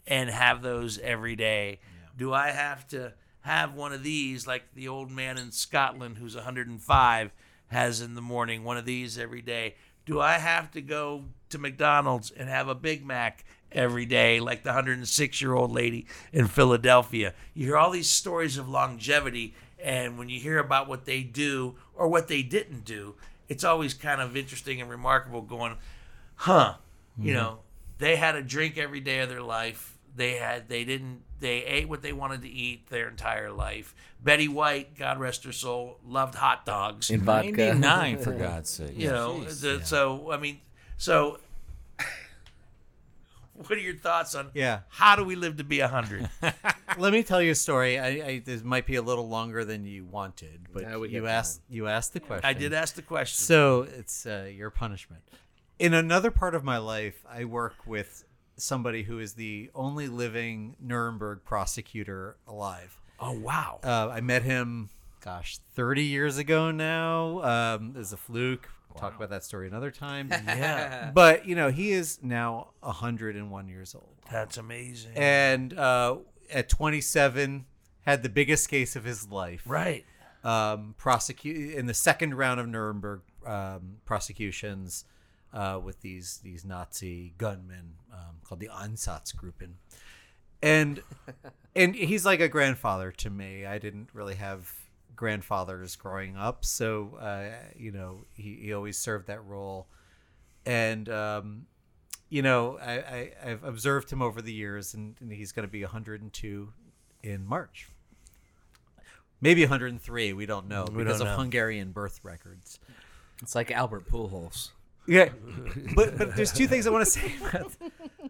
[0.08, 1.80] and have those every day?
[2.18, 6.36] Do I have to have one of these like the old man in Scotland who's
[6.36, 7.32] 105
[7.72, 9.76] has in the morning, one of these every day?
[10.06, 14.64] Do I have to go to McDonald's and have a Big Mac every day like
[14.64, 17.34] the 106 year old lady in Philadelphia?
[17.54, 21.76] You hear all these stories of longevity, and when you hear about what they do
[21.96, 23.16] or what they didn't do,
[23.48, 25.78] it's always kind of interesting and remarkable going,
[26.36, 26.76] huh,
[27.18, 27.42] you mm-hmm.
[27.42, 27.60] know,
[28.00, 29.98] they had a drink every day of their life.
[30.16, 33.96] They had they didn't they ate what they wanted to eat their entire life.
[34.24, 37.10] Betty White, God rest her soul, loved hot dogs.
[37.10, 37.74] in vodka.
[37.76, 38.94] 99 for God's sake.
[38.96, 40.60] you know, the, so I mean,
[40.98, 41.40] so
[43.54, 44.80] what are your thoughts on Yeah.
[44.90, 46.30] how do we live to be a hundred?
[46.98, 48.00] Let me tell you a story.
[48.00, 51.26] I, I this might be a little longer than you wanted, but Yeah, you get
[51.26, 52.46] asked you asked the question.
[52.46, 53.38] I did ask the question.
[53.44, 55.22] So it's uh, your punishment.
[55.80, 58.24] In another part of my life, I work with
[58.62, 63.00] somebody who is the only living Nuremberg prosecutor alive.
[63.20, 64.90] oh wow, Uh, I met him,
[65.24, 67.42] gosh, 30 years ago now.
[67.44, 68.70] Um, as a fluke.
[68.90, 70.28] We'll Talk about that story another time.
[70.32, 75.14] yeah, but you know, he is now 101 years old that's amazing.
[75.16, 76.18] and uh,
[76.52, 77.66] at 27
[78.06, 80.04] had the biggest case of his life right,
[80.44, 85.06] um, prosecute in the second round of Nuremberg um, prosecutions
[85.54, 89.74] uh, with these these Nazi gunmen um, called the Einsatzgruppen,
[90.62, 91.02] and
[91.76, 93.66] and he's like a grandfather to me.
[93.66, 94.72] I didn't really have
[95.16, 99.88] grandfathers growing up, so uh, you know he, he always served that role,
[100.66, 101.66] and um,
[102.30, 105.72] you know I, I I've observed him over the years, and, and he's going to
[105.72, 106.74] be 102
[107.24, 107.88] in March.
[109.44, 112.80] Maybe 103 we don't know We because don't of hungarian birth records.
[113.42, 114.70] It's like Albert Pujols.
[115.12, 115.30] Yeah.
[115.96, 117.72] But but there's two things i want to say about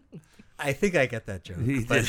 [0.60, 2.04] i think i get that joke but,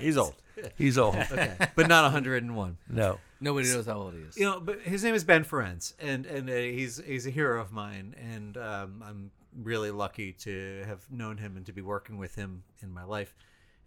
[0.00, 0.34] He's old.
[0.76, 1.14] he's old.
[1.76, 4.36] but not 101 No, Nobody knows how old he is.
[4.36, 7.60] you know but his name is ben Ferencz, and and uh, he's he's a hero
[7.60, 9.30] of mine and um, i'm
[9.62, 13.32] really lucky to have known him and to be working with him in my life.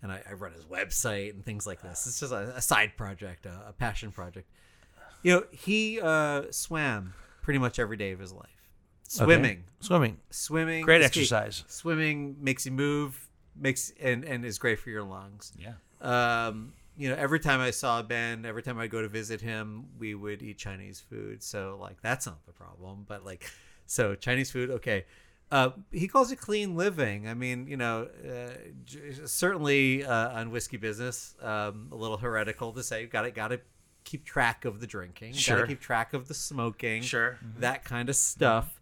[0.02, 2.08] And i, I run his website and things like this.
[2.08, 4.48] It's just a, a side project a, a passion project.
[5.24, 8.56] You know he uh, swam pretty much every day of his life
[9.07, 11.63] swimming swimming, swimming great escape- exercise.
[11.67, 15.73] swimming makes you move makes and and is great for your lungs Yeah.
[16.01, 19.85] um you know every time i saw ben every time i go to visit him
[19.97, 23.49] we would eat chinese food so like that's not the problem but like
[23.85, 25.05] so chinese food okay
[25.49, 27.25] uh, he calls it clean living.
[27.29, 28.49] I mean, you know, uh,
[29.25, 33.05] certainly uh, on whiskey business, um, a little heretical to say.
[33.05, 33.61] Got to got to
[34.03, 35.31] keep track of the drinking.
[35.31, 35.61] Got Sure.
[35.61, 37.01] to keep track of the smoking.
[37.01, 37.38] Sure.
[37.59, 38.77] that kind of stuff.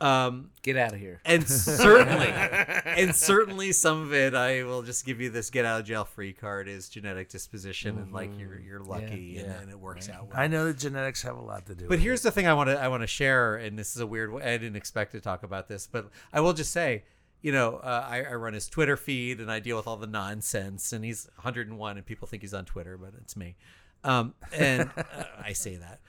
[0.00, 1.20] Um, Get out of here.
[1.24, 2.26] and certainly
[2.84, 6.04] and certainly some of it i will just give you this get out of jail
[6.04, 9.60] free card is genetic disposition and like you're you're lucky and, Yeah.
[9.60, 11.84] and it works out well I know that genetics have a lot to do.
[11.84, 14.00] but with here's the thing i want to i want to share and this is
[14.00, 17.04] a weird i didn't expect to talk about this but i will just say
[17.40, 20.06] you know uh, I, I run his twitter feed and i deal with all the
[20.06, 23.56] nonsense and he's 101 and people think he's on twitter but it's me
[24.02, 25.02] um, and uh,
[25.42, 26.00] i say that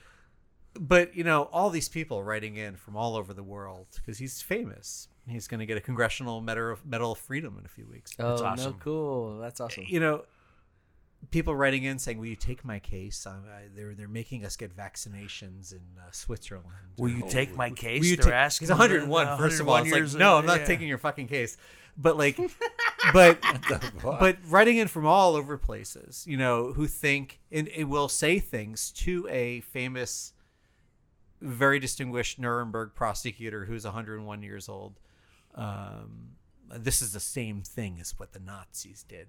[0.80, 4.42] but you know all these people writing in from all over the world because he's
[4.42, 7.86] famous he's going to get a congressional medal of, medal of freedom in a few
[7.86, 8.74] weeks Oh, no, awesome.
[8.80, 9.38] cool.
[9.38, 9.84] That's awesome.
[9.88, 10.24] you know
[11.30, 13.26] people writing in saying, "Will you take my case?
[13.26, 16.66] Um, I, they're they're making us get vaccinations in uh, Switzerland."
[16.98, 18.00] Will you take my case?
[18.00, 18.66] Will you They're take- asking.
[18.66, 19.26] he's 101.
[19.26, 20.66] the- first of all, it's like, years no, of- I'm not yeah.
[20.66, 21.56] taking your fucking case.
[21.98, 22.38] But like,
[23.14, 23.38] but
[24.02, 28.38] but writing in from all over places, you know, who think and it will say
[28.38, 30.34] things to a famous,
[31.46, 34.98] very distinguished Nuremberg prosecutor who's 101 years old.
[35.54, 36.32] Um,
[36.68, 39.28] this is the same thing as what the Nazis did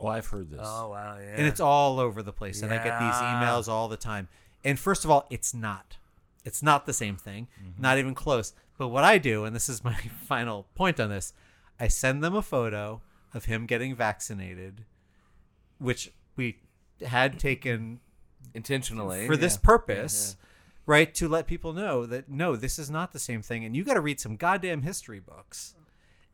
[0.00, 0.60] Oh, I've heard this.
[0.62, 1.34] Oh wow, yeah.
[1.36, 4.28] and it's all over the place and i get these emails all the time
[4.64, 5.98] and first of all it's not
[6.44, 7.48] it's not the same thing
[7.78, 9.94] not even close but what i do and this is my
[10.26, 11.34] final point on this
[11.78, 13.02] i send them a photo
[13.34, 14.84] of him getting vaccinated
[15.78, 16.58] which we
[17.06, 18.00] had taken
[18.54, 19.66] intentionally for this yeah.
[19.66, 20.36] purpose
[20.90, 23.84] right to let people know that no this is not the same thing and you
[23.84, 25.74] got to read some goddamn history books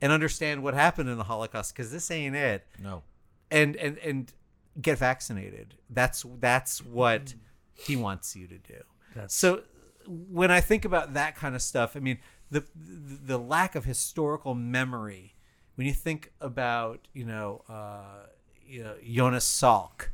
[0.00, 3.02] and understand what happened in the holocaust because this ain't it no.
[3.50, 4.32] and and and
[4.80, 5.74] get vaccinated.
[5.90, 7.34] That's that's what
[7.74, 8.82] he wants you to do.
[9.28, 9.62] so
[10.06, 12.18] when I think about that kind of stuff, I mean
[12.50, 15.34] the the lack of historical memory.
[15.74, 18.26] When you think about you know uh,
[18.66, 20.08] you know Jonas Salk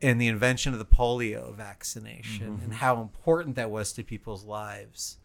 [0.00, 2.72] and the invention of the polio vaccination and mm-hmm.
[2.72, 5.18] how important that was to people's lives,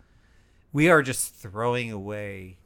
[0.72, 2.58] we are just throwing away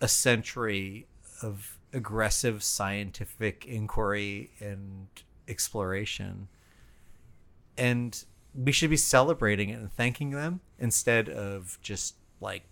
[0.00, 1.06] a century
[1.42, 5.08] of aggressive scientific inquiry and
[5.46, 6.48] exploration.
[7.76, 8.24] And
[8.54, 12.62] we should be celebrating it and thanking them instead of just like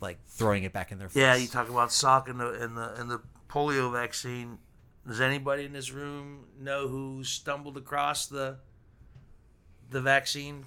[0.00, 1.20] like throwing it back in their face.
[1.20, 4.58] Yeah, you talk about Salk and the and the and the polio vaccine.
[5.08, 8.58] Does anybody in this room know who stumbled across the
[9.90, 10.66] the vaccine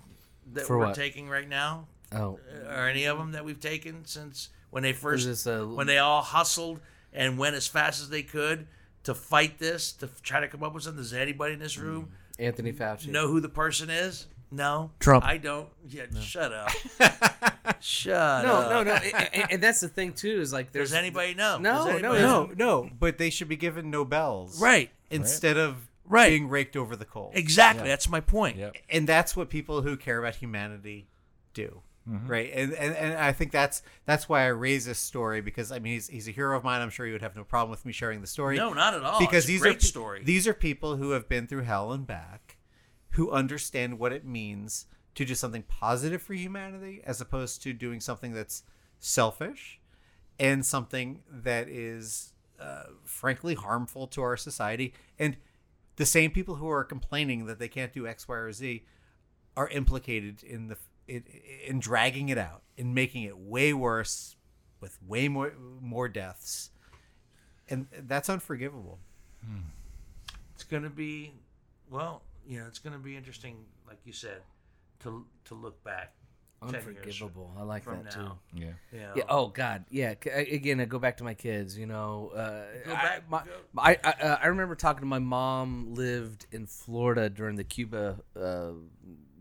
[0.54, 0.96] that For we're what?
[0.96, 1.88] taking right now?
[2.12, 5.68] oh uh, Or any of them that we've taken since when they first this a-
[5.68, 6.80] when they all hustled
[7.14, 8.68] and went as fast as they could
[9.04, 11.04] to fight this to try to come up with something?
[11.04, 11.84] Does anybody in this mm.
[11.84, 14.26] room anthony fauci know who the person is?
[14.54, 15.24] No, Trump.
[15.24, 15.70] I don't.
[15.88, 16.70] Yeah, shut up.
[17.80, 18.70] shut no up.
[18.72, 21.58] no no and, and- and that's the thing too is like there's Does anybody know?
[21.58, 22.46] No, Does no, know?
[22.46, 24.62] no, no, but they should be given Nobels.
[24.62, 24.92] Right.
[25.10, 26.30] Instead of Right.
[26.30, 27.34] being raked over the coals.
[27.36, 27.88] Exactly.
[27.88, 28.58] That's my point.
[28.58, 28.76] Yep.
[28.90, 31.08] and that's what people who care about humanity
[31.54, 32.28] do mm-hmm.
[32.28, 35.80] right and, and and i think that's that's why i raise this story because i
[35.80, 37.86] mean he's, he's a hero of mine i'm sure you would have no problem with
[37.86, 39.20] me sharing the story No, not at all.
[39.20, 40.22] because It's a these great are story.
[40.24, 42.58] these are people who have been through hell and back
[43.12, 44.86] who understand what it means
[45.16, 48.64] to do something positive for humanity as opposed to doing something that's
[49.00, 49.80] selfish
[50.40, 54.94] and something that is uh, frankly harmful to our society.
[55.20, 55.38] And
[55.96, 58.86] the same people who are complaining that they can't do x y or z
[59.58, 60.78] are implicated in the
[61.08, 61.24] in,
[61.68, 64.36] in dragging it out in making it way worse
[64.80, 66.72] with way more more deaths.
[67.70, 69.00] And that's unforgivable.
[70.56, 71.34] It's going to be,
[71.90, 74.42] well, you know, it's going to be interesting, like you said,
[75.04, 76.14] to to look back.
[76.62, 78.40] unforgivable i like from that too now.
[78.54, 78.68] Yeah.
[78.94, 79.24] Yeah.
[79.30, 79.86] Oh God.
[79.90, 80.14] Yeah.
[80.24, 81.76] c- I- Again, I go back to my kids.
[81.78, 85.20] You know, uh, Go I, my, go- I, I, uh, I remember talking to my
[85.20, 85.94] mom.
[85.96, 88.74] Lived in Florida during the Cuba uh,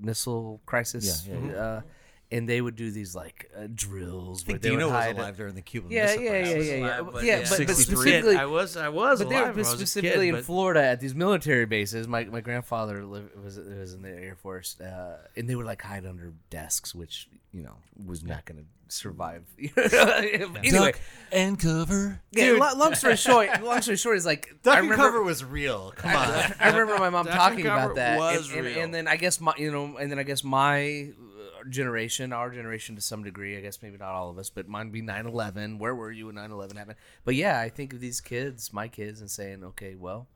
[0.00, 1.26] missile crisis.
[1.28, 1.80] Yeah, yeah, Uh,
[2.32, 4.44] and they would do these like uh, drills.
[4.44, 6.30] I where think they Dino would was hide alive during the Cuban Yeah, Missile yeah,
[6.30, 6.68] yeah, Crisis.
[6.68, 7.00] yeah, yeah.
[7.00, 9.72] Alive, yeah, but, but specifically, I was I was but they were when I was
[9.72, 12.06] a specifically kid, in but- Florida at these military bases.
[12.08, 15.82] My my grandfather lived, was was in the Air Force, uh, and they would like
[15.82, 17.74] hide under desks, which you know
[18.06, 19.44] was not going to survive.
[19.76, 21.00] anyway, Duck
[21.32, 22.20] and cover.
[22.32, 22.52] yeah.
[22.52, 25.44] lo- long story short, long story short is like Duck I and remember, cover was
[25.44, 25.92] real.
[25.96, 26.54] Come on.
[26.60, 28.78] I remember my mom Duck and talking Cover about that, was and, and, real.
[28.84, 31.10] and then I guess my you know, and then I guess my
[31.68, 34.90] generation, our generation to some degree, I guess maybe not all of us, but mine
[34.90, 35.78] be 9/11.
[35.78, 36.96] Where were you when 9/11 happened?
[37.24, 40.28] But yeah, I think of these kids, my kids, and saying, okay, well,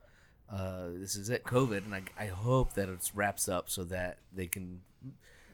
[0.51, 4.19] uh, this is it, COVID, and I, I hope that it wraps up so that
[4.33, 4.83] they can.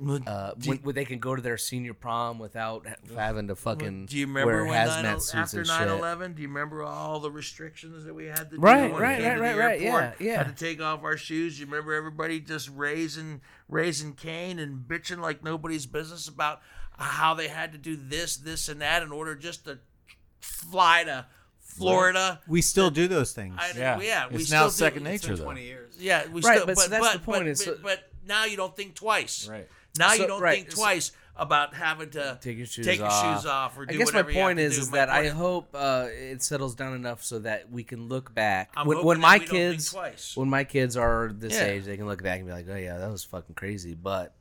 [0.00, 4.16] Uh, when, when they can go to their senior prom without having to fucking Do
[4.16, 5.98] you remember wear when hazmat 9, suits after and 9 shit.
[5.98, 6.32] 11?
[6.34, 8.60] Do you remember all the restrictions that we had to do?
[8.60, 10.20] Right, when right, we came right, to right, the right, airport?
[10.20, 10.36] yeah, yeah.
[10.38, 11.60] Had to take off our shoes.
[11.60, 16.62] You remember everybody just raising, raising Cain and bitching like nobody's business about
[16.96, 19.80] how they had to do this, this, and that in order just to
[20.40, 21.26] fly to
[21.58, 22.40] Florida.
[22.48, 23.56] We still do those things.
[23.58, 24.00] I, Yeah.
[24.00, 24.70] yeah, we it's still now do.
[24.72, 25.44] second It's been nature, though.
[25.44, 25.94] 20 years.
[25.98, 28.10] Yeah, we Right, still, but but, so that's but, the point, But, is but, but
[28.26, 29.48] now you don't think twice.
[29.48, 29.68] Right.
[29.98, 32.98] Now So- you don't right, think so- twice about having to take your shoes take
[32.98, 33.38] your off.
[33.38, 34.82] shoes off or do I guess my whatever you have point to is do.
[34.82, 38.08] is My that I point- hope uh, it settles down enough so that we can
[38.08, 40.36] look back I'm when, hoping when that my we don't think kids twice.
[40.36, 41.64] when my kids are this Yeah.
[41.64, 44.34] age they can look back and be like oh yeah that was fucking crazy but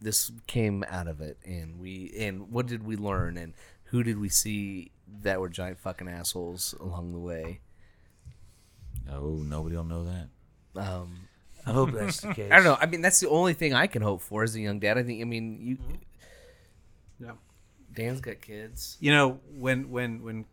[0.00, 3.52] this came out of it and we and what did we learn and
[3.84, 4.90] who did we see
[5.20, 7.60] that were giant fucking assholes along the way
[9.10, 10.28] Oh, nobody will know that.
[10.80, 11.28] Um,
[11.66, 12.50] I hope that's the case.
[12.52, 12.78] I don't know.
[12.80, 14.98] I mean, that's the only thing I can hope for as a young dad.
[14.98, 15.20] I think.
[15.20, 15.78] I mean, you.
[17.20, 17.32] Yeah.
[17.92, 18.96] Dan's got kids.
[19.00, 20.46] You know, when when when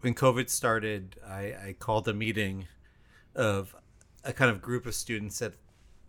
[0.00, 2.66] when COVID started, I, I called a meeting
[3.34, 3.74] of
[4.24, 5.54] a kind of group of students that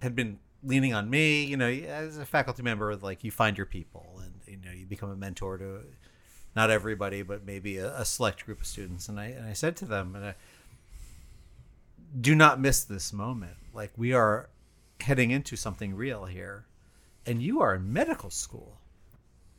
[0.02, 1.44] had been leaning on me.
[1.44, 4.86] You know, as a faculty member, like you find your people, and you know you
[4.86, 5.82] become a mentor to
[6.56, 9.10] not everybody, but maybe a, a select group of students.
[9.10, 10.36] And I and I said to them, and I,
[12.20, 13.56] do not miss this moment.
[13.74, 14.50] Like we are
[15.00, 16.66] heading into something real here,
[17.26, 18.78] and you are in medical school.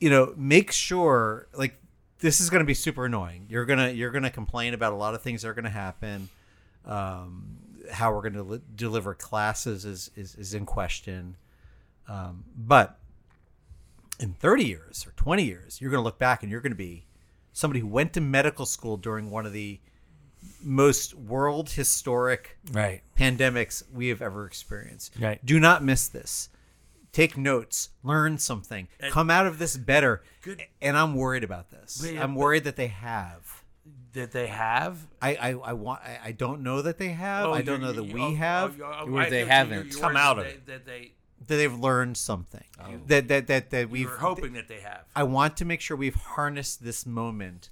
[0.01, 1.79] You know make sure like
[2.19, 3.47] this is going to be super annoying.
[3.49, 6.29] You're to you're to complain about a lot of things that are going to happen.
[6.85, 7.59] Um,
[7.91, 11.37] how we're going to li- deliver classes is, is is in question.
[12.09, 12.99] Um, but
[14.19, 16.77] in 30 years or 20 years you're going to look back and you're going to
[16.77, 17.07] be
[17.53, 19.81] somebody who went to medical school during one of the
[20.63, 23.03] most world historic Right.
[23.17, 25.15] pandemics we have ever experienced.
[25.21, 25.45] Right.
[25.45, 26.49] Do not miss this.
[27.13, 30.23] Take notes, learn something, come out of this better.
[30.41, 32.03] Good- And I'm worried about this.
[32.05, 33.63] Yeah, I'm worried that they have.
[34.15, 35.07] That they have.
[35.21, 36.03] I I, I want.
[36.03, 37.47] I, I don't know that they have.
[37.47, 38.81] Oh, I don't know that you- we oh, have.
[38.81, 39.87] oh, oh, Or I they think haven't.
[39.89, 40.67] you're- Come out of they- it.
[40.67, 41.13] That they
[41.47, 42.65] that they've learned something.
[42.81, 43.01] Oh.
[43.09, 44.11] That that that that we we've.
[44.11, 45.05] were hoping that they have.
[45.17, 47.69] I want to make sure we've harnessed this moment.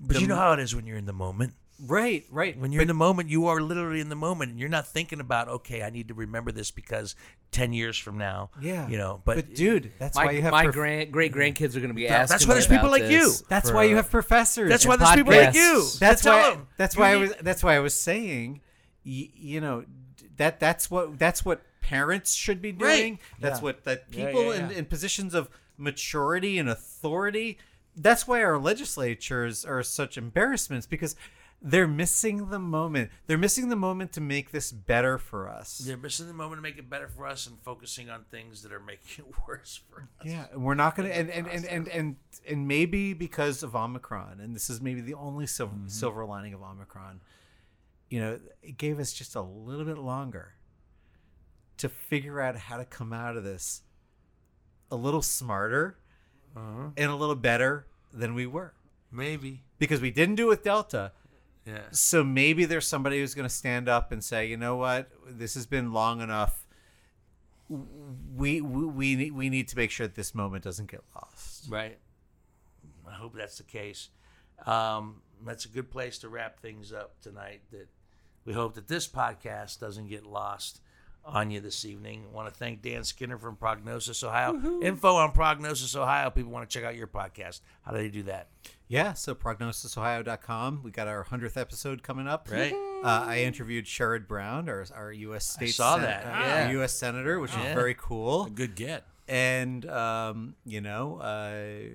[0.00, 1.54] But The- you know how it is when you're in the moment.
[1.86, 2.24] Right.
[2.30, 2.58] Right.
[2.58, 5.20] When you're in the moment, you are literally in the moment, and you're not thinking
[5.20, 7.14] about, okay, I need to remember this because
[7.52, 8.88] ten years from now, Yeah.
[8.88, 9.22] you know.
[9.24, 10.50] But, But, dude, that's My, why you have.
[10.50, 12.34] my prof- grand great grandkids are going to be asking.
[12.34, 13.32] That's why there's people like you.
[13.48, 14.68] that's why you have professors.
[14.68, 15.60] that's why there's people like you.
[15.82, 15.98] podcasts.
[16.00, 16.66] that's Tell why 'em.
[16.76, 18.60] that's why I was that's why I was saying
[19.06, 19.84] y- you know
[20.36, 22.96] that that's what that's what parents should be Right.
[22.96, 23.62] doing that's Yeah.
[23.64, 25.48] what that Yeah, people yeah, In, in positions of
[25.78, 27.56] maturity and authority
[27.96, 31.16] that's why our legislatures are such embarrassments because
[31.60, 35.96] they're missing the moment they're missing the moment to make this better for us they're
[35.96, 38.80] missing the moment to make it better for us and focusing on things that are
[38.80, 40.26] making it worse for us.
[40.26, 42.16] Yeah, and we're not gonna, and and, and and and
[42.48, 45.88] and maybe because of Omicron, and this is maybe the only silver, mm-hmm.
[45.88, 47.20] silver lining of Omicron.
[48.08, 50.54] You know, it gave us just a little bit longer
[51.78, 53.82] to figure out how to come out of this
[54.90, 55.98] a little smarter
[56.56, 56.88] uh-huh.
[56.96, 58.72] and a little better than we were
[59.12, 59.62] Maybe.
[59.78, 61.12] because we didn't do it with Delta.
[61.68, 61.82] Yeah.
[61.90, 65.54] So maybe there's somebody who's going to stand up and say, you know what, this
[65.54, 66.64] has been long enough.
[67.68, 71.66] We we we need, we need to make sure that this moment doesn't get lost.
[71.68, 71.98] Right.
[73.06, 74.08] I hope that's the case.
[74.64, 77.60] Um, that's a good place to wrap things up tonight.
[77.70, 77.88] That
[78.46, 80.80] we hope that this podcast doesn't get lost
[81.24, 82.24] on you this evening.
[82.30, 84.80] I want to thank Dan Skinner from Prognosis Ohio.
[84.82, 86.30] Info on Prognosis Ohio.
[86.30, 87.60] People want to check out your podcast.
[87.82, 88.48] How do they do that?
[88.88, 90.82] Yeah, so prognosisohio.com.
[90.82, 92.48] We got our 100th episode coming up.
[92.50, 92.72] Right.
[92.72, 95.46] Uh, I interviewed Sherrod Brown, our, our U.S.
[95.46, 96.70] state saw sen- that, uh, yeah.
[96.70, 96.94] U.S.
[96.94, 97.68] senator, which Yeah.
[97.68, 98.44] is very cool.
[98.46, 99.04] A good get.
[99.28, 101.94] And um, you know, uh,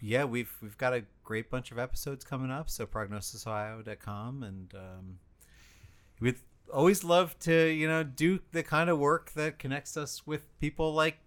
[0.00, 2.70] yeah, we've we've got a great bunch of episodes coming up.
[2.70, 5.18] So prognosisohio.com, and um,
[6.20, 6.36] we'd
[6.72, 10.92] always love to you know do the kind of work that connects us with people
[10.94, 11.18] like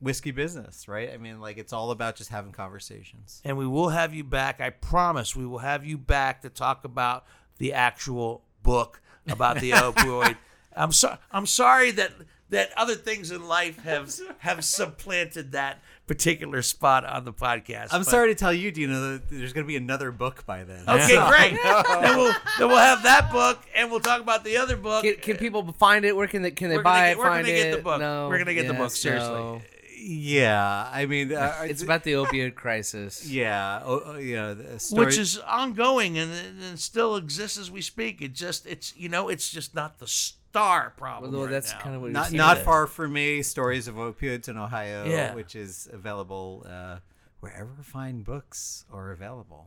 [0.00, 1.10] whiskey business, right?
[1.12, 3.40] I mean, like it's all about just having conversations.
[3.44, 4.60] and we will have you back.
[4.60, 7.24] I promise we will have you back to talk about
[7.58, 10.36] the actual book about the opioid.
[10.74, 11.18] I'm sorry.
[11.30, 12.12] I'm sorry that
[12.50, 17.88] that other things in life have have supplanted that particular spot on the podcast.
[17.92, 20.64] I'm but- sorry to tell you, Dino, that there's going to be another book by
[20.64, 20.84] then.
[20.88, 21.60] Okay, great.
[21.62, 25.02] then we'll then we'll have that book, and we'll talk about the other book.
[25.04, 26.14] Can, can people find it?
[26.16, 27.14] Where can they can they We're buy gonna it?
[27.14, 27.76] get- where can find they get it?
[27.76, 28.00] the book?
[28.00, 28.28] No.
[28.28, 29.28] We're gonna get the book, seriously.
[29.28, 29.62] so-
[29.98, 33.26] Yeah, I mean, uh, It's about the opioid crisis.
[33.30, 36.30] yeah, oh, oh, yeah, the story, which is ongoing and,
[36.62, 38.22] and still exists as we speak.
[38.22, 40.06] It just it's you know it's just not the
[40.56, 41.34] star problem.
[41.34, 41.80] Although right that's now.
[41.80, 43.42] kind of what not you're not far from me.
[43.42, 45.34] Stories of opioids in Ohio, Yeah.
[45.34, 46.98] which is available uh,
[47.40, 49.66] wherever fine books are available.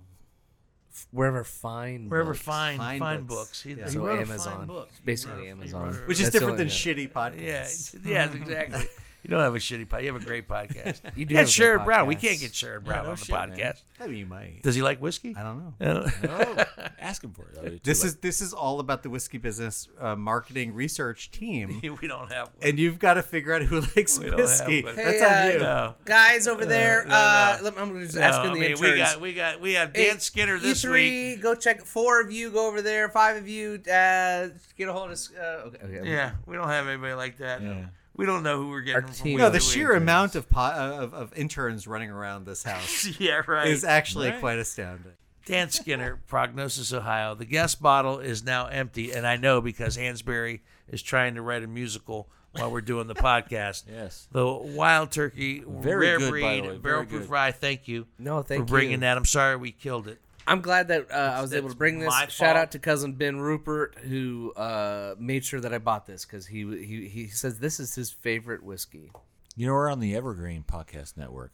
[1.11, 2.41] wherever fine wherever books.
[2.41, 3.35] fine Fine fine books.
[3.49, 3.63] books.
[3.63, 3.85] He, Yeah.
[3.85, 4.57] he So wrote a Amazon.
[4.57, 4.89] fine book.
[5.05, 5.85] Basically wrote- Amazon.
[5.91, 7.93] wrote Which is That's different than only- shitty podcasts.
[8.03, 8.85] Yeah, yes, exactly.
[9.23, 10.01] You don't have a shitty podcast.
[10.03, 11.01] You have a great podcast.
[11.15, 12.07] You do Yeah, have Sherrod Brown.
[12.07, 13.49] We can't get Sherrod Brown no on the shit, man.
[13.51, 13.81] podcast.
[13.99, 14.61] I mean, you might.
[14.63, 15.35] Does he like whiskey?
[15.37, 15.73] I don't know.
[15.85, 16.63] Uh, Oh,
[16.99, 17.83] ask him for it.
[17.83, 22.31] This is this is all about the whiskey business uh, marketing research team, we don't
[22.31, 22.69] have one.
[22.69, 24.83] and you've got to figure out who likes We don't have whiskey.
[24.83, 24.95] one.
[24.95, 25.59] That's Hey, on uh, you.
[25.59, 25.95] no.
[26.05, 27.63] Guys over there, uh, no.
[27.65, 28.81] let- I'm going to just No, ask I in the mean, interns.
[28.81, 30.97] we got we got we have Dan Hey, Skinner this you week.
[31.11, 31.83] three, go check.
[31.85, 33.09] Four of you go over there.
[33.09, 34.47] Five of you, uh,
[34.77, 35.11] get a hold of.
[35.11, 36.09] us, Uh, okay, okay.
[36.09, 37.61] Yeah, we don't have anybody like that.
[37.61, 37.85] Yeah.
[38.19, 39.33] We don't know who we're getting Our from team.
[39.35, 39.61] week no, the week.
[39.61, 43.67] sheer amount of, po- uh, of of interns running around this house Yeah, right.
[43.67, 44.39] is actually Right.
[44.39, 45.13] quite astounding.
[45.45, 47.33] Dan Skinner, Prognosis, Ohio.
[47.33, 50.59] The guest bottle is now empty, and I know because Hansberry
[50.89, 53.85] is trying to write a musical while we're doing the podcast.
[53.89, 54.27] Yes.
[54.31, 56.67] The Wild Turkey, Very rare good, by breed, the way.
[56.67, 57.29] Very barrel proof good.
[57.29, 57.51] rye.
[57.51, 58.05] Thank you.
[58.19, 58.65] No, thank you.
[58.65, 59.17] for bringing that.
[59.17, 60.19] I'm sorry we killed it.
[60.49, 62.09] I'm glad that uh, I was able to bring this.
[62.09, 62.57] my Shout fault.
[62.57, 66.65] out to cousin Ben Rupert who uh, made sure that I bought this because he
[66.85, 69.11] he he says this is his favorite whiskey.
[69.55, 71.51] You know, we're on the Evergreen Podcast Network.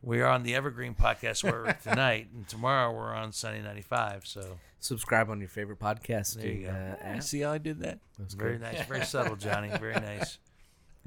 [0.00, 4.26] We are on the Evergreen Podcast Network tonight, and tomorrow we're on Sunny 95.
[4.26, 6.36] So Subscribe on your favorite podcast.
[6.36, 6.96] There you go.
[7.04, 7.20] Uh.
[7.20, 7.98] See how I did that?
[8.18, 9.70] very nice, very subtle, Johnny.
[9.80, 10.38] Very nice.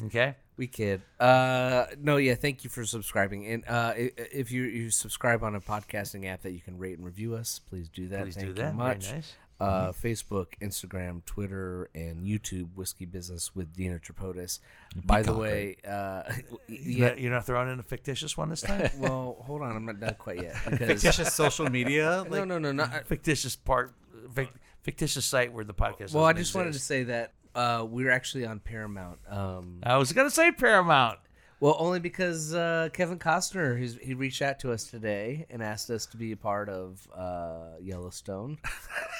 [0.05, 0.35] Okay.
[0.57, 1.01] We kid.
[1.19, 2.35] Uh, no, yeah.
[2.35, 3.45] Thank you for subscribing.
[3.47, 7.05] And uh, if you you subscribe on a podcasting app that you can rate and
[7.05, 8.23] review us, please do that.
[8.23, 8.75] Please Thank do that.
[8.75, 9.05] much.
[9.05, 9.33] Very nice.
[9.59, 14.57] Uh, Facebook, Instagram, Twitter, and YouTube Whiskey Business with Dino Tripodis.
[15.05, 16.23] By the way, uh,
[16.67, 17.07] You're yeah.
[17.09, 18.89] not- You're not throwing in a fictitious one this time?
[18.97, 19.75] Well, hold on.
[19.75, 20.55] I'm not done quite yet.
[20.69, 22.23] Because Fictitious social media.
[22.27, 23.05] no, Like, no, no, not.
[23.05, 23.93] fictitious part,
[24.33, 24.49] fic,
[24.81, 26.11] fictitious site where the podcast.
[26.13, 29.19] Well, I just wanted to say that uh, we're actually on Paramount.
[29.29, 31.19] Um, I was gonna say Paramount.
[31.59, 35.89] well, only because uh, Kevin Costner he's, he reached out to us today and asked
[35.89, 38.57] us to be a part of uh, Yellowstone.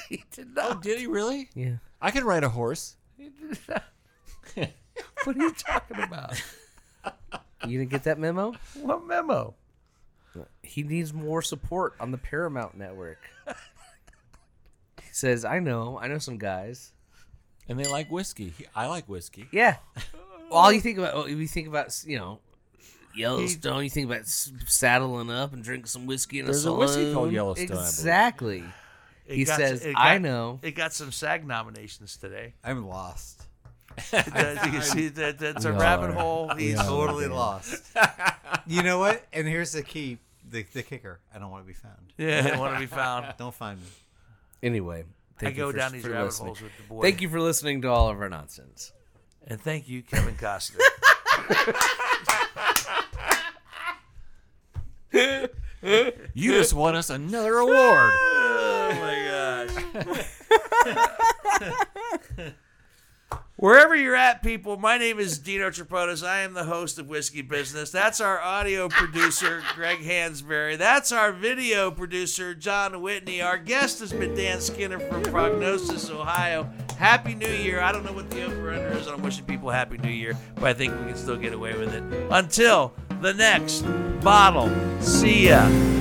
[0.10, 0.78] He did not.
[0.78, 1.50] Oh, did he really?
[1.56, 1.76] Yeah.
[2.02, 2.98] I can ride a horse.
[5.24, 6.42] What are you talking about?
[7.68, 8.54] You didn't get that memo?
[8.82, 9.54] what memo?
[10.64, 13.20] He needs more support on the Paramount network.
[13.48, 16.92] he says, "I know, I know some guys."
[17.72, 18.54] And they like whiskey.
[18.76, 19.48] I like whiskey.
[19.52, 19.78] Yeah.
[20.52, 22.40] All you think about, oh, you think about, you know,
[23.16, 23.84] Yellowstone.
[23.86, 27.14] You think about s- saddling up and drinking some whiskey in There's a a whiskey
[27.14, 27.32] called.
[27.32, 27.88] Yellowstone, I believe.
[27.88, 28.64] Exactly.
[29.26, 32.54] It He got- says, it "I know." It got some SAG nominations today.
[32.64, 33.44] I'm lost.
[34.12, 36.14] It you see that that's a We rabbit are.
[36.14, 36.50] hole.
[36.58, 37.36] He's Yeah, totally man.
[37.38, 37.84] lost.
[38.68, 39.26] you know what?
[39.32, 40.18] And here's the key,
[40.50, 41.20] the, the kicker.
[41.34, 41.96] I don't want to be found.
[42.18, 43.34] Yeah, I don't want to be found.
[43.38, 43.88] Don't find me.
[44.64, 45.06] Anyway, I
[45.40, 46.48] thank you go for- down these rabbit listening.
[46.48, 47.02] holes with the boy.
[47.02, 48.92] Thank you for listening to all of our nonsense.
[49.48, 50.78] and thank you, Kevin Costner.
[56.34, 58.12] You just won us another award.
[58.14, 59.66] oh my
[62.38, 62.54] gosh.
[63.62, 66.26] Wherever you're at, people, my name is Dino Tripodis.
[66.26, 67.92] I am the host of Whiskey Business.
[67.92, 70.80] That's our audio producer, Greg Hansberry.
[70.80, 73.40] That's our video producer, John Whitney.
[73.44, 76.72] Our guest has been Dan Skinner from Prognosis, Ohio.
[76.98, 77.82] Happy New Year.
[77.82, 79.06] I don't know what the over under is.
[79.06, 81.94] I'm wishing people Happy New Year, but I think we can still get away with
[81.94, 82.02] it.
[82.32, 83.84] Until the next
[84.24, 84.72] bottle.
[85.02, 86.01] See ya.